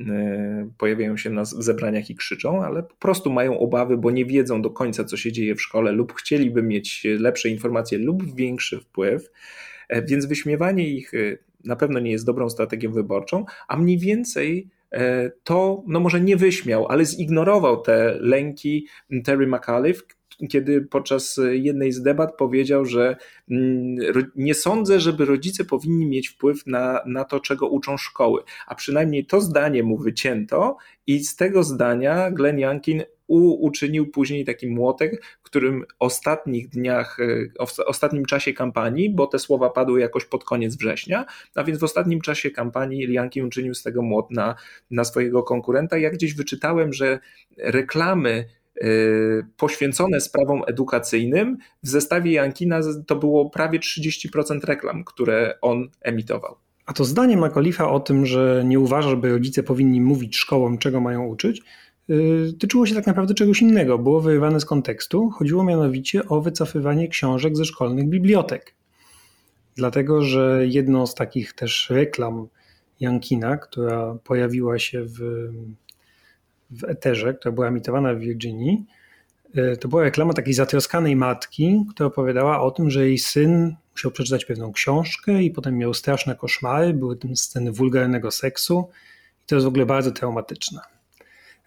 e, 0.00 0.70
pojawiają 0.78 1.16
się 1.16 1.30
na 1.30 1.44
zebraniach 1.44 2.10
i 2.10 2.16
krzyczą, 2.16 2.64
ale 2.64 2.82
po 2.82 2.94
prostu 2.94 3.30
mają 3.30 3.58
obawy, 3.58 3.96
bo 3.96 4.10
nie 4.10 4.24
wiedzą 4.24 4.62
do 4.62 4.70
końca, 4.70 5.04
co 5.04 5.16
się 5.16 5.32
dzieje 5.32 5.54
w 5.54 5.62
szkole, 5.62 5.92
lub 5.92 6.12
chcieliby 6.12 6.62
mieć 6.62 7.06
lepsze 7.18 7.48
informacje, 7.48 7.98
lub 7.98 8.34
większy 8.36 8.80
wpływ. 8.80 9.30
E, 9.88 10.02
więc 10.02 10.26
wyśmiewanie 10.26 10.88
ich 10.88 11.12
na 11.64 11.76
pewno 11.76 12.00
nie 12.00 12.10
jest 12.10 12.26
dobrą 12.26 12.50
strategią 12.50 12.92
wyborczą, 12.92 13.44
a 13.68 13.76
mniej 13.76 13.98
więcej 13.98 14.68
to 15.44 15.82
no 15.86 16.00
może 16.00 16.20
nie 16.20 16.36
wyśmiał, 16.36 16.86
ale 16.86 17.04
zignorował 17.04 17.80
te 17.80 18.16
lęki 18.20 18.86
Terry 19.24 19.46
McAuliffe, 19.46 20.02
kiedy 20.50 20.80
podczas 20.80 21.40
jednej 21.52 21.92
z 21.92 22.02
debat 22.02 22.36
powiedział, 22.36 22.84
że 22.84 23.16
mm, 23.50 23.96
nie 24.36 24.54
sądzę, 24.54 25.00
żeby 25.00 25.24
rodzice 25.24 25.64
powinni 25.64 26.06
mieć 26.06 26.28
wpływ 26.28 26.66
na, 26.66 27.00
na 27.06 27.24
to, 27.24 27.40
czego 27.40 27.68
uczą 27.68 27.96
szkoły. 27.96 28.42
A 28.66 28.74
przynajmniej 28.74 29.26
to 29.26 29.40
zdanie 29.40 29.82
mu 29.82 29.98
wycięto 29.98 30.76
i 31.06 31.24
z 31.24 31.36
tego 31.36 31.62
zdania 31.62 32.30
Glenn 32.30 32.58
Youngkin 32.58 33.02
uczynił 33.28 34.10
później 34.10 34.44
taki 34.44 34.66
młotek, 34.66 35.37
którym 35.48 35.84
ostatnich 35.98 36.68
dniach, 36.68 37.18
e, 37.60 37.66
w 37.66 37.80
ostatnim 37.80 38.24
czasie 38.24 38.52
kampanii, 38.52 39.10
bo 39.10 39.26
te 39.26 39.38
słowa 39.38 39.70
padły 39.70 40.00
jakoś 40.00 40.24
pod 40.24 40.44
koniec 40.44 40.76
września, 40.76 41.24
a 41.54 41.64
więc 41.64 41.78
w 41.78 41.84
ostatnim 41.84 42.20
czasie 42.20 42.50
kampanii 42.50 43.06
Lianki 43.06 43.42
uczynił 43.42 43.74
z 43.74 43.82
tego 43.82 44.02
młot 44.02 44.30
na, 44.30 44.54
na 44.90 45.04
swojego 45.04 45.42
konkurenta. 45.42 45.98
Ja 45.98 46.10
gdzieś 46.10 46.34
wyczytałem, 46.34 46.92
że 46.92 47.18
reklamy 47.58 48.44
e, 48.80 48.86
poświęcone 49.56 50.20
sprawom 50.20 50.62
edukacyjnym, 50.66 51.56
w 51.82 51.88
zestawie 51.88 52.32
Jankina 52.32 52.80
to 53.06 53.16
było 53.16 53.50
prawie 53.50 53.78
30% 53.78 54.64
reklam, 54.64 55.04
które 55.04 55.58
on 55.60 55.88
emitował. 56.02 56.56
A 56.88 56.92
to 56.92 57.04
zdanie 57.04 57.36
Makolifa 57.36 57.90
o 57.90 58.00
tym, 58.00 58.26
że 58.26 58.62
nie 58.66 58.80
uważa, 58.80 59.10
żeby 59.10 59.30
rodzice 59.30 59.62
powinni 59.62 60.00
mówić 60.00 60.36
szkołom, 60.36 60.78
czego 60.78 61.00
mają 61.00 61.26
uczyć, 61.26 61.62
tyczyło 62.58 62.86
się 62.86 62.94
tak 62.94 63.06
naprawdę 63.06 63.34
czegoś 63.34 63.62
innego, 63.62 63.98
było 63.98 64.20
wyrywane 64.20 64.60
z 64.60 64.64
kontekstu. 64.64 65.30
Chodziło 65.30 65.64
mianowicie 65.64 66.28
o 66.28 66.40
wycofywanie 66.40 67.08
książek 67.08 67.56
ze 67.56 67.64
szkolnych 67.64 68.08
bibliotek. 68.08 68.74
Dlatego, 69.76 70.22
że 70.22 70.66
jedną 70.66 71.06
z 71.06 71.14
takich 71.14 71.52
też 71.52 71.90
reklam 71.90 72.48
Jankina, 73.00 73.56
która 73.56 74.14
pojawiła 74.24 74.78
się 74.78 75.04
w, 75.04 75.18
w 76.70 76.84
eterze, 76.84 77.34
która 77.34 77.52
była 77.52 77.68
emitowana 77.68 78.14
w 78.14 78.18
Virginii, 78.18 78.86
y, 79.58 79.76
to 79.76 79.88
była 79.88 80.02
reklama 80.02 80.32
takiej 80.32 80.54
zatroskanej 80.54 81.16
matki, 81.16 81.84
która 81.90 82.06
opowiadała 82.06 82.60
o 82.60 82.70
tym, 82.70 82.90
że 82.90 83.06
jej 83.06 83.18
syn 83.18 83.76
musiał 83.92 84.10
przeczytać 84.10 84.44
pewną 84.44 84.72
książkę 84.72 85.42
i 85.42 85.50
potem 85.50 85.76
miał 85.76 85.94
straszne 85.94 86.36
koszmary, 86.36 86.94
były 86.94 87.16
tym 87.16 87.36
sceny 87.36 87.72
wulgarnego 87.72 88.30
seksu 88.30 88.88
i 89.44 89.46
to 89.46 89.54
jest 89.54 89.64
w 89.64 89.68
ogóle 89.68 89.86
bardzo 89.86 90.10
traumatyczne. 90.10 90.97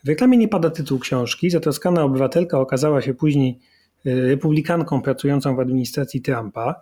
W 0.03 0.07
reklamie 0.07 0.37
nie 0.37 0.47
pada 0.47 0.69
tytuł 0.69 0.99
książki. 0.99 1.49
Zatroskana 1.49 2.03
obywatelka 2.03 2.59
okazała 2.59 3.01
się 3.01 3.13
później 3.13 3.59
y, 4.05 4.27
republikanką 4.27 5.01
pracującą 5.01 5.55
w 5.55 5.59
administracji 5.59 6.21
Trumpa. 6.21 6.81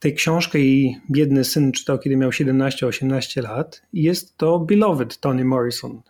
Tę 0.00 0.12
książkę 0.12 0.58
jej 0.58 0.96
biedny 1.10 1.44
syn 1.44 1.72
czytał, 1.72 1.98
kiedy 1.98 2.16
miał 2.16 2.30
17-18 2.30 3.42
lat. 3.42 3.82
Jest 3.92 4.36
to 4.36 4.58
Beloved 4.58 5.20
Toni 5.20 5.44
Morrison, 5.44 6.02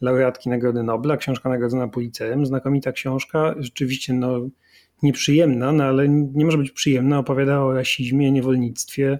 laureatki 0.00 0.48
Nagrody 0.48 0.82
Nobla, 0.82 1.16
książka 1.16 1.48
nagrodzona 1.48 1.88
Pulitzerem. 1.88 2.46
Znakomita 2.46 2.92
książka, 2.92 3.54
rzeczywiście 3.58 4.12
no, 4.12 4.48
nieprzyjemna, 5.02 5.72
no, 5.72 5.84
ale 5.84 6.08
nie 6.08 6.44
może 6.44 6.58
być 6.58 6.70
przyjemna. 6.70 7.18
Opowiada 7.18 7.60
o 7.60 7.72
rasizmie, 7.74 8.32
niewolnictwie. 8.32 9.18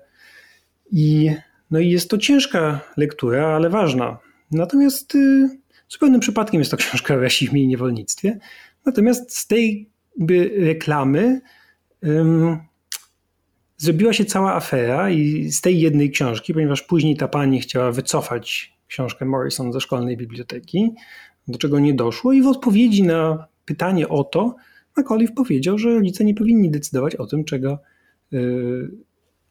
I, 0.93 1.31
no 1.71 1.79
i 1.79 1.91
jest 1.91 2.11
to 2.11 2.19
ciężka 2.19 2.81
lektura, 2.97 3.47
ale 3.47 3.71
ważna. 3.71 4.19
Natomiast... 4.51 5.15
Y, 5.15 5.62
Zupełnym 5.93 6.21
przypadkiem 6.21 6.61
jest 6.61 6.71
to 6.71 6.77
książka 6.77 7.15
o 7.15 7.21
rasizmie 7.21 7.63
i 7.63 7.67
niewolnictwie. 7.67 8.39
Natomiast 8.87 9.37
z 9.37 9.47
tej 9.47 9.91
reklamy 10.59 11.41
um, 12.03 12.59
zrobiła 13.77 14.13
się 14.13 14.25
cała 14.25 14.55
afera 14.55 15.11
i 15.11 15.51
z 15.51 15.61
tej 15.61 15.81
jednej 15.81 16.11
książki, 16.11 16.55
ponieważ 16.55 16.83
później 16.83 17.17
ta 17.17 17.29
pani 17.29 17.61
chciała 17.61 17.93
wycofać 17.93 18.73
książkę 18.89 19.25
Morrison 19.25 19.73
ze 19.73 19.81
szkolnej 19.81 20.17
biblioteki, 20.17 20.95
do 21.49 21.59
czego 21.59 21.79
nie 21.79 21.95
doszło 21.95 22.33
i 22.33 22.43
w 22.43 22.47
odpowiedzi 22.47 23.03
na 23.03 23.47
pytanie 23.65 24.09
o 24.09 24.25
to 24.25 24.57
McAuliffe 24.97 25.35
powiedział, 25.35 25.79
że 25.79 25.95
rodzice 25.95 26.25
nie 26.25 26.35
powinni 26.35 26.71
decydować 26.71 27.17
o 27.17 27.27
tym, 27.27 27.45
czego, 27.45 27.79
yy, 28.31 28.91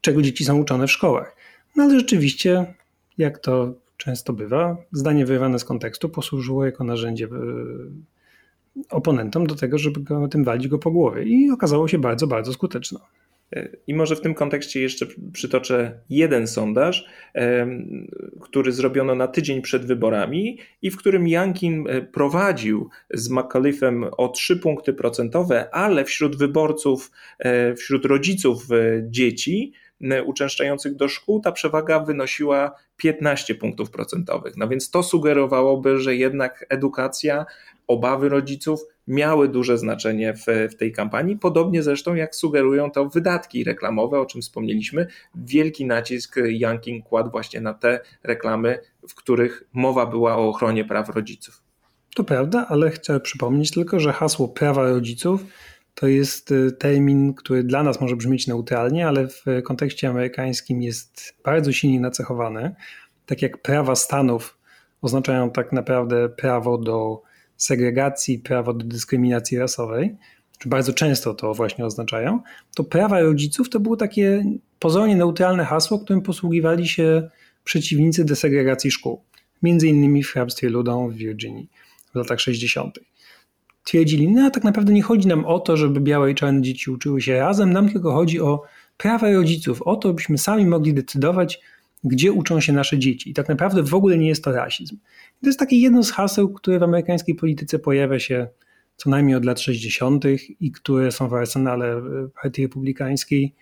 czego 0.02 0.22
dzieci 0.22 0.46
są 0.46 0.58
uczone 0.58 0.88
w 0.88 0.92
szkołach. 0.92 1.36
No 1.76 1.84
ale 1.84 2.00
rzeczywiście, 2.00 2.74
jak 3.18 3.40
to 3.40 3.74
często 4.04 4.34
bywa, 4.34 4.78
zdanie 4.92 5.26
wyrwane 5.26 5.60
z 5.60 5.66
kontekstu 5.66 6.10
posłużyło 6.10 6.66
jako 6.66 6.84
narzędzie 6.84 7.26
e, 7.26 7.30
oponentom 8.90 9.48
do 9.48 9.56
tego, 9.56 9.78
żeby 9.78 10.00
go, 10.00 10.28
tym 10.28 10.44
walić 10.44 10.68
go 10.68 10.80
po 10.80 10.92
głowie 10.92 11.24
i 11.24 11.52
okazało 11.52 11.88
się 11.88 12.00
bardzo, 12.00 12.28
bardzo 12.28 12.54
skuteczne. 12.54 13.00
I 13.88 13.94
może 13.94 14.16
w 14.16 14.22
tym 14.22 14.34
kontekście 14.34 14.82
jeszcze 14.82 15.06
przytoczę 15.34 16.00
jeden 16.10 16.48
sondaż, 16.48 17.06
który 18.42 18.72
zrobiono 18.72 19.16
na 19.16 19.28
tydzień 19.28 19.62
przed 19.62 19.86
wyborami 19.86 20.58
i 20.82 20.92
w 20.92 20.98
którym 20.98 21.28
Jankin 21.28 21.88
e, 21.90 22.02
prowadził 22.02 22.90
z 23.14 23.32
McAuliffe'em 23.32 24.10
o 24.18 24.28
3 24.28 24.58
punkty 24.58 24.94
procentowe, 24.94 25.76
ale 25.76 26.06
wśród 26.06 26.38
wyborców, 26.38 27.12
e, 27.40 27.76
wśród 27.76 28.06
rodziców 28.06 28.68
dzieci 29.10 29.74
uczęszczających 30.26 30.96
do 30.96 31.08
szkół 31.08 31.42
ta 31.42 31.52
przewaga 31.52 32.00
wynosiła 32.00 32.72
15 32.98 33.56
punktów 33.56 33.92
procentowych. 33.92 34.58
No 34.58 34.68
więc 34.68 34.90
to 34.90 35.04
sugerowałoby, 35.04 36.00
że 36.00 36.16
jednak 36.16 36.66
edukacja, 36.70 37.46
obawy 37.88 38.30
rodziców 38.30 38.86
miały 39.08 39.50
duże 39.50 39.78
znaczenie 39.78 40.34
w, 40.34 40.46
w 40.72 40.76
tej 40.76 40.92
kampanii, 40.92 41.38
podobnie 41.38 41.84
zresztą 41.84 42.16
jak 42.16 42.36
sugerują 42.36 42.92
to 42.92 43.10
wydatki 43.10 43.64
reklamowe, 43.64 44.20
o 44.20 44.26
czym 44.26 44.42
wspomnieliśmy. 44.42 45.08
Wielki 45.36 45.86
nacisk 45.86 46.36
Yanking 46.46 47.06
kładł 47.06 47.32
właśnie 47.32 47.62
na 47.62 47.74
te 47.74 48.00
reklamy, 48.24 48.80
w 49.10 49.16
których 49.16 49.64
mowa 49.74 50.06
była 50.06 50.38
o 50.38 50.50
ochronie 50.50 50.86
praw 50.86 51.10
rodziców. 51.10 51.62
To 52.16 52.24
prawda, 52.24 52.66
ale 52.70 52.92
chcę 52.92 53.20
przypomnieć 53.20 53.72
tylko, 53.72 54.00
że 54.00 54.14
hasło 54.14 54.48
prawa 54.48 54.90
rodziców 54.90 55.44
to 55.96 56.08
jest 56.08 56.52
y, 56.52 56.72
termin, 56.72 57.34
który 57.34 57.64
dla 57.64 57.84
nas 57.84 58.02
może 58.02 58.16
brzmieć 58.16 58.48
neutralnie, 58.48 59.08
ale 59.08 59.28
w 59.28 59.46
kontekście 59.64 60.10
amerykańskim 60.10 60.82
jest 60.82 61.36
bardzo 61.46 61.72
silnie 61.72 62.00
nacechowany. 62.00 62.76
Tak 63.26 63.42
jak 63.42 63.62
prawa 63.62 63.96
stanów 63.96 64.58
oznaczają 65.02 65.52
tak 65.52 65.72
naprawdę 65.72 66.30
prawo 66.30 66.78
do 66.78 67.22
segregacji, 67.58 68.40
prawo 68.40 68.74
do 68.74 68.86
dyskryminacji 68.86 69.58
rasowej, 69.58 70.16
czy 70.60 70.70
bardzo 70.70 70.94
często 70.94 71.34
to 71.34 71.54
właśnie 71.54 71.86
oznaczają, 71.86 72.42
to 72.76 72.84
prawa 72.84 73.22
rodziców 73.22 73.70
to 73.70 73.80
było 73.80 73.98
takie 73.98 74.44
pozornie 74.80 75.16
neutralne 75.16 75.66
hasło, 75.66 76.00
którym 76.00 76.22
posługiwali 76.22 76.88
się 76.88 77.30
przeciwnicy 77.64 78.26
desegregacji 78.26 78.92
szkół. 78.92 79.22
Między 79.64 79.88
innymi 79.88 80.24
w 80.24 80.32
hrabstwie 80.32 80.70
Ludą 80.70 81.10
w 81.10 81.14
Virginii 81.14 81.70
w 82.14 82.16
latach 82.16 82.40
60. 82.40 83.00
Twierdzili, 83.84 84.32
no 84.32 84.52
tak 84.52 84.64
naprawdę 84.64 84.94
nie 84.94 85.02
chodzi 85.02 85.28
nam 85.28 85.46
o 85.46 85.60
to, 85.60 85.78
żeby 85.78 86.00
białe 86.00 86.32
i 86.32 86.36
czarne 86.36 86.62
dzieci 86.62 86.92
uczyły 86.92 87.22
się 87.22 87.40
razem, 87.40 87.74
nam 87.74 87.90
tylko 87.90 88.12
chodzi 88.12 88.42
o 88.42 88.64
prawa 88.98 89.32
rodziców, 89.32 89.82
o 89.82 89.96
to, 89.96 90.14
byśmy 90.14 90.38
sami 90.38 90.66
mogli 90.66 90.94
decydować, 90.94 91.62
gdzie 92.04 92.32
uczą 92.32 92.60
się 92.60 92.74
nasze 92.74 93.00
dzieci. 93.00 93.30
I 93.30 93.34
tak 93.34 93.50
naprawdę 93.50 93.84
w 93.84 93.94
ogóle 93.94 94.18
nie 94.18 94.28
jest 94.28 94.44
to 94.44 94.52
rasizm. 94.52 94.96
I 94.96 95.42
to 95.42 95.48
jest 95.48 95.60
takie 95.60 95.78
jedno 95.78 96.04
z 96.04 96.12
haseł, 96.12 96.50
które 96.50 96.80
w 96.80 96.84
amerykańskiej 96.84 97.36
polityce 97.36 97.80
pojawia 97.80 98.20
się 98.20 98.48
co 98.96 99.10
najmniej 99.10 99.36
od 99.36 99.46
lat 99.46 99.60
60. 99.60 100.26
i 100.60 100.72
które 100.72 101.12
są 101.12 101.28
w 101.28 101.34
arsenale 101.34 102.02
Partii 102.42 102.62
Republikańskiej. 102.62 103.56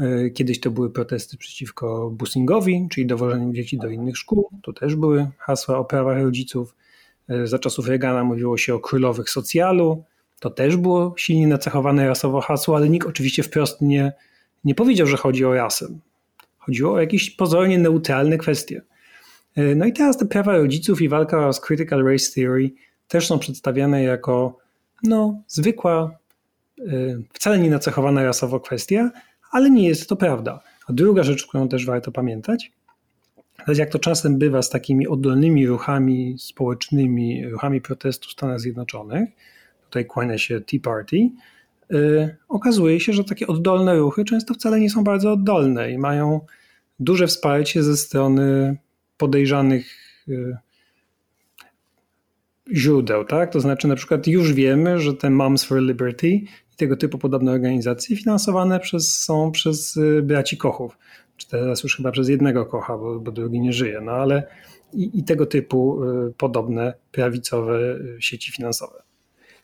E, 0.00 0.30
kiedyś 0.30 0.60
to 0.60 0.70
były 0.70 0.90
protesty 0.90 1.36
przeciwko 1.36 2.10
busingowi, 2.10 2.88
czyli 2.90 3.06
dowożeniu 3.06 3.52
dzieci 3.52 3.78
do 3.78 3.88
innych 3.88 4.16
szkół. 4.16 4.50
To 4.62 4.72
też 4.72 4.96
były 4.96 5.30
hasła 5.38 5.78
o 5.78 5.84
prawach 5.84 6.22
rodziców. 6.22 6.74
E, 7.28 7.46
za 7.46 7.58
czasów 7.58 7.88
Reagana 7.88 8.24
mówiło 8.24 8.56
się 8.56 8.74
o 8.74 8.80
królowych 8.80 9.30
socjalu. 9.30 10.04
To 10.40 10.50
też 10.50 10.76
było 10.76 11.14
silnie 11.16 11.46
nacechowane 11.46 12.08
rasowo 12.08 12.40
hasło, 12.40 12.76
ale 12.76 12.88
nikt 12.88 13.08
oczywiście 13.08 13.42
wprost 13.42 13.80
nie, 13.80 14.12
nie 14.64 14.74
powiedział, 14.74 15.06
że 15.06 15.16
chodzi 15.16 15.44
o 15.44 15.54
rasę. 15.54 15.86
Chodziło 16.58 16.92
o 16.92 17.00
jakieś 17.00 17.30
pozornie 17.30 17.78
neutralne 17.78 18.38
kwestie. 18.38 18.82
E, 19.56 19.74
no 19.74 19.84
i 19.84 19.92
teraz 19.92 20.18
te 20.18 20.26
prawa 20.26 20.56
rodziców 20.56 21.02
i 21.02 21.08
walka 21.08 21.52
z 21.52 21.60
critical 21.60 22.04
race 22.04 22.32
theory 22.34 22.70
też 23.08 23.26
są 23.26 23.38
przedstawiane 23.38 24.02
jako 24.02 24.58
no, 25.02 25.42
zwykła, 25.48 26.18
wcale 27.32 27.58
nie 27.58 27.70
nacechowana 27.70 28.24
rasowo 28.24 28.60
kwestia, 28.60 29.10
ale 29.50 29.70
nie 29.70 29.88
jest 29.88 30.08
to 30.08 30.16
prawda. 30.16 30.60
A 30.88 30.92
druga 30.92 31.22
rzecz, 31.22 31.46
którą 31.46 31.68
też 31.68 31.86
warto 31.86 32.12
pamiętać, 32.12 32.72
to 33.56 33.64
jest 33.68 33.78
jak 33.78 33.90
to 33.90 33.98
czasem 33.98 34.38
bywa 34.38 34.62
z 34.62 34.70
takimi 34.70 35.08
oddolnymi 35.08 35.66
ruchami 35.66 36.36
społecznymi, 36.38 37.48
ruchami 37.48 37.80
protestu 37.80 38.28
w 38.28 38.32
Stanach 38.32 38.60
Zjednoczonych, 38.60 39.28
tutaj 39.84 40.06
kłania 40.06 40.38
się 40.38 40.60
Tea 40.60 40.80
Party, 40.82 41.30
yy, 41.90 42.36
okazuje 42.48 43.00
się, 43.00 43.12
że 43.12 43.24
takie 43.24 43.46
oddolne 43.46 43.96
ruchy 43.96 44.24
często 44.24 44.54
wcale 44.54 44.80
nie 44.80 44.90
są 44.90 45.04
bardzo 45.04 45.32
oddolne 45.32 45.90
i 45.90 45.98
mają 45.98 46.40
duże 47.00 47.26
wsparcie 47.26 47.82
ze 47.82 47.96
strony 47.96 48.76
podejrzanych 49.16 49.86
yy, 50.26 50.56
źródeł, 52.72 53.24
tak? 53.24 53.52
To 53.52 53.60
znaczy 53.60 53.88
na 53.88 53.96
przykład 53.96 54.26
już 54.26 54.52
wiemy, 54.52 55.00
że 55.00 55.14
te 55.14 55.30
Moms 55.30 55.64
for 55.64 55.82
Liberty 55.82 56.28
i 56.28 56.76
tego 56.76 56.96
typu 56.96 57.18
podobne 57.18 57.52
organizacje 57.52 58.16
finansowane 58.16 58.80
przez, 58.80 59.16
są 59.16 59.50
przez 59.50 59.96
y, 59.96 60.22
braci 60.22 60.56
Kochów, 60.56 60.98
czy 61.36 61.48
teraz 61.48 61.82
już 61.82 61.96
chyba 61.96 62.10
przez 62.10 62.28
jednego 62.28 62.66
Kocha, 62.66 62.98
bo, 62.98 63.20
bo 63.20 63.32
drugi 63.32 63.60
nie 63.60 63.72
żyje, 63.72 64.00
no 64.00 64.12
ale 64.12 64.46
i, 64.92 65.18
i 65.18 65.24
tego 65.24 65.46
typu 65.46 66.04
y, 66.04 66.32
podobne 66.38 66.94
prawicowe 67.12 67.78
y, 67.78 68.16
sieci 68.20 68.52
finansowe. 68.52 69.03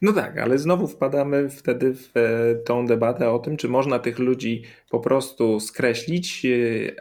No 0.02 0.12
tak, 0.12 0.38
ale 0.38 0.58
znowu 0.58 0.88
wpadamy 0.88 1.50
wtedy 1.50 1.94
w 1.94 2.16
e, 2.16 2.54
tą 2.54 2.86
debatę 2.86 3.30
o 3.30 3.38
tym, 3.38 3.56
czy 3.56 3.68
można 3.68 3.98
tych 3.98 4.18
ludzi 4.18 4.62
po 4.90 5.00
prostu 5.00 5.60
skreślić, 5.60 6.44
e, 6.44 6.48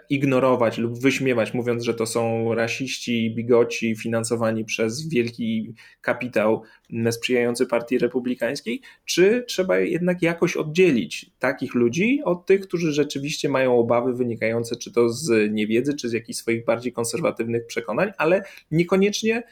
ignorować 0.10 0.78
lub 0.78 1.00
wyśmiewać, 1.00 1.54
mówiąc, 1.54 1.84
że 1.84 1.94
to 1.94 2.06
są 2.06 2.54
rasiści, 2.56 3.34
bigoci 3.36 3.96
finansowani 3.96 4.66
przez 4.66 5.10
wielki 5.10 5.74
kapitał 6.02 6.62
sprzyjający 7.12 7.66
partii 7.66 7.98
republikańskiej, 7.98 8.82
czy 9.06 9.44
trzeba 9.48 9.80
jednak 9.80 10.22
jakoś 10.22 10.58
oddzielić 10.58 11.32
takich 11.40 11.76
ludzi 11.76 12.22
od 12.26 12.46
tych, 12.46 12.62
którzy 12.62 12.94
rzeczywiście 12.94 13.50
mają 13.50 13.80
obawy 13.80 14.14
wynikające 14.14 14.76
czy 14.76 14.92
to 14.92 15.10
z 15.10 15.52
niewiedzy, 15.54 15.94
czy 15.94 16.10
z 16.10 16.14
jakichś 16.14 16.40
swoich 16.40 16.66
bardziej 16.66 16.94
konserwatywnych 16.94 17.66
przekonań, 17.66 18.12
ale 18.18 18.44
niekoniecznie 18.72 19.44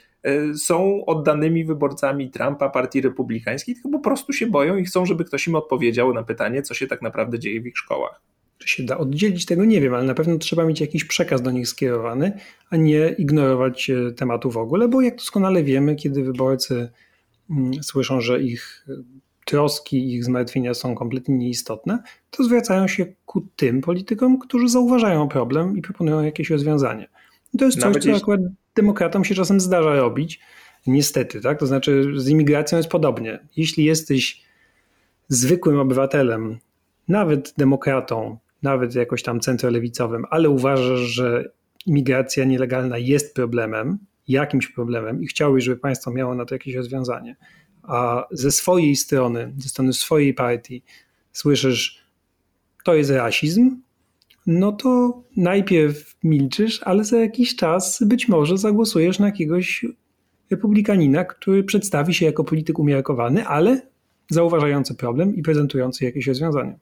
są 0.58 1.06
oddanymi 1.06 1.66
wyborcami 1.66 2.30
Trumpa, 2.30 2.70
partii 2.70 3.02
republikańskiej, 3.02 3.76
tylko 3.76 3.90
po 3.90 4.00
prostu 4.00 4.34
się 4.34 4.48
boją 4.48 4.78
i 4.78 4.86
chcą, 4.86 5.06
żeby 5.06 5.26
ktoś 5.26 5.48
im 5.48 5.56
odpowiedział 5.56 6.14
na 6.14 6.24
pytanie, 6.24 6.62
co 6.62 6.74
się 6.74 6.88
tak 6.88 7.02
naprawdę 7.02 7.40
dzieje 7.40 7.62
w 7.62 7.68
ich 7.68 7.78
szkołach. 7.78 8.22
Czy 8.58 8.68
się 8.68 8.84
da 8.84 8.98
oddzielić 8.98 9.46
tego, 9.46 9.66
nie 9.66 9.82
wiem, 9.82 9.94
ale 9.94 10.04
na 10.04 10.14
pewno 10.14 10.38
trzeba 10.38 10.66
mieć 10.66 10.82
jakiś 10.82 11.06
przekaz 11.06 11.42
do 11.42 11.52
nich 11.52 11.68
skierowany, 11.68 12.32
a 12.70 12.78
nie 12.78 13.10
ignorować 13.10 13.90
e, 13.90 14.12
tematu 14.12 14.52
w 14.52 14.58
ogóle, 14.58 14.88
bo 14.88 15.02
jak 15.02 15.16
doskonale 15.16 15.64
wiemy, 15.64 15.96
kiedy 15.96 16.24
wyborcy 16.24 16.90
mm, 17.50 17.84
słyszą, 17.84 18.22
że 18.22 18.42
ich 18.42 18.86
e, 18.90 18.94
troski, 19.46 20.14
ich 20.14 20.26
zmartwienia 20.26 20.74
są 20.74 20.96
kompletnie 20.96 21.38
nieistotne, 21.38 22.04
to 22.32 22.44
zwracają 22.44 22.88
się 22.88 23.06
ku 23.26 23.48
tym 23.56 23.82
politykom, 23.82 24.40
którzy 24.40 24.70
zauważają 24.70 25.28
problem 25.28 25.78
i 25.78 25.82
proponują 25.82 26.24
jakieś 26.24 26.50
rozwiązanie. 26.50 27.08
I 27.54 27.58
to 27.58 27.66
jest 27.66 27.80
coś, 27.80 27.98
co 27.98 28.16
akurat 28.16 28.42
demokratom 28.78 29.26
się 29.26 29.36
czasem 29.36 29.60
zdarza 29.60 29.96
robić. 29.96 30.40
Niestety, 30.88 31.42
tak? 31.42 31.60
To 31.60 31.68
znaczy 31.68 32.14
z 32.16 32.30
imigracją 32.30 32.78
jest 32.78 32.90
podobnie. 32.90 33.40
Jeśli 33.58 33.84
jesteś 33.84 34.42
zwykłym 35.28 35.80
obywatelem, 35.80 36.58
nawet 37.08 37.54
demokratą, 37.58 38.38
nawet 38.64 38.96
jakoś 38.96 39.24
tam 39.24 39.40
centrolewicowym, 39.40 40.26
ale 40.30 40.50
uważasz, 40.50 41.00
że 41.00 41.52
imigracja 41.86 42.46
nielegalna 42.46 42.98
jest 42.98 43.36
problemem, 43.36 43.98
jakimś 44.28 44.68
problemem 44.68 45.24
i 45.24 45.28
chciałbyś, 45.28 45.64
żeby 45.64 45.78
państwo 45.78 46.12
miało 46.12 46.36
na 46.36 46.46
to 46.46 46.56
jakieś 46.56 46.76
rozwiązanie, 46.76 47.36
a 47.84 48.28
ze 48.32 48.52
swojej 48.52 48.96
strony, 48.96 49.54
ze 49.58 49.70
strony 49.70 49.94
swojej 49.94 50.34
partii 50.34 50.84
słyszysz, 51.32 52.04
to 52.84 52.96
jest 52.96 53.10
rasizm, 53.10 53.82
no 54.48 54.72
to 54.72 55.24
najpierw 55.38 56.16
milczysz, 56.24 56.82
ale 56.84 57.04
za 57.04 57.18
jakiś 57.18 57.56
czas 57.56 58.04
być 58.06 58.28
może 58.28 58.58
zagłosujesz 58.58 59.20
na 59.20 59.26
jakiegoś 59.26 59.86
republikanina, 60.50 61.26
który 61.26 61.64
przedstawi 61.64 62.14
się 62.14 62.26
jako 62.26 62.44
polityk 62.44 62.80
umiarkowany, 62.80 63.48
ale 63.48 63.82
zauważający 64.30 64.96
problem 64.96 65.36
i 65.36 65.42
prezentujący 65.42 66.06
jakieś 66.06 66.28
rozwiązania. 66.28 66.76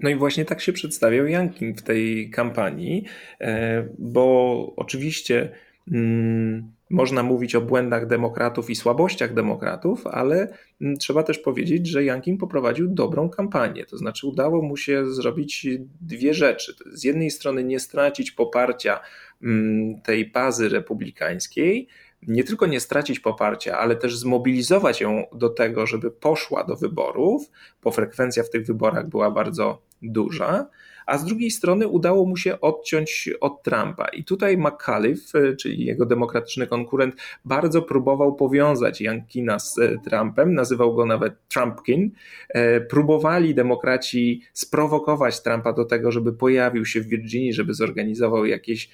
No 0.00 0.10
i 0.10 0.14
właśnie 0.14 0.44
tak 0.44 0.60
się 0.60 0.72
przedstawiał 0.72 1.26
Jankin 1.26 1.74
w 1.74 1.82
tej 1.82 2.30
kampanii, 2.30 3.04
e, 3.40 3.88
bo 3.98 4.72
oczywiście 4.76 5.48
mm, 5.92 6.72
można 6.90 7.22
mówić 7.22 7.54
o 7.54 7.60
błędach 7.60 8.06
demokratów 8.06 8.70
i 8.70 8.74
słabościach 8.74 9.34
demokratów, 9.34 10.06
ale 10.06 10.56
mm, 10.80 10.96
trzeba 10.96 11.22
też 11.22 11.38
powiedzieć, 11.38 11.86
że 11.86 12.04
Jankin 12.04 12.38
poprowadził 12.38 12.88
dobrą 12.88 13.28
kampanię. 13.28 13.84
To 13.84 13.98
znaczy, 13.98 14.26
udało 14.26 14.62
mu 14.62 14.76
się 14.76 15.06
zrobić 15.06 15.66
dwie 16.00 16.34
rzeczy. 16.34 16.74
Z 16.92 17.04
jednej 17.04 17.30
strony, 17.30 17.64
nie 17.64 17.80
stracić 17.80 18.30
poparcia 18.30 19.00
mm, 19.42 20.00
tej 20.00 20.30
bazy 20.30 20.68
republikańskiej, 20.68 21.88
nie 22.22 22.44
tylko 22.44 22.66
nie 22.66 22.80
stracić 22.80 23.20
poparcia, 23.20 23.78
ale 23.78 23.96
też 23.96 24.16
zmobilizować 24.16 25.00
ją 25.00 25.24
do 25.32 25.48
tego, 25.48 25.86
żeby 25.86 26.10
poszła 26.10 26.64
do 26.64 26.76
wyborów, 26.76 27.50
bo 27.82 27.90
frekwencja 27.90 28.42
w 28.42 28.50
tych 28.50 28.66
wyborach 28.66 29.08
była 29.08 29.30
bardzo 29.30 29.82
duża 30.02 30.66
a 31.06 31.18
z 31.18 31.24
drugiej 31.24 31.50
strony 31.50 31.88
udało 31.88 32.26
mu 32.26 32.36
się 32.36 32.60
odciąć 32.60 33.30
od 33.40 33.62
Trumpa. 33.62 34.08
I 34.08 34.24
tutaj 34.24 34.58
McAuliffe, 34.58 35.56
czyli 35.56 35.84
jego 35.84 36.06
demokratyczny 36.06 36.66
konkurent, 36.66 37.14
bardzo 37.44 37.82
próbował 37.82 38.34
powiązać 38.34 39.00
Jankina 39.00 39.58
z 39.58 39.78
e, 39.78 39.98
Trumpem, 39.98 40.54
nazywał 40.54 40.94
go 40.94 41.06
nawet 41.06 41.34
Trumpkin. 41.48 42.10
E, 42.48 42.80
próbowali 42.80 43.54
demokraci 43.54 44.42
sprowokować 44.52 45.42
Trumpa 45.42 45.72
do 45.72 45.84
tego, 45.84 46.12
żeby 46.12 46.32
pojawił 46.32 46.84
się 46.84 47.00
w 47.00 47.06
Virginii, 47.06 47.52
żeby 47.52 47.74
zorganizował 47.74 48.46
jakieś 48.46 48.90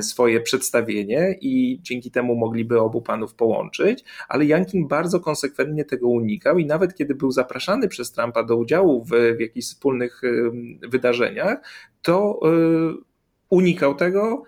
swoje 0.00 0.40
przedstawienie 0.40 1.36
i 1.40 1.78
dzięki 1.82 2.10
temu 2.10 2.36
mogliby 2.36 2.80
obu 2.80 3.02
panów 3.02 3.34
połączyć, 3.34 4.04
ale 4.28 4.44
Jankin 4.44 4.88
bardzo 4.88 5.20
konsekwentnie 5.20 5.84
tego 5.84 6.08
unikał 6.08 6.58
i 6.58 6.66
nawet 6.66 6.94
kiedy 6.94 7.14
był 7.14 7.30
zapraszany 7.30 7.88
przez 7.88 8.12
Trumpa 8.12 8.42
do 8.42 8.56
udziału 8.56 9.04
w, 9.04 9.10
w 9.36 9.40
jakichś 9.40 9.66
wspólnych 9.66 10.22
wydarzeniach, 10.82 11.47
to 12.02 12.40
y, 12.44 13.04
unikał 13.50 13.94
tego 13.94 14.42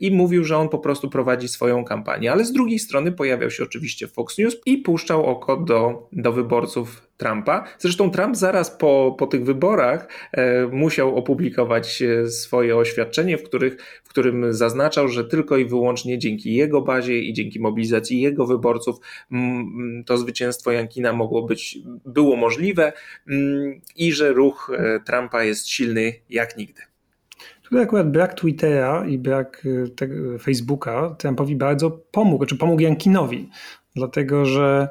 i 0.00 0.10
mówił, 0.10 0.44
że 0.44 0.56
on 0.56 0.68
po 0.68 0.78
prostu 0.78 1.10
prowadzi 1.10 1.48
swoją 1.48 1.84
kampanię. 1.84 2.32
Ale 2.32 2.44
z 2.44 2.52
drugiej 2.52 2.78
strony 2.78 3.12
pojawiał 3.12 3.50
się 3.50 3.62
oczywiście 3.62 4.08
Fox 4.08 4.38
News 4.38 4.56
i 4.66 4.78
puszczał 4.78 5.26
oko 5.26 5.56
do, 5.56 6.08
do 6.12 6.32
wyborców 6.32 7.08
Trumpa. 7.16 7.64
Zresztą 7.78 8.10
Trump 8.10 8.36
zaraz 8.36 8.70
po, 8.70 9.16
po 9.18 9.26
tych 9.26 9.44
wyborach 9.44 10.08
e, 10.32 10.66
musiał 10.66 11.16
opublikować 11.16 12.02
e, 12.02 12.28
swoje 12.28 12.76
oświadczenie, 12.76 13.38
w, 13.38 13.42
których, 13.42 14.00
w 14.04 14.08
którym 14.08 14.54
zaznaczał, 14.54 15.08
że 15.08 15.24
tylko 15.24 15.56
i 15.56 15.64
wyłącznie 15.64 16.18
dzięki 16.18 16.54
jego 16.54 16.82
bazie 16.82 17.18
i 17.18 17.32
dzięki 17.32 17.60
mobilizacji 17.60 18.20
jego 18.20 18.46
wyborców 18.46 18.96
m, 19.32 20.04
to 20.06 20.18
zwycięstwo 20.18 20.72
Jankina 20.72 21.12
mogło 21.12 21.42
być, 21.42 21.78
było 22.06 22.36
możliwe 22.36 22.92
m, 23.28 23.80
i 23.96 24.12
że 24.12 24.32
ruch 24.32 24.70
e, 24.78 25.00
Trumpa 25.00 25.44
jest 25.44 25.68
silny 25.68 26.12
jak 26.30 26.56
nigdy. 26.56 26.91
Tutaj 27.72 27.84
akurat 27.84 28.10
brak 28.10 28.34
Twittera 28.34 29.06
i 29.06 29.18
brak 29.18 29.66
tego 29.96 30.38
Facebooka 30.38 31.14
Trumpowi 31.18 31.56
bardzo 31.56 31.90
pomógł, 31.90 32.46
czy 32.46 32.56
pomógł 32.56 32.82
Jankinowi, 32.82 33.48
dlatego 33.96 34.44
że 34.44 34.88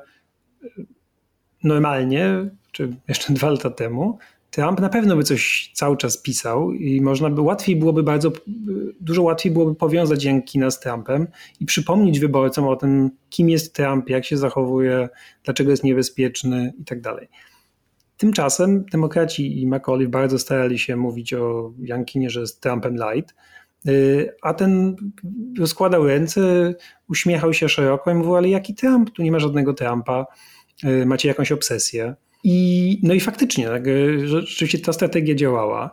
normalnie, 1.63 2.49
czy 2.71 2.95
jeszcze 3.07 3.34
dwa 3.38 3.49
lata 3.49 3.69
temu, 3.69 4.17
Trump 4.51 4.79
na 4.79 4.89
pewno 4.89 5.15
by 5.15 5.23
coś 5.23 5.71
cały 5.73 5.97
czas 5.97 6.17
pisał 6.21 6.71
i 6.71 7.01
można 7.01 7.29
by 7.29 7.41
łatwiej 7.41 7.75
byłoby 7.75 8.03
bardzo, 8.03 8.32
dużo 9.01 9.23
łatwiej 9.23 9.51
byłoby 9.51 9.75
powiązać 9.75 10.23
Jankina 10.23 10.71
z 10.71 10.79
Trumpem 10.79 11.27
i 11.59 11.65
przypomnieć 11.65 12.19
wyborcom 12.19 12.67
o 12.67 12.75
tym, 12.75 13.11
kim 13.29 13.49
jest 13.49 13.75
Trump, 13.75 14.09
jak 14.09 14.25
się 14.25 14.38
zachowuje, 14.38 15.09
dlaczego 15.43 15.71
jest 15.71 15.84
niebezpieczny 15.84 16.73
i 16.79 16.86
tak 16.86 17.01
dalej. 17.01 17.27
Tymczasem 18.22 18.86
demokraci 18.91 19.61
i 19.61 19.67
McAuliffe 19.67 20.11
bardzo 20.11 20.39
starali 20.39 20.80
się 20.80 20.95
mówić 20.95 21.34
o 21.34 21.74
Jankinie, 21.80 22.30
że 22.30 22.39
jest 22.39 22.61
Trumpem 22.61 22.95
light, 22.95 23.36
y, 23.88 24.30
a 24.41 24.53
ten 24.53 24.95
rozkładał 25.59 26.07
ręce, 26.07 26.74
uśmiechał 27.09 27.53
się 27.53 27.69
szeroko 27.69 28.11
i 28.11 28.13
mówił, 28.13 28.36
ale 28.36 28.49
jaki 28.49 28.76
Trump? 28.76 29.09
Tu 29.09 29.24
nie 29.24 29.32
ma 29.32 29.39
żadnego 29.39 29.74
Trumpa, 29.74 30.26
y, 30.84 31.05
macie 31.05 31.28
jakąś 31.28 31.51
obsesję. 31.51 32.15
I, 32.43 32.99
no 33.03 33.13
i 33.13 33.19
faktycznie, 33.19 33.67
tak, 33.67 33.88
y, 33.88 34.28
rzeczywiście 34.28 34.80
ta 34.80 34.93
strategia 34.93 35.36
działała. 35.36 35.91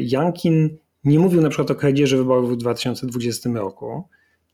Jankin 0.00 0.76
nie 1.04 1.18
mówił 1.18 1.40
na 1.40 1.48
przykład 1.48 1.70
o 1.70 1.74
kradzieży 1.74 2.16
wyborów 2.16 2.52
w 2.52 2.56
2020 2.56 3.50
roku, 3.50 4.04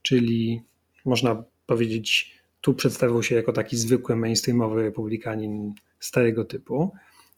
czyli 0.01 0.61
można 1.05 1.43
powiedzieć, 1.65 2.35
tu 2.61 2.73
przedstawił 2.73 3.23
się 3.23 3.35
jako 3.35 3.53
taki 3.53 3.77
zwykły 3.77 4.15
mainstreamowy 4.15 4.83
republikanin 4.83 5.73
starego 6.05 6.45
typu. 6.45 6.91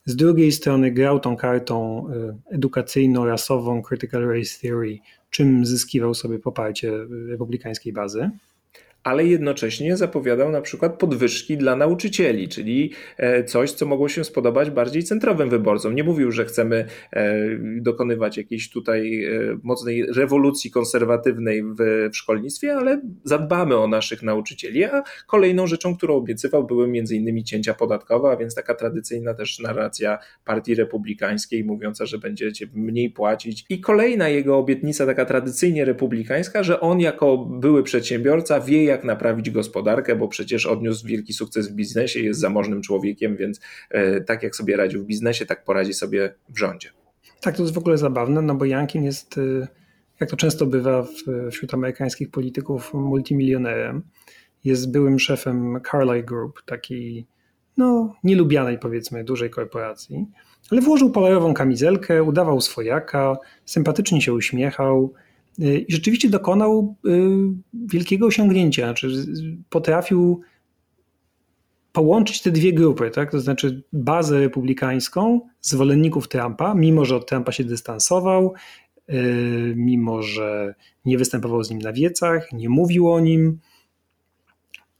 Z 0.06 0.16
drugiej 0.16 0.52
strony 0.52 0.92
grał 0.92 1.20
tą 1.20 1.38
kartą 1.38 2.08
y, 2.52 2.56
edukacyjno-rasową 2.56 3.82
Critical 3.82 4.28
Race 4.28 4.60
Theory, 4.62 4.98
czym 5.30 5.66
zyskiwał 5.66 6.14
sobie 6.14 6.40
poparcie 6.40 6.92
republikańskiej 7.28 7.94
bazy 7.94 8.32
ale 9.08 9.26
jednocześnie 9.26 9.98
zapowiadał 9.98 10.52
na 10.52 10.62
przykład 10.62 11.00
podwyżki 11.00 11.58
dla 11.58 11.76
nauczycieli, 11.76 12.50
czyli 12.50 12.94
e, 13.18 13.44
coś, 13.44 13.72
co 13.72 13.86
mogło 13.86 14.10
się 14.10 14.24
spodobać 14.24 14.72
bardziej 14.72 15.04
centrowym 15.04 15.50
wyborcom. 15.50 15.96
Nie 15.96 16.04
mówił, 16.04 16.32
że 16.32 16.46
chcemy 16.46 16.86
e, 17.14 17.36
dokonywać 17.60 18.38
jakiejś 18.38 18.70
tutaj 18.70 19.24
e, 19.24 19.30
mocnej 19.64 20.06
rewolucji 20.06 20.72
konserwatywnej 20.72 21.64
w, 21.64 22.10
szkolnictwie, 22.12 22.76
ale 22.76 23.02
zadbamy 23.24 23.78
o 23.78 23.88
naszych 23.88 24.24
nauczycieli. 24.24 24.84
A 24.84 25.04
kolejną 25.28 25.68
rzeczą, 25.68 25.98
którą 25.98 26.16
obiecywał, 26.16 26.68
były 26.68 26.88
między 26.88 27.16
innymi 27.16 27.44
cięcia 27.44 27.74
podatkowe, 27.74 28.30
a 28.30 28.38
więc 28.38 28.56
taka 28.56 28.76
tradycyjna 28.76 29.34
też 29.34 29.60
narracja 29.60 30.18
partii 30.46 30.76
republikańskiej, 30.76 31.64
mówiąca, 31.64 32.06
że 32.06 32.18
będziecie 32.18 32.68
mniej 32.74 33.10
płacić. 33.10 33.66
I 33.70 33.80
kolejna 33.80 34.30
jego 34.30 34.58
obietnica, 34.58 35.06
taka 35.06 35.26
tradycyjnie 35.26 35.86
republikańska, 35.86 36.64
że 36.64 36.80
on 36.80 37.00
jako 37.00 37.38
były 37.38 37.84
przedsiębiorca 37.84 38.60
wie, 38.60 38.84
jak 38.84 38.97
jak 38.98 39.06
naprawić 39.06 39.50
gospodarkę, 39.50 40.16
bo 40.16 40.28
przecież 40.28 40.66
odniósł 40.66 41.08
wielki 41.08 41.34
sukces 41.34 41.72
w 41.72 41.76
biznesie, 41.76 42.20
jest 42.20 42.40
zamożnym 42.40 42.82
człowiekiem, 42.82 43.38
więc 43.38 43.60
e, 43.90 44.22
tak 44.22 44.44
jak 44.44 44.56
sobie 44.56 44.78
radził 44.78 45.04
w 45.04 45.06
biznesie, 45.06 45.46
tak 45.46 45.64
poradzi 45.64 45.94
sobie 45.94 46.34
w 46.50 46.60
rządzie. 46.60 46.90
Tak, 47.42 47.56
to 47.56 47.62
jest 47.62 47.74
w 47.74 47.78
ogóle 47.78 47.98
zabawne, 47.98 48.42
no 48.42 48.56
bo 48.56 48.66
Jankin 48.66 49.04
jest, 49.04 49.38
e, 49.38 49.68
jak 50.20 50.30
to 50.30 50.38
często 50.38 50.66
bywa 50.66 51.08
wśród 51.52 51.74
amerykańskich 51.74 52.32
polityków, 52.32 52.94
multimilionerem. 52.94 54.04
Jest 54.64 54.92
byłym 54.92 55.20
szefem 55.20 55.80
Carlyle 55.92 56.24
Group, 56.24 56.62
takiej 56.66 57.28
no, 57.78 58.16
nielubianej 58.24 58.80
powiedzmy 58.80 59.24
dużej 59.24 59.50
korporacji, 59.50 60.26
ale 60.72 60.82
włożył 60.82 61.12
polarową 61.12 61.54
kamizelkę, 61.54 62.24
udawał 62.24 62.62
swojaka, 62.62 63.38
sympatycznie 63.66 64.22
się 64.22 64.34
uśmiechał, 64.34 65.14
Y, 65.14 65.27
I 65.60 65.86
rzeczywiście 65.90 66.30
dokonał 66.30 66.96
y, 67.06 67.10
wielkiego 67.74 68.26
osiągnięcia, 68.26 68.86
znaczy 68.86 69.08
potrafił 69.70 70.42
połączyć 71.92 72.42
te 72.42 72.52
dwie 72.52 72.74
grupy, 72.74 73.12
tak? 73.12 73.32
to 73.32 73.40
znaczy 73.40 73.84
bazę 73.94 74.40
republikańską, 74.40 75.42
zwolenników 75.62 76.28
Trumpa, 76.28 76.74
mimo 76.74 77.06
że 77.06 77.16
od 77.16 77.30
Trumpa 77.30 77.52
się 77.52 77.64
dystansował, 77.64 78.54
y, 79.10 79.74
mimo 79.76 80.22
że 80.22 80.76
nie 81.06 81.18
występował 81.18 81.64
z 81.64 81.70
nim 81.70 81.80
na 81.80 81.94
wiecach, 81.94 82.52
nie 82.54 82.70
mówił 82.70 83.12
o 83.12 83.20
nim 83.20 83.60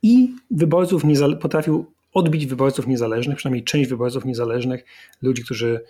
i 0.04 0.36
wyborców 0.52 1.04
potrafił 1.42 1.86
odbić 2.14 2.46
wyborców 2.46 2.88
niezależnych, 2.88 3.38
przynajmniej 3.38 3.64
część 3.64 3.90
wyborców 3.90 4.26
niezależnych, 4.26 4.86
ludzi, 5.22 5.44
którzy 5.44 5.82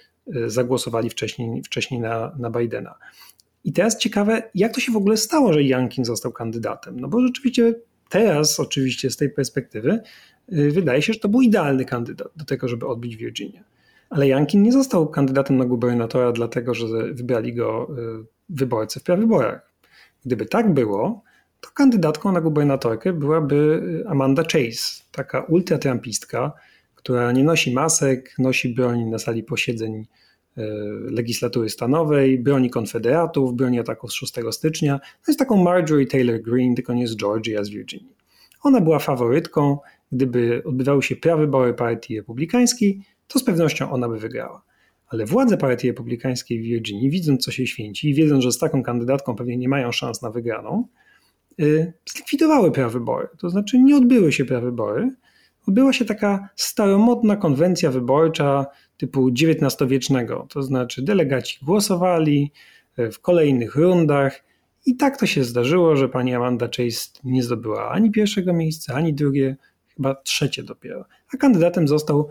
zagłosowali 0.47 1.09
wcześniej, 1.09 1.63
wcześniej 1.63 1.99
na, 1.99 2.36
na 2.39 2.49
Bidena. 2.49 2.95
I 3.68 3.74
teraz 3.74 3.97
ciekawe, 3.97 4.43
jak 4.55 4.74
to 4.74 4.80
się 4.80 4.91
w 4.91 4.97
ogóle 4.97 5.18
stało, 5.18 5.53
że 5.53 5.63
Jankin 5.63 6.05
został 6.05 6.32
kandydatem? 6.32 6.99
No 6.99 7.07
bo 7.07 7.22
rzeczywiście 7.22 7.74
teraz, 8.09 8.59
oczywiście 8.59 9.09
z 9.09 9.18
tej 9.18 9.30
perspektywy, 9.30 9.99
y, 10.53 10.72
wydaje 10.72 11.01
się, 11.01 11.13
że 11.13 11.20
to 11.20 11.30
był 11.30 11.41
idealny 11.41 11.86
kandydat 11.86 12.28
do 12.36 12.45
tego, 12.45 12.68
żeby 12.68 12.88
odbić 12.88 13.15
Virginię. 13.15 13.63
Ale 14.09 14.28
Jankin 14.28 14.63
nie 14.63 14.72
został 14.72 15.09
kandydatem 15.09 15.57
na 15.57 15.65
gubernatora, 15.65 16.32
dlatego 16.32 16.74
że 16.74 16.88
wybrali 17.13 17.53
go 17.53 17.88
y, 18.22 18.26
wyborcy 18.49 18.99
w 18.99 19.03
prawyborach. 19.03 19.74
Gdyby 20.26 20.45
tak 20.45 20.74
było, 20.74 21.24
to 21.61 21.70
kandydatką 21.74 22.32
na 22.32 22.41
gubernatorkę 22.41 23.13
byłaby 23.13 23.55
y, 24.05 24.07
Amanda 24.07 24.43
Chase, 24.43 25.03
taka 25.11 25.41
ultratrampistka, 25.41 26.53
która 26.95 27.32
nie 27.32 27.43
nosi 27.43 27.74
masek, 27.74 28.36
nosi 28.39 28.76
broń 28.76 29.03
na 29.03 29.20
sali 29.20 29.43
posiedzeń 29.43 30.05
legislatury 31.12 31.70
stanowej, 31.70 32.39
broni 32.39 32.70
konfederatów, 32.70 33.55
broni 33.55 33.80
ataków 33.80 34.12
z 34.12 34.14
6 34.14 34.34
stycznia. 34.51 34.99
To 34.99 35.32
jest 35.32 35.39
taką 35.39 35.64
Marjorie 35.64 36.08
Taylor 36.08 36.41
Greene, 36.41 36.76
tylko 36.76 36.93
nie 36.93 37.08
z 37.08 37.16
Georgii, 37.16 37.58
a 37.58 37.64
z 37.64 37.70
Virginii. 37.70 38.16
Ona 38.64 38.82
była 38.82 38.99
faworytką. 38.99 39.78
Gdyby 40.12 40.62
odbywały 40.66 41.03
się 41.03 41.16
prawybory 41.16 41.74
partii 41.74 42.18
republikańskiej, 42.18 43.01
to 43.28 43.39
z 43.39 43.43
pewnością 43.43 43.91
ona 43.91 44.10
by 44.10 44.20
wygrała. 44.20 44.64
Ale 45.08 45.26
władze 45.26 45.58
partii 45.58 45.88
republikańskiej 45.88 46.60
w 46.60 46.64
Virginii, 46.64 47.10
widząc 47.10 47.45
co 47.45 47.51
się 47.51 47.68
święci 47.68 48.10
i 48.10 48.14
wiedząc, 48.14 48.43
że 48.43 48.51
z 48.51 48.58
taką 48.58 48.84
kandydatką 48.84 49.36
pewnie 49.36 49.58
nie 49.58 49.70
mają 49.70 49.91
szans 49.91 50.22
na 50.22 50.32
wygraną, 50.32 50.88
e, 51.60 51.93
zlikwidowały 52.14 52.72
prawybory. 52.72 53.28
To 53.38 53.49
znaczy 53.49 53.80
nie 53.80 53.97
odbyły 53.97 54.32
się 54.32 54.45
prawybory. 54.45 55.16
Odbyła 55.68 55.93
się 55.93 56.05
taka 56.05 56.49
staromodna 56.55 57.36
konwencja 57.36 57.91
wyborcza 57.91 58.66
typu 58.98 59.30
XIX-wiecznego, 59.30 60.48
to 60.50 60.64
znaczy 60.64 61.02
delegaci 61.02 61.60
głosowali 61.66 62.52
e, 62.98 63.12
w 63.12 63.20
kolejnych 63.20 63.76
rundach 63.76 64.43
i 64.86 64.95
tak 64.95 65.20
to 65.20 65.26
się 65.26 65.43
zdarzyło, 65.43 65.95
że 65.95 66.10
pani 66.10 66.34
Amanda 66.34 66.68
Chase 66.78 67.10
nie 67.24 67.43
zdobyła 67.43 67.89
ani 67.89 68.12
pierwszego 68.12 68.54
miejsca, 68.54 68.93
ani 68.93 69.14
drugie, 69.14 69.56
chyba 69.95 70.16
trzecie 70.16 70.64
dopiero. 70.64 71.06
A 71.34 71.38
kandydatem 71.38 71.88
został 71.88 72.30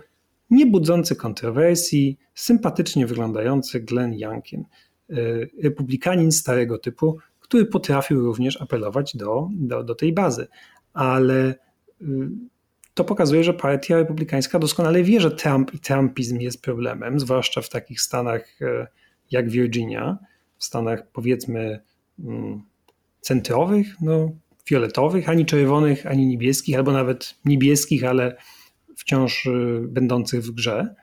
niebudzący 0.50 1.16
kontrowersji, 1.16 2.18
sympatycznie 2.34 3.06
wyglądający 3.06 3.80
Glenn 3.80 4.14
Youngkin, 4.14 4.64
e, 5.10 5.14
republikanin 5.62 6.32
starego 6.32 6.78
typu, 6.78 7.18
który 7.40 7.66
potrafił 7.66 8.20
również 8.20 8.62
apelować 8.62 9.16
do, 9.16 9.48
do, 9.52 9.84
do 9.84 9.94
tej 9.94 10.12
bazy. 10.12 10.46
Ale 10.92 11.54
y, 12.02 12.06
to 12.96 13.04
pokazuje, 13.04 13.44
że 13.44 13.54
partia 13.54 13.96
republikańska 13.96 14.58
doskonale 14.58 15.02
wie, 15.02 15.20
że 15.20 15.30
Trump 15.30 15.74
i 15.74 15.78
Trumpizm 15.78 16.40
jest 16.40 16.62
problemem, 16.62 17.20
zwłaszcza 17.20 17.60
w 17.60 17.68
takich 17.68 18.00
stanach 18.00 18.62
e, 18.62 18.86
jak 19.30 19.50
Virginia, 19.50 20.18
w 20.58 20.64
stanach 20.64 21.10
powiedzmy 21.12 21.80
mm, 22.18 22.62
centrowych, 23.20 23.86
no, 24.00 24.30
fioletowych, 24.64 25.28
ani 25.28 25.46
czerwonych, 25.46 26.06
ani 26.06 26.26
niebieskich, 26.26 26.76
albo 26.76 26.92
nawet 26.92 27.34
niebieskich, 27.44 28.04
ale 28.04 28.36
wciąż 28.96 29.46
e, 29.46 29.50
będących 29.88 30.42
w 30.42 30.50
grze. 30.50 30.94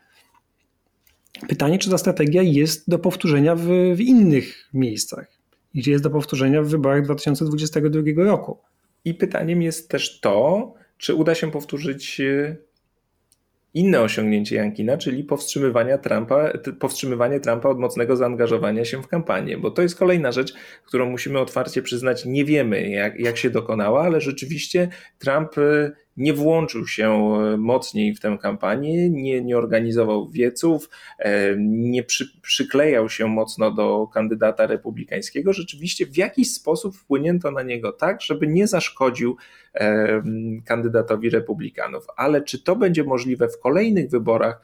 Pytanie, 1.48 1.80
czy 1.80 1.90
ta 1.90 1.98
strategia 1.98 2.42
jest 2.42 2.90
do 2.90 3.00
powtórzenia 3.00 3.56
w, 3.56 3.66
w 3.96 4.02
innych 4.02 4.70
miejscach 4.74 5.44
czy 5.82 5.92
jest 5.92 6.04
do 6.04 6.10
powtórzenia 6.10 6.62
w 6.62 6.68
wyborach 6.68 7.04
2022 7.04 8.02
roku. 8.24 8.58
I 9.06 9.14
pytaniem 9.14 9.62
jest 9.62 9.90
też 9.90 10.20
to, 10.20 10.74
czy 11.04 11.16
uda 11.16 11.36
się 11.36 11.52
powtórzyć 11.52 12.22
e, 12.22 12.56
inne 13.74 14.02
osiągnięcie 14.02 14.56
Jankina, 14.56 14.98
czyli 14.98 15.24
powstrzymywania 15.24 15.98
Trumpa, 15.98 16.54
powstrzymywanie 16.80 17.40
Trumpa 17.40 17.70
od 17.70 17.80
mocnego 17.80 18.16
zaangażowania 18.16 18.86
się 18.86 19.02
w 19.02 19.08
kampanię, 19.08 19.58
bo 19.58 19.72
to 19.72 19.82
jest 19.82 19.96
kolejna 19.96 20.32
rzecz, 20.32 20.54
którą 20.86 21.10
musimy 21.10 21.40
otwarcie 21.40 21.82
przyznać, 21.82 22.26
nie 22.26 22.46
wiemy 22.46 22.90
jak, 22.90 23.20
jak 23.20 23.38
się 23.38 23.50
dokonała, 23.50 24.04
ale 24.04 24.22
rzeczywiście 24.22 24.90
Trump 25.20 25.58
y, 25.58 25.92
nie 26.18 26.34
włączył 26.34 26.88
się 26.88 27.38
y, 27.54 27.58
mocniej 27.58 28.16
w 28.16 28.20
tę 28.20 28.38
kampanię, 28.42 29.10
nie, 29.10 29.42
nie 29.42 29.58
organizował 29.58 30.30
wieców, 30.30 30.90
e, 31.20 31.56
nie 31.58 32.04
przy, 32.04 32.42
przyklejał 32.42 33.10
się 33.10 33.28
mocno 33.28 33.72
do 33.72 34.08
kandydata 34.08 34.68
republikańskiego. 34.68 35.54
Rzeczywiście 35.54 36.06
w 36.06 36.18
jakiś 36.18 36.54
sposób 36.54 36.96
wpłynięto 36.96 37.52
na 37.52 37.64
niego 37.64 37.92
tak, 37.92 38.22
żeby 38.22 38.48
nie 38.48 38.68
zaszkodził 38.68 39.38
kandydatowi 40.66 41.30
republikanów. 41.30 42.06
Ale 42.18 42.42
czy 42.42 42.64
to 42.64 42.76
będzie 42.76 43.04
możliwe 43.04 43.50
w 43.50 43.60
kolejnych 43.60 44.10
wyborach, 44.10 44.62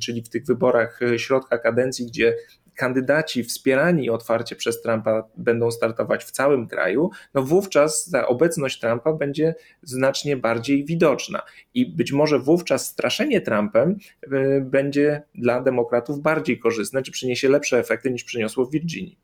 czyli 0.00 0.22
w 0.22 0.28
tych 0.28 0.46
wyborach 0.46 1.02
e, 1.02 1.18
środka 1.18 1.58
kadencji, 1.58 2.06
gdzie 2.06 2.36
kandydaci 2.74 3.44
wspierani 3.44 4.10
otwarcie 4.10 4.56
przez 4.56 4.82
Trumpa 4.82 5.28
będą 5.36 5.70
startować 5.70 6.24
w 6.24 6.30
całym 6.30 6.66
kraju, 6.68 7.10
no 7.34 7.42
wówczas 7.42 8.10
ta 8.10 8.26
obecność 8.26 8.80
Trumpa 8.80 9.12
będzie 9.12 9.54
znacznie 9.82 10.36
bardziej 10.36 10.84
widoczna. 10.84 11.42
I 11.74 11.86
być 11.86 12.12
może 12.12 12.38
wówczas 12.38 12.86
straszenie 12.86 13.40
Trumpem 13.40 13.96
e, 14.32 14.60
będzie 14.60 15.22
dla 15.34 15.60
demokratów 15.60 16.20
bardziej 16.20 16.58
korzystne, 16.58 17.02
czy 17.02 17.12
przyniesie 17.12 17.48
lepsze 17.48 17.78
efekty 17.78 18.10
niż 18.10 18.24
przyniosło 18.24 18.64
w 18.64 18.70
Virginii. 18.70 19.18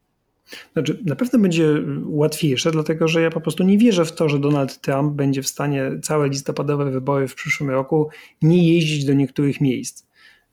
Znaczy, 0.72 0.98
na 1.07 1.16
pewno 1.16 1.38
będzie 1.38 1.66
łatwiejsze, 2.05 2.70
dlatego 2.70 3.09
że 3.09 3.22
ja 3.22 3.30
po 3.30 3.40
prostu 3.40 3.64
nie 3.64 3.78
wierzę 3.78 4.05
w 4.05 4.12
to, 4.12 4.28
że 4.28 4.38
Donald 4.38 4.80
Trump 4.80 5.12
będzie 5.12 5.42
w 5.42 5.48
stanie 5.48 5.90
całe 6.03 6.28
listopadowe 6.28 6.90
wybory 6.90 7.28
w 7.28 7.34
przyszłym 7.34 7.70
roku 7.70 8.09
nie 8.42 8.74
jeździć 8.74 9.05
do 9.05 9.14
niektórych 9.14 9.61
miejsc. 9.61 10.07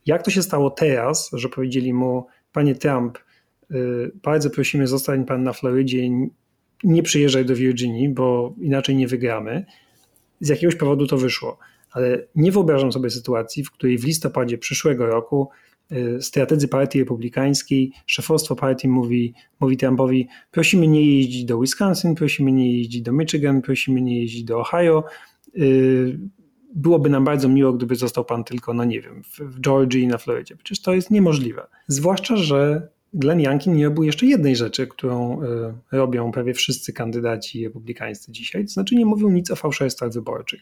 Jak 0.06 0.24
to 0.24 0.32
się 0.32 0.44
stało 0.44 0.70
teraz, 0.70 1.30
że 1.34 1.50
powiedzieli 1.50 1.94
mu, 1.94 2.26
panie 2.58 2.76
Trump, 2.76 3.18
y, 3.72 4.12
bardzo 4.24 4.50
prosimy, 4.50 4.88
zostań 4.88 5.26
pan 5.26 5.44
na 5.44 5.54
Florydzie, 5.54 6.10
nie 6.84 7.04
przyjeżdżaj 7.04 7.46
do 7.46 7.56
Virginii, 7.56 8.10
bo 8.10 8.56
inaczej 8.62 8.96
nie 8.96 9.08
wygramy. 9.08 9.66
Z 10.40 10.50
jakiegoś 10.50 10.76
powodu 10.76 11.08
to 11.08 11.18
wyszło. 11.18 11.58
Ale 11.92 12.28
nie 12.36 12.52
wyobrażam 12.52 12.92
sobie 12.92 13.10
sytuacji, 13.10 13.64
w 13.64 13.72
której 13.72 13.98
w 13.98 14.06
listopadzie 14.06 14.58
przyszłego 14.58 15.06
roku 15.06 15.50
Y, 15.92 16.22
strategzy 16.22 16.68
partii 16.68 17.00
republikańskiej, 17.00 17.92
szefostwo 18.06 18.56
partii 18.56 18.88
mówi, 18.88 19.34
mówi 19.60 19.78
Trumpowi, 19.78 20.28
prosimy 20.52 20.88
nie 20.88 21.18
jeździć 21.18 21.46
do 21.46 21.60
Wisconsin, 21.60 22.16
prosimy 22.16 22.52
nie 22.52 22.78
jeździć 22.78 23.02
do 23.02 23.12
Michigan, 23.12 23.62
prosimy 23.62 24.02
nie 24.02 24.22
jeździć 24.22 24.44
do 24.44 24.60
Ohio. 24.60 25.04
Byłoby 26.78 27.10
nam 27.10 27.24
bardzo 27.24 27.50
miło, 27.50 27.74
gdyby 27.74 27.96
został 27.96 28.26
pan 28.26 28.44
tylko, 28.44 28.74
no 28.74 28.84
nie 28.84 29.02
wiem, 29.02 29.22
w 29.24 29.60
Georgii 29.62 30.02
i 30.02 30.08
na 30.08 30.18
Florydzie. 30.18 30.56
Przecież 30.56 30.82
to 30.82 30.94
jest 30.94 31.12
niemożliwe. 31.12 31.68
Zwłaszcza, 31.88 32.36
że 32.36 32.88
Glenn 33.14 33.40
Youngkin 33.40 33.76
nie 33.76 33.86
robił 33.86 34.04
jeszcze 34.04 34.26
jednej 34.26 34.56
rzeczy, 34.56 34.88
którą 34.88 35.44
y, 35.44 35.48
robią 35.92 36.32
prawie 36.32 36.54
wszyscy 36.54 36.94
kandydaci 36.94 37.64
republikańscy 37.64 38.32
dzisiaj, 38.32 38.66
to 38.66 38.72
znaczy 38.72 38.96
nie 38.96 39.06
mówił 39.06 39.30
nic 39.30 39.52
o 39.52 39.56
fałszerstwach 39.56 40.12
wyborczych. 40.12 40.62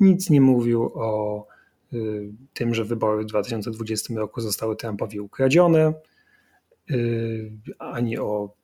Nic 0.00 0.30
nie 0.30 0.40
mówił 0.40 0.90
o 0.94 1.46
Y, 1.92 2.32
tym, 2.54 2.74
że 2.74 2.84
wybory 2.84 3.22
w 3.22 3.26
2020 3.26 4.14
roku 4.14 4.40
zostały 4.40 4.76
Trumpowi 4.76 5.20
ukradzione, 5.20 5.94
y, 6.90 7.52
ani 7.78 8.18
o 8.18 8.54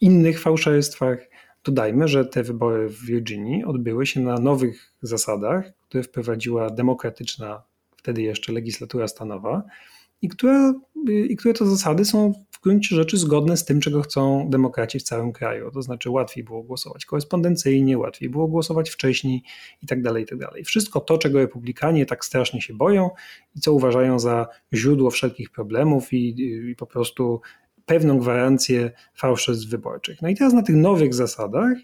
innych 0.00 0.40
fałszerstwach. 0.40 1.18
Dodajmy, 1.64 2.08
że 2.08 2.24
te 2.24 2.42
wybory 2.42 2.88
w 2.88 3.06
Virginii 3.06 3.64
odbyły 3.64 4.06
się 4.06 4.20
na 4.20 4.38
nowych 4.38 4.94
zasadach, 5.02 5.72
które 5.88 6.02
wprowadziła 6.02 6.70
demokratyczna, 6.70 7.62
wtedy 7.96 8.22
jeszcze 8.22 8.52
legislatura 8.52 9.08
stanowa 9.08 9.62
i 10.22 10.28
które, 10.28 10.74
i 11.28 11.36
które 11.36 11.54
to 11.54 11.66
zasady 11.66 12.04
są 12.04 12.32
w 12.50 12.60
gruncie 12.60 12.96
rzeczy 12.96 13.16
zgodne 13.16 13.56
z 13.56 13.64
tym, 13.64 13.80
czego 13.80 14.02
chcą 14.02 14.50
demokraci 14.50 14.98
w 14.98 15.02
całym 15.02 15.32
kraju. 15.32 15.70
To 15.70 15.82
znaczy 15.82 16.10
łatwiej 16.10 16.44
było 16.44 16.62
głosować 16.62 17.06
korespondencyjnie, 17.06 17.98
łatwiej 17.98 18.28
było 18.28 18.48
głosować 18.48 18.90
wcześniej 18.90 19.42
i 19.82 19.86
tak 19.86 20.02
dalej, 20.02 20.22
i 20.24 20.26
tak 20.26 20.38
dalej. 20.38 20.64
Wszystko 20.64 21.00
to, 21.00 21.18
czego 21.18 21.38
republikanie 21.38 22.06
tak 22.06 22.24
strasznie 22.24 22.62
się 22.62 22.74
boją 22.74 23.10
i 23.56 23.60
co 23.60 23.72
uważają 23.72 24.18
za 24.18 24.46
źródło 24.74 25.10
wszelkich 25.10 25.50
problemów 25.50 26.12
i, 26.12 26.42
i 26.70 26.76
po 26.76 26.86
prostu 26.86 27.40
pewną 27.86 28.18
gwarancję 28.18 28.90
fałszerstw 29.14 29.68
wyborczych. 29.68 30.22
No 30.22 30.28
i 30.28 30.34
teraz 30.34 30.52
na 30.52 30.62
tych 30.62 30.76
nowych 30.76 31.14
zasadach 31.14 31.78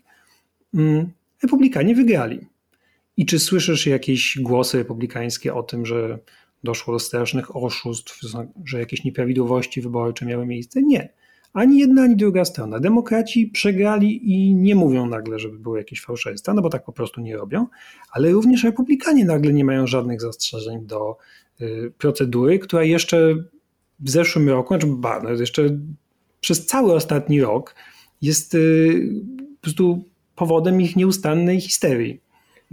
mm, 0.74 1.12
republikanie 1.42 1.94
wygrali. 1.94 2.53
I 3.16 3.26
czy 3.26 3.38
słyszysz 3.38 3.86
jakieś 3.86 4.38
głosy 4.40 4.78
republikańskie 4.78 5.54
o 5.54 5.62
tym, 5.62 5.86
że 5.86 6.18
doszło 6.64 6.94
do 6.94 6.98
strasznych 6.98 7.56
oszustw, 7.56 8.20
że 8.64 8.78
jakieś 8.78 9.04
nieprawidłowości 9.04 9.80
wyborcze 9.80 10.26
miały 10.26 10.46
miejsce. 10.46 10.82
Nie. 10.82 11.08
Ani 11.52 11.78
jedna, 11.78 12.02
ani 12.02 12.16
druga 12.16 12.44
strona. 12.44 12.80
Demokraci 12.80 13.46
przegrali 13.46 14.32
i 14.32 14.54
nie 14.54 14.74
mówią 14.74 15.06
nagle, 15.06 15.38
żeby 15.38 15.58
były 15.58 15.78
jakieś 15.78 16.02
fałszerstwa, 16.02 16.54
no 16.54 16.62
bo 16.62 16.70
tak 16.70 16.84
po 16.84 16.92
prostu 16.92 17.20
nie 17.20 17.36
robią, 17.36 17.66
ale 18.12 18.32
również 18.32 18.64
republikanie 18.64 19.24
nagle 19.24 19.52
nie 19.52 19.64
mają 19.64 19.86
żadnych 19.86 20.20
zastrzeżeń 20.20 20.86
do 20.86 21.16
y, 21.60 21.92
procedury, 21.98 22.58
która 22.58 22.84
jeszcze 22.84 23.34
w 24.00 24.10
zeszłym 24.10 24.48
roku, 24.48 24.74
znaczy 24.74 24.86
ba, 24.86 25.22
no 25.22 25.30
jeszcze 25.30 25.78
przez 26.40 26.66
cały 26.66 26.92
ostatni 26.92 27.40
rok 27.40 27.74
jest 28.22 28.54
y, 28.54 29.08
po 29.56 29.62
prostu 29.62 30.04
powodem 30.36 30.80
ich 30.80 30.96
nieustannej 30.96 31.60
histerii. 31.60 32.23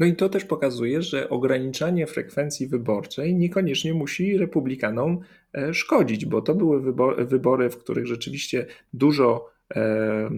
No 0.02 0.08
i 0.08 0.16
to 0.16 0.30
też 0.30 0.46
pokazuje, 0.46 1.02
że 1.02 1.30
ograniczanie 1.30 2.08
frekwencji 2.08 2.68
wyborczej 2.68 3.36
niekoniecznie 3.36 3.94
musi 3.94 4.38
republikanom 4.38 5.20
e, 5.54 5.74
szkodzić, 5.74 6.26
bo 6.26 6.42
to 6.42 6.56
były 6.56 6.94
wybory, 7.26 7.70
w 7.70 7.78
których 7.78 8.08
rzeczywiście 8.08 8.66
dużo, 8.94 9.50
e, 9.76 10.30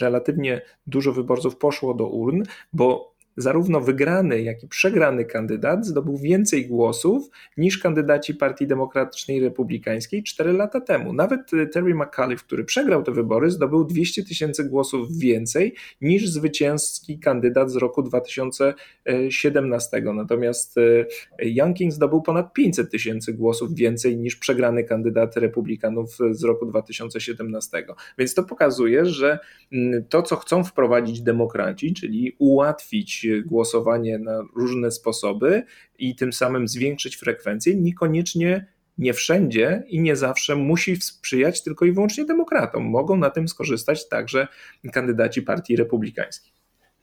relatywnie 0.00 0.60
dużo 0.86 1.12
wyborców 1.12 1.56
poszło 1.56 1.94
do 1.94 2.06
urn, 2.08 2.42
bo 2.72 3.09
zarówno 3.42 3.80
wygrany, 3.80 4.42
jak 4.42 4.62
i 4.62 4.68
przegrany 4.68 5.24
kandydat 5.24 5.86
zdobył 5.86 6.16
więcej 6.16 6.66
głosów 6.66 7.30
niż 7.56 7.78
kandydaci 7.78 8.34
Partii 8.34 8.66
Demokratycznej 8.66 9.36
i 9.36 9.40
Republikańskiej 9.40 10.22
4 10.22 10.52
lata 10.52 10.80
temu. 10.80 11.12
Nawet 11.12 11.40
Terry 11.72 11.94
McAuliffe, 11.94 12.44
który 12.44 12.64
przegrał 12.64 13.02
te 13.02 13.12
wybory, 13.12 13.50
zdobył 13.50 13.84
200 13.84 14.24
tysięcy 14.24 14.64
głosów 14.64 15.18
więcej 15.18 15.74
niż 16.00 16.28
zwycięski 16.28 17.18
kandydat 17.18 17.70
z 17.70 17.76
roku 17.76 18.02
2017. 18.02 20.02
Natomiast 20.14 20.78
e, 20.78 21.06
Youngkin 21.42 21.90
zdobył 21.90 22.22
ponad 22.22 22.52
500 22.52 22.90
tysięcy 22.90 23.32
głosów 23.32 23.74
więcej 23.74 24.18
niż 24.18 24.36
przegrany 24.36 24.84
kandydat 24.84 25.36
Republikanów 25.36 26.18
z 26.30 26.44
roku 26.44 26.66
2017. 26.66 27.86
Więc 28.18 28.34
to 28.34 28.44
pokazuje, 28.44 29.04
że 29.04 29.38
mm, 29.72 30.04
to, 30.08 30.22
co 30.22 30.36
chcą 30.36 30.64
wprowadzić 30.64 31.20
demokraci, 31.20 31.94
czyli 31.94 32.36
ułatwić 32.38 33.26
głosowanie 33.46 34.18
na 34.18 34.42
różne 34.56 34.90
sposoby 34.90 35.62
i 35.98 36.16
tym 36.16 36.32
samym 36.32 36.68
zwiększyć 36.68 37.16
frekwencję, 37.16 37.76
niekoniecznie 37.76 38.66
nie 38.98 39.14
wszędzie 39.14 39.82
i 39.88 40.00
nie 40.00 40.16
zawsze 40.16 40.56
musi 40.56 40.96
sprzyjać 40.96 41.62
tylko 41.62 41.84
i 41.84 41.92
wyłącznie 41.92 42.24
demokratom. 42.24 42.84
Mogą 42.84 43.16
na 43.16 43.30
tym 43.30 43.48
skorzystać 43.48 44.08
także 44.08 44.48
kandydaci 44.92 45.42
partii 45.42 45.76
republikańskiej. 45.76 46.52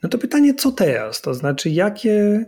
No 0.04 0.10
to 0.10 0.18
pytanie, 0.18 0.54
co 0.54 0.72
teraz? 0.72 1.22
To 1.22 1.34
znaczy, 1.34 1.70
jakie 1.70 2.46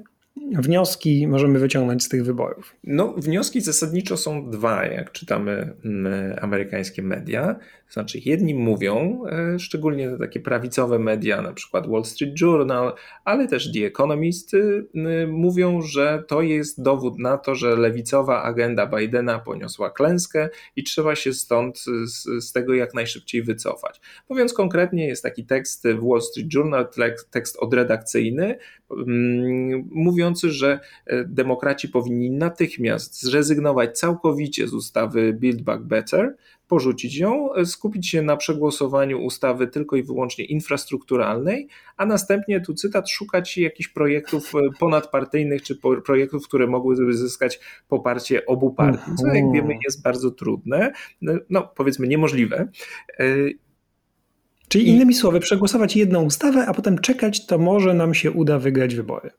wnioski 0.52 1.28
możemy 1.28 1.60
wyciągnąć 1.60 2.04
z 2.04 2.10
tych 2.10 2.26
wyborów? 2.26 2.76
No, 2.84 3.14
wnioski 3.18 3.62
zasadniczo 3.62 4.18
są 4.18 4.50
dwa, 4.50 4.86
jak 4.86 5.12
czytamy 5.12 5.74
mm, 5.86 6.36
amerykańskie 6.42 7.02
media. 7.02 7.56
Znaczy, 7.90 8.20
jedni 8.26 8.56
mówią, 8.56 9.24
e, 9.30 9.60
szczególnie 9.60 10.18
takie 10.20 10.40
prawicowe 10.40 11.00
media, 11.00 11.42
na 11.42 11.54
przykład 11.54 11.88
Wall 11.88 12.06
Street 12.06 12.42
Journal, 12.42 12.94
ale 13.26 13.48
też 13.48 13.72
The 13.72 13.86
Economist, 13.86 14.54
y, 14.54 14.86
y, 14.96 15.28
mówią, 15.28 15.82
że 15.82 16.24
to 16.28 16.42
jest 16.42 16.84
dowód 16.84 17.20
na 17.20 17.38
to, 17.38 17.56
że 17.56 17.76
lewicowa 17.76 18.44
agenda 18.44 18.88
Bidena 18.88 19.40
poniosła 19.40 19.90
klęskę 19.90 20.50
i 20.76 20.84
trzeba 20.84 21.16
się 21.16 21.34
stąd 21.34 21.80
z, 22.04 22.46
z 22.46 22.52
tego 22.52 22.74
jak 22.74 22.94
najszybciej 22.94 23.44
wycofać. 23.44 24.02
Mówiąc 24.30 24.54
konkretnie, 24.54 25.08
jest 25.08 25.24
taki 25.24 25.46
tekst 25.46 25.88
w 25.88 26.08
Wall 26.08 26.22
Street 26.22 26.54
Journal, 26.54 26.88
tekst 27.32 27.58
odredakcyjny, 27.60 28.58
mm, 28.92 29.90
mówiący, 29.92 30.52
że 30.52 30.80
e, 31.06 31.26
demokraci 31.26 31.90
powinni 31.90 32.32
natychmiast 32.32 33.22
zrezygnować 33.24 34.00
całkowicie 34.00 34.68
z 34.68 34.74
ustawy 34.74 35.34
Build 35.34 35.62
Back 35.62 35.84
Better, 35.84 36.36
porzucić 36.70 37.18
ją, 37.18 37.50
skupić 37.66 38.10
się 38.10 38.22
na 38.22 38.38
przegłosowaniu 38.38 39.24
ustawy 39.24 39.68
tylko 39.68 39.96
i 39.96 40.04
wyłącznie 40.04 40.46
infrastrukturalnej, 40.46 41.68
a 41.98 42.06
następnie, 42.06 42.62
tu 42.62 42.74
cytat, 42.74 43.10
szukać 43.10 43.58
jakichś 43.58 43.90
projektów 43.90 44.56
e, 44.56 44.60
ponadpartyjnych 44.80 45.62
czy 45.62 45.76
projektów, 46.06 46.48
które 46.48 46.68
mogłyby 46.68 47.14
zyskać 47.14 47.60
poparcie 47.88 48.46
obu 48.46 48.74
partii, 48.74 49.12
co 49.16 49.28
jak 49.28 49.52
wiemy 49.54 49.74
jest 49.86 50.04
bardzo 50.04 50.32
trudne, 50.32 50.92
no, 51.22 51.34
no 51.50 51.72
powiedzmy 51.76 52.08
niemożliwe. 52.08 52.68
E, 53.20 53.26
Czyli 54.68 54.88
innymi 54.88 55.14
słowy, 55.14 55.40
przegłosować 55.40 55.96
jedną 55.96 56.24
ustawę, 56.24 56.66
a 56.68 56.74
potem 56.74 57.00
czekać, 57.00 57.46
to 57.46 57.58
może 57.58 57.94
nam 57.94 58.14
się 58.14 58.32
uda 58.32 58.60
wygrać 58.60 58.96
wybory. 58.96 59.32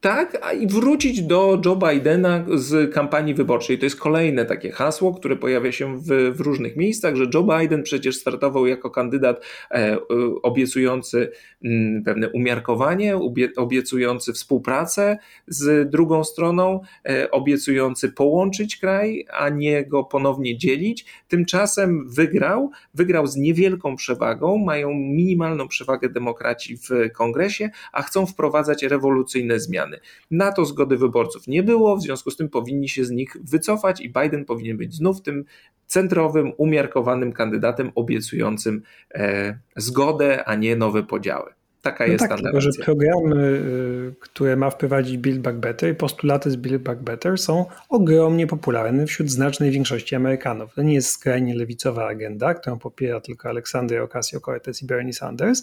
Tak, 0.00 0.38
a 0.42 0.52
i 0.52 0.66
wrócić 0.66 1.22
do 1.22 1.60
Joe 1.64 1.76
Bidena 1.76 2.44
z 2.54 2.94
kampanii 2.94 3.34
wyborczej. 3.34 3.78
To 3.78 3.86
jest 3.86 4.00
kolejne 4.00 4.44
takie 4.44 4.70
hasło, 4.70 5.14
które 5.14 5.36
pojawia 5.36 5.72
się 5.72 5.98
w, 5.98 6.06
w 6.36 6.40
różnych 6.40 6.76
miejscach, 6.76 7.16
że 7.16 7.26
Joe 7.34 7.58
Biden 7.58 7.82
przecież 7.82 8.16
startował 8.16 8.66
jako 8.66 8.90
kandydat 8.90 9.44
e, 9.70 9.74
e 9.74 9.98
obiecujący 10.42 11.30
mm, 11.64 12.02
pewne 12.04 12.28
umiarkowanie, 12.28 13.16
obie, 13.16 13.48
obiecujący 13.56 14.32
współpracę 14.32 15.18
z 15.46 15.90
drugą 15.90 16.24
stroną, 16.24 16.80
e, 17.08 17.30
obiecujący 17.30 18.12
połączyć 18.12 18.76
kraj, 18.76 19.26
a 19.32 19.48
nie 19.48 19.84
go 19.84 20.04
ponownie 20.04 20.58
dzielić. 20.58 21.04
Tymczasem 21.28 22.08
wygrał, 22.10 22.70
wygrał 22.94 23.26
z 23.26 23.36
niewielką 23.36 23.96
przewagą, 23.96 24.58
mają 24.58 24.94
minimalną 24.94 25.68
przewagę 25.68 26.08
demokraci 26.08 26.76
w 26.76 27.12
kongresie, 27.12 27.70
a 27.92 28.02
chcą 28.02 28.26
wprowadzać 28.26 28.82
rewolucyjne 28.82 29.60
zmiany 29.60 29.77
zmiany. 29.78 30.00
Na 30.30 30.52
to 30.52 30.64
zgody 30.64 30.96
wyborców 30.96 31.48
nie 31.48 31.62
było, 31.62 31.96
w 31.96 32.02
związku 32.02 32.30
z 32.30 32.36
tym 32.36 32.48
powinni 32.48 32.88
się 32.88 33.04
z 33.04 33.10
nich 33.10 33.36
wycofać 33.44 34.00
i 34.00 34.12
Biden 34.12 34.44
powinien 34.44 34.76
być 34.76 34.94
znów 34.94 35.22
tym 35.22 35.44
centrowym, 35.86 36.52
umiarkowanym 36.56 37.32
kandydatem 37.32 37.92
obiecującym 37.94 38.82
e, 39.14 39.58
zgodę, 39.76 40.44
a 40.44 40.54
nie 40.54 40.76
nowe 40.76 41.02
podziały. 41.02 41.57
Taka 41.82 42.06
no 42.06 42.12
jest 42.12 42.28
tak, 42.28 42.40
tylko, 42.40 42.60
że 42.60 42.70
programy, 42.84 43.36
y, 43.36 44.14
które 44.20 44.56
ma 44.56 44.70
wprowadzić 44.70 45.16
Build 45.16 45.40
Back 45.40 45.58
Better 45.58 45.92
i 45.92 45.94
postulaty 45.94 46.50
z 46.50 46.56
Build 46.56 46.82
Back 46.82 47.00
Better 47.00 47.38
są 47.38 47.66
ogromnie 47.88 48.46
popularne 48.46 49.06
wśród 49.06 49.30
znacznej 49.30 49.70
większości 49.70 50.14
Amerykanów. 50.14 50.74
To 50.74 50.82
nie 50.82 50.94
jest 50.94 51.10
skrajnie 51.10 51.54
lewicowa 51.54 52.06
agenda, 52.06 52.54
którą 52.54 52.78
popiera 52.78 53.20
tylko 53.20 53.48
Aleksander 53.48 54.02
Ocasio-Cortez 54.02 54.82
i 54.82 54.86
Bernie 54.86 55.12
Sanders, 55.12 55.62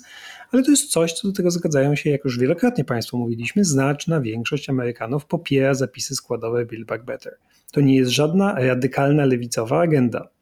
ale 0.51 0.63
to 0.63 0.71
jest 0.71 0.91
coś, 0.91 1.13
co 1.13 1.27
do 1.27 1.33
tego 1.33 1.51
zgadzają 1.51 1.95
się, 1.95 2.09
jak 2.09 2.25
już 2.25 2.39
wielokrotnie 2.39 2.85
Państwu 2.85 3.17
mówiliśmy, 3.17 3.65
znaczna 3.65 4.21
większość 4.21 4.69
Amerykanów 4.69 5.25
popiera 5.25 5.73
zapisy 5.73 6.15
składowe 6.15 6.65
Build 6.65 6.87
Back 6.87 7.03
Better. 7.03 7.37
To 7.71 7.81
nie 7.81 7.95
jest 7.95 8.11
żadna 8.11 8.55
radykalna 8.59 9.25
lewicowa 9.25 9.81
agenda. 9.81 10.34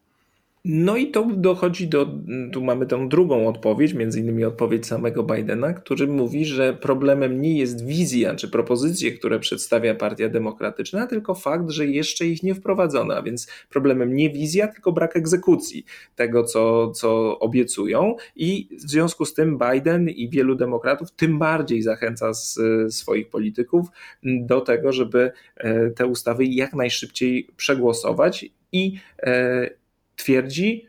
No 0.65 0.97
i 0.97 1.11
to 1.11 1.27
dochodzi 1.35 1.87
do, 1.87 2.07
tu 2.51 2.63
mamy 2.63 2.85
tą 2.85 3.09
drugą 3.09 3.47
odpowiedź, 3.47 3.93
między 3.93 4.19
innymi 4.19 4.45
odpowiedź 4.45 4.85
samego 4.85 5.23
Bidena, 5.23 5.73
który 5.73 6.07
mówi, 6.07 6.45
że 6.45 6.73
problemem 6.73 7.41
nie 7.41 7.57
jest 7.57 7.85
wizja 7.85 8.35
czy 8.35 8.47
propozycje, 8.47 9.11
które 9.11 9.39
przedstawia 9.39 9.95
Partia 9.95 10.29
Demokratyczna, 10.29 11.07
tylko 11.07 11.35
fakt, 11.35 11.69
że 11.69 11.85
jeszcze 11.85 12.25
ich 12.25 12.43
nie 12.43 12.55
wprowadzono, 12.55 13.15
a 13.15 13.21
więc 13.21 13.47
problemem 13.69 14.15
nie 14.15 14.29
wizja, 14.29 14.67
tylko 14.67 14.91
brak 14.91 15.15
egzekucji 15.15 15.85
tego, 16.15 16.43
co, 16.43 16.91
co 16.91 17.39
obiecują. 17.39 18.15
I 18.35 18.69
w 18.71 18.89
związku 18.89 19.25
z 19.25 19.33
tym 19.33 19.57
Biden 19.57 20.09
i 20.09 20.29
wielu 20.29 20.55
demokratów 20.55 21.11
tym 21.11 21.39
bardziej 21.39 21.81
zachęca 21.81 22.33
z, 22.33 22.59
swoich 22.89 23.29
polityków 23.29 23.87
do 24.23 24.61
tego, 24.61 24.91
żeby 24.91 25.31
e, 25.57 25.89
te 25.89 26.05
ustawy 26.05 26.45
jak 26.45 26.73
najszybciej 26.73 27.47
przegłosować 27.57 28.45
i 28.71 28.99
e, 29.23 29.82
twierdzi, 30.15 30.87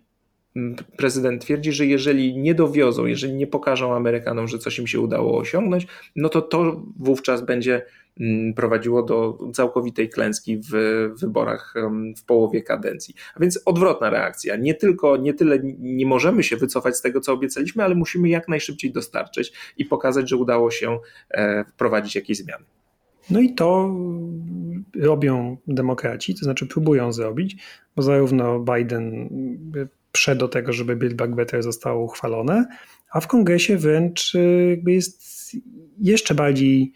prezydent 0.96 1.42
twierdzi, 1.42 1.72
że 1.72 1.86
jeżeli 1.86 2.38
nie 2.38 2.54
dowiozą, 2.54 3.06
jeżeli 3.06 3.34
nie 3.34 3.46
pokażą 3.46 3.94
Amerykanom, 3.94 4.48
że 4.48 4.58
coś 4.58 4.78
im 4.78 4.86
się 4.86 5.00
udało 5.00 5.38
osiągnąć, 5.38 5.86
no 6.16 6.28
to 6.28 6.42
to 6.42 6.82
wówczas 6.98 7.42
będzie 7.42 7.82
prowadziło 8.56 9.02
do 9.02 9.38
całkowitej 9.52 10.08
klęski 10.08 10.58
w 10.58 10.72
wyborach 11.20 11.74
w 12.16 12.24
połowie 12.24 12.62
kadencji. 12.62 13.14
A 13.34 13.40
więc 13.40 13.60
odwrotna 13.64 14.10
reakcja. 14.10 14.56
Nie 14.56 14.74
tylko, 14.74 15.16
nie 15.16 15.34
tyle 15.34 15.58
nie 15.78 16.06
możemy 16.06 16.42
się 16.42 16.56
wycofać 16.56 16.96
z 16.96 17.02
tego, 17.02 17.20
co 17.20 17.32
obiecaliśmy, 17.32 17.84
ale 17.84 17.94
musimy 17.94 18.28
jak 18.28 18.48
najszybciej 18.48 18.92
dostarczyć 18.92 19.52
i 19.76 19.84
pokazać, 19.84 20.30
że 20.30 20.36
udało 20.36 20.70
się 20.70 20.98
e, 21.30 21.64
wprowadzić 21.64 22.14
jakieś 22.14 22.38
zmiany. 22.38 22.64
No 23.30 23.40
i 23.40 23.54
to 23.54 23.94
robią 25.00 25.56
demokraci, 25.66 26.34
to 26.34 26.44
znaczy 26.44 26.66
próbują 26.66 27.12
zrobić, 27.12 27.56
bo 27.96 28.02
zarówno 28.02 28.60
Biden 28.60 29.28
prze 30.12 30.36
do 30.36 30.48
tego, 30.48 30.72
żeby 30.72 30.96
Build 30.96 31.14
Back 31.14 31.34
Better 31.34 31.62
zostało 31.62 32.04
uchwalone, 32.04 32.66
a 33.10 33.20
w 33.20 33.26
kongresie 33.26 33.76
wręcz 33.76 34.32
jest 34.86 35.52
jeszcze 35.98 36.34
bardziej 36.34 36.92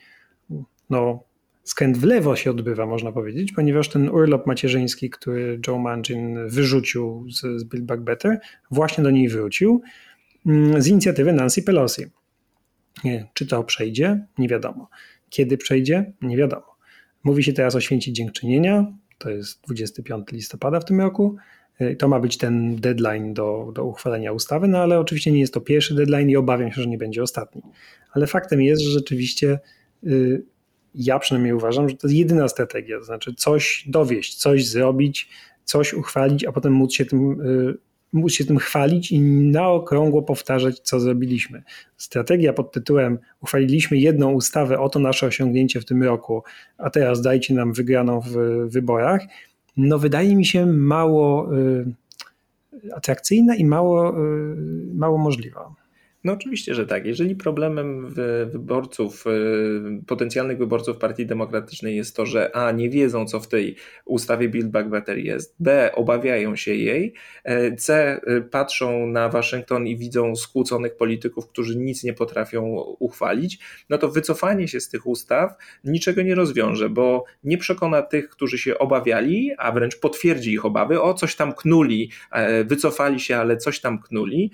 no, 0.91 1.22
skręt 1.64 1.99
w 1.99 2.05
lewo 2.05 2.37
się 2.37 2.51
odbywa, 2.51 2.87
można 2.87 3.12
powiedzieć, 3.12 3.53
ponieważ 3.53 3.89
ten 3.89 4.09
urlop 4.09 4.47
macierzyński, 4.47 5.11
który 5.11 5.61
Joe 5.66 5.79
Manchin 5.79 6.49
wyrzucił 6.49 7.26
z, 7.31 7.61
z 7.61 7.64
Build 7.64 7.87
Back 7.87 8.03
Better, 8.03 8.41
właśnie 8.70 9.05
do 9.05 9.11
niej 9.11 9.29
wrócił 9.29 9.83
mm, 10.47 10.83
z 10.83 10.87
inicjatywy 10.87 11.33
Nancy 11.33 11.62
Pelosi. 11.62 12.03
Nie, 13.05 13.26
czy 13.35 13.47
to 13.47 13.64
przejdzie? 13.64 14.26
Nie 14.39 14.49
wiadomo. 14.49 14.89
Kiedy 15.31 15.59
przejdzie? 15.59 16.12
Nie 16.22 16.37
wiadomo. 16.37 16.66
Mówi 17.24 17.45
się 17.45 17.53
teraz 17.53 17.74
o 17.74 17.81
święcie 17.81 18.12
dziękczynienia, 18.12 18.93
to 19.18 19.31
jest 19.31 19.62
25 19.64 20.33
listopada 20.33 20.81
w 20.81 20.85
tym 20.85 21.01
roku. 21.01 21.37
Y, 21.81 21.97
to 21.97 22.09
ma 22.09 22.20
być 22.20 22.39
ten 22.39 22.76
deadline 22.76 23.35
do, 23.35 23.72
do 23.74 23.85
uchwalenia 23.85 24.33
ustawy, 24.33 24.68
no 24.68 24.79
ale 24.79 25.01
oczywiście 25.01 25.33
nie 25.33 25.41
jest 25.41 25.55
to 25.55 25.61
pierwszy 25.61 25.95
deadline 25.95 26.31
i 26.31 26.37
obawiam 26.37 26.72
się, 26.72 26.83
że 26.83 26.89
nie 26.89 26.99
będzie 26.99 27.22
ostatni. 27.22 27.62
Ale 28.12 28.26
faktem 28.26 28.62
jest, 28.62 28.83
że 28.83 28.91
rzeczywiście 28.91 29.59
y, 30.07 30.43
ja 30.95 31.18
przynajmniej 31.18 31.53
uważam, 31.53 31.89
że 31.89 31.97
to 31.97 32.07
jest 32.07 32.18
jedyna 32.18 32.49
strategia, 32.49 32.99
to 32.99 33.05
znaczy 33.05 33.35
coś 33.35 33.85
dowieść, 33.87 34.35
coś 34.35 34.68
zrobić, 34.68 35.29
coś 35.64 35.95
uchwalić, 35.95 36.45
a 36.45 36.53
potem 36.53 36.72
móc 36.72 36.95
się 36.95 37.07
tym 37.07 37.41
y, 37.41 37.79
móc 38.13 38.33
się 38.33 38.45
tym 38.45 38.59
chwalić 38.59 39.13
i 39.13 39.21
na 39.21 39.69
okrągło 39.69 40.23
powtarzać, 40.23 40.81
co 40.81 41.01
zrobiliśmy. 41.01 41.63
Strategia 41.97 42.53
pod 42.53 42.73
tytułem 42.73 43.19
uchwaliliśmy 43.41 43.99
jedną 43.99 44.33
ustawę, 44.33 44.81
oto 44.81 44.99
nasze 44.99 45.27
osiągnięcie 45.27 45.81
w 45.81 45.85
tym 45.85 46.03
roku, 46.03 46.43
a 46.79 46.91
teraz 46.91 47.23
dajcie 47.23 47.55
nam 47.55 47.73
wygraną 47.73 48.21
w 48.21 48.37
wyborach, 48.69 49.23
no 49.77 49.99
wydaje 49.99 50.37
mi 50.37 50.47
się 50.47 50.67
mało 50.67 51.57
y, 51.57 51.87
atrakcyjna 52.95 53.57
i 53.57 53.65
mało, 53.65 54.11
y, 54.11 54.57
mało 54.95 55.19
możliwa. 55.19 55.75
No 56.29 56.35
oczywiście, 56.35 56.74
że 56.74 56.87
tak. 56.87 57.07
Jeżeli 57.07 57.37
problemem 57.37 58.14
wyborców, 58.47 59.24
y, 59.26 60.05
potencjalnych 60.07 60.59
wyborców 60.59 60.97
Partii 60.97 61.26
Demokratycznej 61.26 61.97
jest 61.97 62.16
to, 62.16 62.26
że 62.26 62.57
A 62.57 62.72
nie 62.72 62.91
wiedzą, 62.91 63.26
co 63.26 63.41
w 63.41 63.49
tej 63.49 63.76
ustawie 64.05 64.49
Build 64.49 64.70
Back 64.70 64.89
Better 64.89 65.18
jest, 65.18 65.57
B 65.61 65.91
obawiają 65.95 66.57
się 66.57 66.74
jej, 66.74 67.14
e, 67.45 67.76
C 67.76 68.20
y, 68.29 68.43
patrzą 68.43 69.07
na 69.07 69.29
Waszyngton 69.29 69.87
i 69.87 69.97
widzą 69.97 70.37
skłóconych 70.37 70.97
polityków, 70.97 71.49
którzy 71.49 71.76
nic 71.76 72.05
nie 72.05 72.12
potrafią 72.12 72.64
uchwalić, 72.99 73.59
no 73.91 73.99
to 73.99 74.09
wycofanie 74.09 74.68
się 74.68 74.81
z 74.81 74.89
tych 74.89 75.07
ustaw 75.07 75.53
niczego 75.85 76.22
nie 76.22 76.35
rozwiąże, 76.35 76.89
bo 76.89 77.24
nie 77.45 77.59
przekona 77.59 78.03
tych, 78.03 78.29
którzy 78.29 78.59
się 78.59 78.79
obawiali, 78.79 79.51
a 79.59 79.72
wręcz 79.72 80.01
potwierdzi 80.01 80.53
ich 80.53 80.64
obawy, 80.64 81.03
o 81.03 81.14
coś 81.14 81.37
tam 81.37 81.53
knuli, 81.53 82.11
e, 82.33 82.64
wycofali 82.64 83.20
się, 83.20 83.37
ale 83.37 83.57
coś 83.57 83.81
tam 83.81 84.03
knuli, 84.03 84.53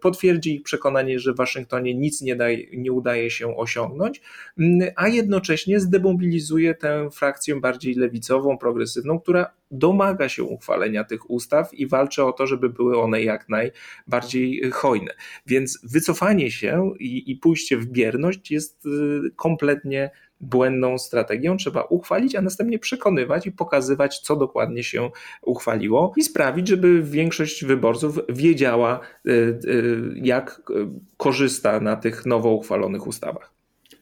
potwierdzi 0.00 0.54
ich 0.54 0.62
przekonanie, 0.62 1.01
przekonanie, 1.02 1.18
że 1.18 1.32
w 1.32 1.36
Waszyngtonie 1.36 1.94
nic 1.94 2.20
nie, 2.22 2.36
daje, 2.36 2.66
nie 2.72 2.92
udaje 2.92 3.30
się 3.30 3.56
osiągnąć, 3.56 4.20
mm, 4.58 4.90
a 4.96 5.08
jednocześnie 5.08 5.80
zdemobilizuje 5.80 6.74
tę 6.74 7.08
frakcję 7.12 7.60
bardziej 7.60 7.94
lewicową, 7.94 8.58
progresywną, 8.58 9.20
która 9.20 9.46
domaga 9.70 10.28
się 10.28 10.44
uchwalenia 10.44 11.04
tych 11.04 11.30
ustaw 11.30 11.74
i 11.74 11.86
walczy 11.86 12.24
o 12.24 12.32
to, 12.32 12.46
żeby 12.46 12.68
były 12.68 13.00
one 13.00 13.22
jak 13.22 13.48
najbardziej 13.48 14.70
hojne. 14.70 15.14
Więc 15.46 15.78
wycofanie 15.92 16.50
się 16.50 16.92
i, 16.98 17.30
i 17.30 17.36
pójście 17.36 17.76
w 17.76 17.86
bierność 17.86 18.50
jest 18.50 18.86
y, 18.86 19.30
kompletnie 19.36 20.10
błędną 20.42 20.98
strategią 20.98 21.56
trzeba 21.56 21.82
uchwalić, 21.82 22.34
a 22.34 22.42
następnie 22.42 22.78
przekonywać 22.78 23.46
i 23.46 23.52
pokazywać, 23.52 24.18
co 24.18 24.36
dokładnie 24.36 24.84
się 24.84 25.10
uchwaliło 25.42 26.12
i 26.16 26.22
sprawić, 26.22 26.68
żeby 26.68 27.02
większość 27.02 27.64
wyborców 27.64 28.18
wiedziała, 28.28 29.00
y, 29.26 29.30
y, 29.30 30.12
jak 30.14 30.62
y, 30.70 30.86
korzysta 31.16 31.80
na 31.80 31.96
tych 31.96 32.26
nowo 32.26 32.50
uchwalonych 32.50 33.06
ustawach. 33.06 33.52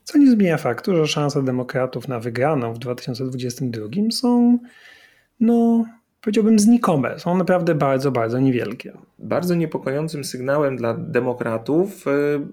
Co 0.04 0.18
nie 0.18 0.30
zmienia 0.30 0.56
faktu, 0.56 0.96
że 0.96 1.06
szanse 1.06 1.42
demokratów 1.42 2.08
na 2.08 2.20
wygraną 2.20 2.74
w 2.74 2.78
2022 2.78 4.10
są, 4.10 4.58
no, 5.40 5.84
powiedziałbym, 6.20 6.58
znikome. 6.58 7.18
Są 7.18 7.36
naprawdę 7.36 7.74
bardzo, 7.74 8.12
bardzo 8.12 8.40
niewielkie. 8.40 8.92
Bardzo 9.18 9.54
niepokojącym 9.54 10.24
sygnałem 10.24 10.76
dla 10.76 10.94
demokratów 10.94 12.04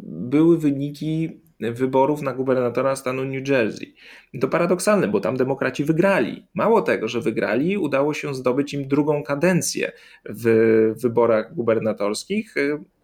były 0.03 0.57
wyniki 0.57 1.41
wyborów 1.59 2.21
na 2.21 2.33
gubernatora 2.33 2.95
stanu 2.95 3.25
New 3.25 3.47
Jersey. 3.47 3.95
to 4.41 4.47
paradoksalne, 4.47 5.07
bo 5.07 5.19
tam 5.19 5.37
demokraci 5.37 5.83
wygrali. 5.83 6.47
Mało 6.53 6.81
tego, 6.81 7.07
że 7.07 7.21
wygrali, 7.21 7.77
udało 7.77 8.13
się 8.13 8.35
zdobyć 8.35 8.73
im 8.73 8.87
drugą 8.87 9.23
kadencję 9.23 9.91
w 10.29 10.93
wyborach 11.01 11.55
gubernatorskich. 11.55 12.55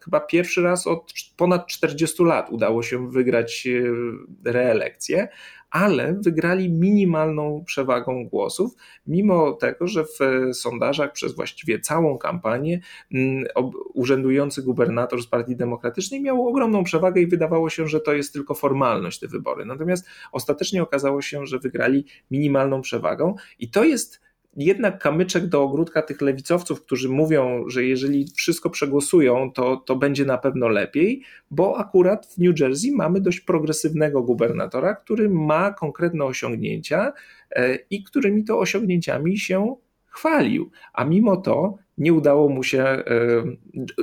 Chyba 0.04 0.20
pierwszy 0.20 0.62
raz 0.62 0.88
od 0.88 1.14
ponad 1.38 1.68
40 1.68 2.24
lat 2.24 2.50
udało 2.50 2.84
się 2.84 3.12
wygrać 3.12 3.68
e, 3.68 4.52
reelekcję, 4.52 5.28
ale 5.74 6.14
wygrali 6.14 6.72
minimalną 6.72 7.64
przewagą 7.66 8.30
głosów, 8.30 8.72
mimo 9.08 9.52
tego, 9.52 9.88
że 9.88 10.04
w 10.06 10.20
sondażach 10.54 11.12
przez 11.12 11.36
właściwie 11.36 11.80
całą 11.80 12.18
kampanię 12.18 12.80
mm, 13.14 13.46
urzędujący 13.94 14.64
gubernator 14.64 15.24
z 15.24 15.28
Partii 15.28 15.56
Demokratycznej 15.56 16.22
miał 16.22 16.48
ogromną 16.48 16.84
przewagę 16.84 17.22
i 17.22 17.28
wydawało 17.28 17.70
się, 17.70 17.88
że 17.88 18.00
to 18.00 18.14
jest 18.14 18.34
tylko 18.34 18.54
formalność 18.54 19.20
te 19.20 19.28
wybory. 19.28 19.66
Natomiast 19.66 20.06
ostatecznie 20.32 20.84
okazało 20.84 21.22
się, 21.22 21.46
że 21.46 21.60
wygrali 21.60 22.06
minimalną 22.32 22.82
przewagą 22.82 23.36
i 23.60 23.70
to 23.70 23.84
jest 23.84 24.22
jednak 24.58 25.00
kamyczek 25.00 25.48
do 25.48 25.64
ogródka 25.64 26.02
tych 26.02 26.22
lewicowców, 26.22 26.82
którzy 26.82 27.10
mówią, 27.10 27.64
że 27.68 27.84
jeżeli 27.84 28.26
wszystko 28.36 28.70
przegłosują, 28.70 29.52
to, 29.52 29.78
to 29.78 29.96
będzie 29.96 30.26
na 30.26 30.38
pewno 30.38 30.68
lepiej, 30.68 31.22
bo 31.52 31.78
akurat 31.78 32.26
w 32.26 32.38
New 32.38 32.60
Jersey 32.60 32.92
mamy 32.92 33.22
dość 33.22 33.40
progresywnego 33.40 34.24
gubernatora, 34.24 34.96
który 34.96 35.30
ma 35.30 35.72
konkretne 35.74 36.26
osiągnięcia 36.26 37.14
e, 37.52 37.76
i 37.90 38.04
którymi 38.04 38.44
to 38.44 38.60
osiągnięciami 38.60 39.38
się 39.38 39.76
chwalił, 40.06 40.72
a 40.94 41.06
mimo 41.06 41.38
to 41.38 41.78
nie 41.98 42.14
udało 42.14 42.50
mu 42.50 42.64
się, 42.64 42.84
e, 42.84 43.06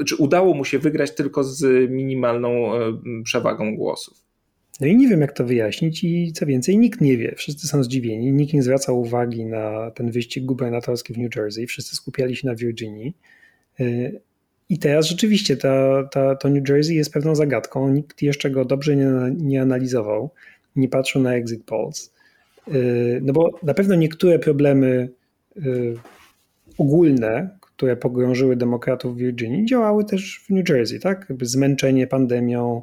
czy 0.06 0.16
udało 0.16 0.54
mu 0.54 0.64
się 0.64 0.78
wygrać 0.78 1.14
tylko 1.14 1.44
z 1.44 1.90
minimalną 1.90 2.74
e, 2.74 2.78
przewagą 3.24 3.76
głosów. 3.76 4.29
No 4.80 4.86
i 4.86 4.96
nie 4.96 5.08
wiem, 5.08 5.20
jak 5.20 5.32
to 5.32 5.44
wyjaśnić, 5.44 6.04
i 6.04 6.32
co 6.32 6.46
więcej, 6.46 6.78
nikt 6.78 7.00
nie 7.00 7.16
wie. 7.16 7.34
Wszyscy 7.36 7.68
są 7.68 7.82
zdziwieni, 7.82 8.32
nikt 8.32 8.54
nie 8.54 8.62
zwraca 8.62 8.92
uwagi 8.92 9.46
na 9.46 9.90
ten 9.90 10.10
wyścig 10.10 10.44
gubernatorski 10.44 11.14
w 11.14 11.18
New 11.18 11.36
Jersey, 11.36 11.66
wszyscy 11.66 11.96
skupiali 11.96 12.36
się 12.36 12.48
na 12.48 12.54
Virginii. 12.54 13.16
Y, 13.80 14.20
I 14.68 14.78
teraz 14.78 15.06
rzeczywiście 15.06 15.56
ta, 15.56 16.04
ta, 16.04 16.36
to 16.36 16.48
New 16.48 16.68
Jersey 16.68 16.94
jest 16.94 17.12
pewną 17.12 17.34
zagadką. 17.34 17.88
Nikt 17.88 18.22
jeszcze 18.22 18.50
go 18.50 18.64
dobrze 18.64 18.96
nie, 18.96 19.10
nie 19.36 19.62
analizował, 19.62 20.30
nie 20.76 20.88
patrzył 20.88 21.22
na 21.22 21.34
exit 21.34 21.64
polls. 21.64 22.12
Y, 22.68 23.20
no 23.22 23.32
bo 23.32 23.50
na 23.62 23.74
pewno 23.74 23.94
niektóre 23.94 24.38
problemy 24.38 25.08
y, 25.56 25.94
ogólne, 26.78 27.50
które 27.60 27.96
pogrążyły 27.96 28.56
demokratów 28.56 29.14
w 29.14 29.18
Virginii, 29.18 29.66
działały 29.66 30.04
też 30.04 30.40
w 30.46 30.50
New 30.50 30.68
Jersey, 30.68 31.00
tak? 31.00 31.26
Jakby 31.28 31.46
zmęczenie 31.46 32.06
pandemią, 32.06 32.82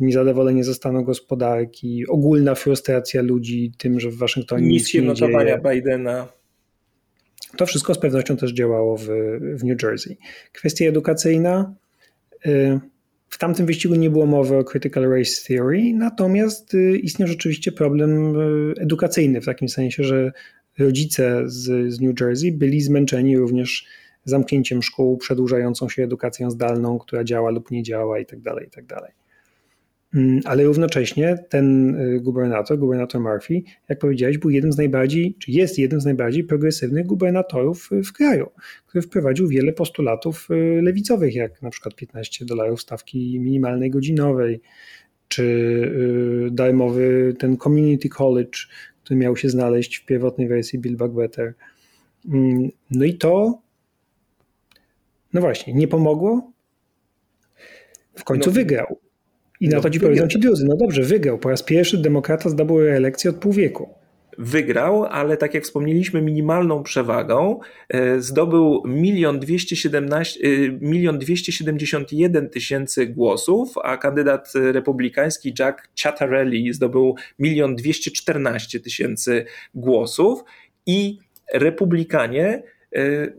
niezadowolenie 0.00 0.64
ze 0.64 0.74
stanu 0.74 1.04
gospodarki, 1.04 2.06
ogólna 2.06 2.54
frustracja 2.54 3.22
ludzi 3.22 3.72
tym, 3.78 4.00
że 4.00 4.10
w 4.10 4.16
Waszyngtonie 4.16 4.66
nic 4.66 4.94
nie 4.94 5.02
notowania. 5.02 5.58
Bidena. 5.58 6.28
To 7.56 7.66
wszystko 7.66 7.94
z 7.94 7.98
pewnością 7.98 8.36
też 8.36 8.52
działało 8.52 8.96
w, 8.96 9.06
w 9.40 9.64
New 9.64 9.82
Jersey. 9.82 10.16
Kwestia 10.52 10.84
edukacyjna. 10.84 11.74
Y, 12.46 12.80
w 13.28 13.38
tamtym 13.38 13.66
wyścigu 13.66 13.94
nie 13.94 14.10
było 14.10 14.26
mowy 14.26 14.56
o 14.56 14.64
critical 14.64 15.10
race 15.10 15.30
theory, 15.48 15.94
natomiast 15.94 16.74
y, 16.74 16.98
istniał 16.98 17.28
rzeczywiście 17.28 17.72
problem 17.72 18.36
y, 18.36 18.74
edukacyjny, 18.80 19.40
w 19.40 19.44
takim 19.44 19.68
sensie, 19.68 20.04
że 20.04 20.32
rodzice 20.78 21.42
z, 21.46 21.92
z 21.92 22.00
New 22.00 22.20
Jersey 22.20 22.52
byli 22.52 22.80
zmęczeni 22.80 23.38
również 23.38 23.86
zamknięciem 24.24 24.82
szkół, 24.82 25.16
przedłużającą 25.16 25.88
się 25.88 26.02
edukacją 26.02 26.50
zdalną, 26.50 26.98
która 26.98 27.24
działa 27.24 27.50
lub 27.50 27.70
nie 27.70 27.82
działa 27.82 28.18
itd. 28.18 28.42
Tak 28.44 28.64
itd. 28.64 29.12
Mm, 30.14 30.40
ale 30.44 30.64
równocześnie 30.64 31.38
ten 31.48 31.94
y, 31.94 32.20
gubernator, 32.20 32.78
gubernator 32.78 33.20
Murphy, 33.20 33.62
jak 33.88 33.98
powiedziałeś, 33.98 34.38
był 34.38 34.50
jednym 34.50 34.72
z 34.72 34.76
najbardziej, 34.76 35.34
czy 35.34 35.50
jest 35.50 35.78
jednym 35.78 36.00
z 36.00 36.04
najbardziej 36.04 36.44
progresywnych 36.44 37.06
gubernatorów 37.06 37.92
y, 37.92 38.02
w 38.02 38.12
kraju, 38.12 38.50
który 38.86 39.02
wprowadził 39.02 39.48
wiele 39.48 39.72
postulatów 39.72 40.48
y, 40.50 40.82
lewicowych, 40.82 41.34
jak 41.34 41.62
na 41.62 41.70
przykład 41.70 41.94
15 41.94 42.44
dolarów 42.44 42.82
stawki 42.82 43.40
minimalnej 43.40 43.90
godzinowej, 43.90 44.60
czy 45.28 46.48
darmowy 46.50 47.34
ten 47.38 47.56
community 47.56 48.08
college, 48.08 48.58
który 49.04 49.20
miał 49.20 49.36
się 49.36 49.48
znaleźć 49.48 49.96
w 49.96 50.06
pierwotnej 50.06 50.48
wersji 50.48 50.78
Build 50.78 50.96
Back 50.96 51.14
Better. 51.14 51.54
Mm, 52.28 52.68
no 52.90 53.04
i 53.04 53.14
to, 53.14 53.62
no 55.32 55.40
właśnie, 55.40 55.74
nie 55.74 55.88
pomogło. 55.88 56.52
W 58.14 58.24
końcu 58.24 58.50
no, 58.50 58.54
wygrał. 58.54 58.98
I 59.60 59.68
na 59.68 59.76
no, 59.76 59.82
to 59.82 59.90
ci 59.90 60.00
powiedzą 60.00 60.28
ci 60.28 60.38
drudzy, 60.38 60.66
no 60.68 60.76
dobrze, 60.76 61.02
wygrał. 61.02 61.38
Po 61.38 61.48
raz 61.48 61.62
pierwszy 61.62 61.98
demokrata 61.98 62.48
zdobył 62.48 62.80
reelekcję 62.80 63.30
od 63.30 63.36
pół 63.36 63.52
wieku. 63.52 63.94
Wygrał, 64.38 65.04
ale 65.04 65.36
tak 65.36 65.54
jak 65.54 65.64
wspomnieliśmy, 65.64 66.22
minimalną 66.22 66.82
przewagą 66.82 67.60
e, 67.88 68.20
zdobył 68.20 68.82
milion 68.86 69.40
dwieście 69.40 69.90
milion 70.80 71.18
dwieście 71.18 71.52
siedemdziesiąt 71.52 72.12
jeden 72.12 72.48
tysięcy 72.48 73.06
głosów, 73.06 73.74
a 73.84 73.96
kandydat 73.96 74.52
republikański 74.54 75.54
Jack 75.58 75.88
Ciattarelli 75.94 76.72
zdobył 76.72 77.14
milion 77.38 77.76
dwieście 77.76 78.10
czternaście 78.10 78.80
tysięcy 78.80 79.44
głosów 79.74 80.44
i 80.86 81.18
republikanie 81.52 82.62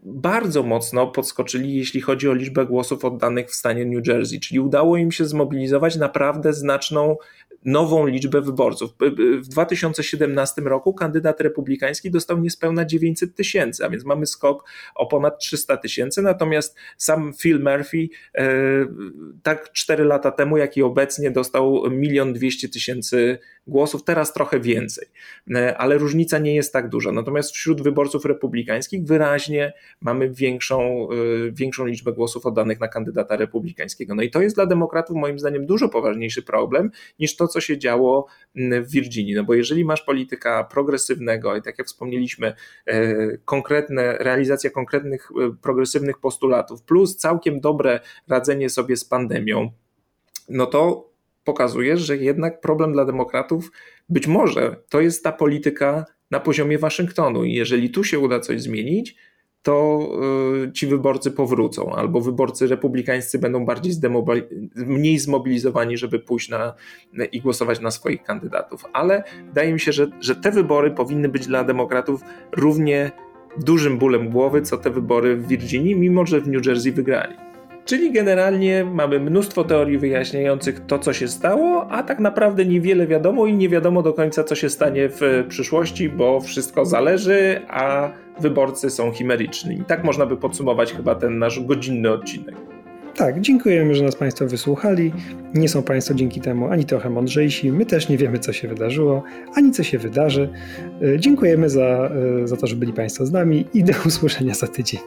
bardzo 0.04 0.64
mocno 0.64 1.08
podskoczyli, 1.08 1.76
jeśli 1.76 2.02
chodzi 2.02 2.30
o 2.30 2.34
liczbę 2.34 2.66
głosów 2.66 3.06
oddanych 3.06 3.50
w 3.50 3.56
stanie 3.56 3.86
New 3.86 4.08
Jersey, 4.08 4.39
czyli 4.39 4.60
udało 4.60 4.97
im 4.97 5.12
się 5.12 5.26
zmobilizować 5.26 5.95
naprawdę 5.95 6.54
znaczną 6.54 7.18
nową 7.66 8.07
liczbę 8.07 8.41
wyborców. 8.41 8.91
W 9.41 9.47
2017 9.47 10.62
roku 10.62 10.93
kandydat 10.93 11.41
republikański 11.41 12.12
dostał 12.12 12.39
niespełna 12.39 12.86
900 12.86 13.36
tysięcy, 13.36 13.86
a 13.86 13.89
więc 13.89 14.05
mamy 14.05 14.26
skok 14.26 14.70
o 14.95 15.05
ponad 15.05 15.39
300 15.39 15.78
tysięcy, 15.78 16.22
natomiast 16.22 16.76
sam 16.97 17.34
Phil 17.41 17.64
Murphy 17.64 18.10
e, 18.36 18.49
tak 19.43 19.72
4 19.72 20.03
lata 20.03 20.32
temu, 20.32 20.57
jak 20.57 20.78
i 20.78 20.84
obecnie 20.84 21.32
dostał 21.32 21.84
1 22.01 22.34
200 22.34 22.70
tysięcy 22.70 23.39
głosów, 23.68 24.03
teraz 24.03 24.34
trochę 24.34 24.60
więcej, 24.60 25.07
e, 25.55 25.78
ale 25.78 25.97
różnica 25.97 26.39
nie 26.39 26.55
jest 26.55 26.74
tak 26.74 26.89
duża. 26.89 27.12
Natomiast 27.12 27.51
wśród 27.51 27.82
wyborców 27.82 28.26
republikańskich 28.26 29.03
wyraźnie 29.05 29.74
mamy 30.01 30.30
większą, 30.30 31.10
e, 31.10 31.16
większą 31.51 31.86
liczbę 31.86 32.14
głosów 32.14 32.45
oddanych 32.45 32.80
na 32.80 32.88
kandydata 32.88 33.36
republikańskiego. 33.36 34.16
No 34.16 34.22
i 34.22 34.30
to 34.30 34.41
jest 34.41 34.55
dla 34.55 34.66
demokratów 34.66 35.16
moim 35.16 35.39
zdaniem 35.39 35.66
dużo 35.66 35.89
poważniejszy 35.89 36.41
problem 36.41 36.91
niż 37.20 37.36
to, 37.36 37.47
co 37.50 37.62
się 37.62 37.78
działo 37.78 38.28
mm, 38.56 38.84
w 38.84 38.91
Virginii. 38.91 39.36
No 39.36 39.43
bo 39.43 39.54
jeżeli 39.54 39.86
masz 39.86 40.02
polityka 40.02 40.64
progresywnego 40.64 41.56
i 41.56 41.62
tak 41.62 41.78
jak 41.78 41.88
wspomnieliśmy, 41.88 42.54
e, 42.86 43.38
konkretne, 43.38 44.18
realizacja 44.18 44.70
konkretnych 44.70 45.30
progresywnych 45.62 46.20
postulatów, 46.20 46.84
plus 46.84 47.18
całkiem 47.18 47.60
dobre 47.60 48.00
radzenie 48.28 48.70
sobie 48.70 48.97
z 48.97 49.06
pandemią, 49.06 49.72
no 50.50 50.66
to 50.66 51.10
pokazuje, 51.43 51.97
że 51.97 52.18
jednak 52.18 52.62
problem 52.62 52.93
dla 52.93 53.06
demokratów 53.06 53.72
być 54.10 54.28
może 54.28 54.76
to 54.89 55.02
jest 55.02 55.24
ta 55.24 55.32
polityka 55.32 56.06
na 56.32 56.39
poziomie 56.39 56.78
Waszyngtonu 56.78 57.43
i 57.43 57.54
jeżeli 57.54 57.89
tu 57.89 58.04
się 58.04 58.20
uda 58.20 58.39
coś 58.39 58.62
zmienić, 58.62 59.16
to 59.64 60.10
y, 60.68 60.72
ci 60.72 60.88
wyborcy 60.88 61.32
powrócą, 61.32 61.91
albo 61.95 62.22
wyborcy 62.22 62.68
republikańscy 62.68 63.39
będą 63.39 63.66
bardziej 63.66 63.93
mniej 64.76 65.20
zmobilizowani, 65.20 65.97
żeby 65.97 66.20
pójść 66.20 66.49
na, 66.49 66.76
i 67.32 67.41
głosować 67.41 67.80
na 67.80 67.91
swoich 67.91 68.24
kandydatów. 68.24 68.86
Ale 68.93 69.24
wydaje 69.47 69.74
mi 69.74 69.80
się, 69.80 69.91
że, 69.91 70.07
że 70.22 70.36
te 70.36 70.51
wybory 70.51 70.91
powinny 70.91 71.30
być 71.30 71.47
dla 71.47 71.64
demokratów 71.64 72.22
równie 72.51 73.12
dużym 73.57 73.97
bólem 73.97 74.30
głowy, 74.30 74.62
co 74.62 74.78
te 74.78 74.89
wybory 74.89 75.36
w 75.36 75.47
Virginii, 75.47 75.95
mimo 75.95 76.26
że 76.26 76.41
w 76.41 76.47
New 76.47 76.66
Jersey 76.66 76.91
wygrali. 76.91 77.49
Czyli 77.89 78.11
generalnie 78.11 78.85
mamy 78.85 79.19
mnóstwo 79.19 79.63
teorii 79.63 79.97
wyjaśniających 79.97 80.85
to, 80.85 80.99
co 80.99 81.13
się 81.13 81.27
stało, 81.27 81.87
a 81.91 82.03
tak 82.03 82.19
naprawdę 82.19 82.65
niewiele 82.65 83.07
wiadomo 83.07 83.45
i 83.45 83.53
nie 83.53 83.69
wiadomo 83.69 84.01
do 84.01 84.13
końca, 84.13 84.43
co 84.43 84.55
się 84.55 84.69
stanie 84.69 85.09
w 85.09 85.45
przyszłości, 85.47 86.09
bo 86.09 86.41
wszystko 86.41 86.85
zależy, 86.85 87.61
a 87.67 88.11
wyborcy 88.39 88.89
są 88.89 89.11
chimeryczni. 89.11 89.75
I 89.75 89.83
tak 89.83 90.03
można 90.03 90.25
by 90.25 90.37
podsumować 90.37 90.93
chyba 90.93 91.15
ten 91.15 91.39
nasz 91.39 91.59
godzinny 91.59 92.11
odcinek. 92.11 92.55
Tak, 93.15 93.41
dziękujemy, 93.41 93.95
że 93.95 94.03
nas 94.03 94.15
Państwo 94.15 94.47
wysłuchali. 94.47 95.11
Nie 95.53 95.69
są 95.69 95.83
Państwo 95.83 96.13
dzięki 96.13 96.41
temu 96.41 96.67
ani 96.67 96.85
trochę 96.85 97.09
mądrzejsi. 97.09 97.71
My 97.71 97.85
też 97.85 98.09
nie 98.09 98.17
wiemy, 98.17 98.39
co 98.39 98.53
się 98.53 98.67
wydarzyło, 98.67 99.23
ani 99.55 99.71
co 99.71 99.83
się 99.83 99.97
wydarzy. 99.97 100.49
E, 101.01 101.19
dziękujemy 101.19 101.69
za, 101.69 102.11
e, 102.43 102.47
za 102.47 102.57
to, 102.57 102.67
że 102.67 102.75
byli 102.75 102.93
Państwo 102.93 103.25
z 103.25 103.31
nami 103.31 103.65
i 103.73 103.83
do 103.83 103.93
usłyszenia 104.05 104.53
za 104.53 104.67
tydzień. 104.67 105.01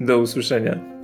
Do 0.00 0.18
usłyszenia. 0.18 1.02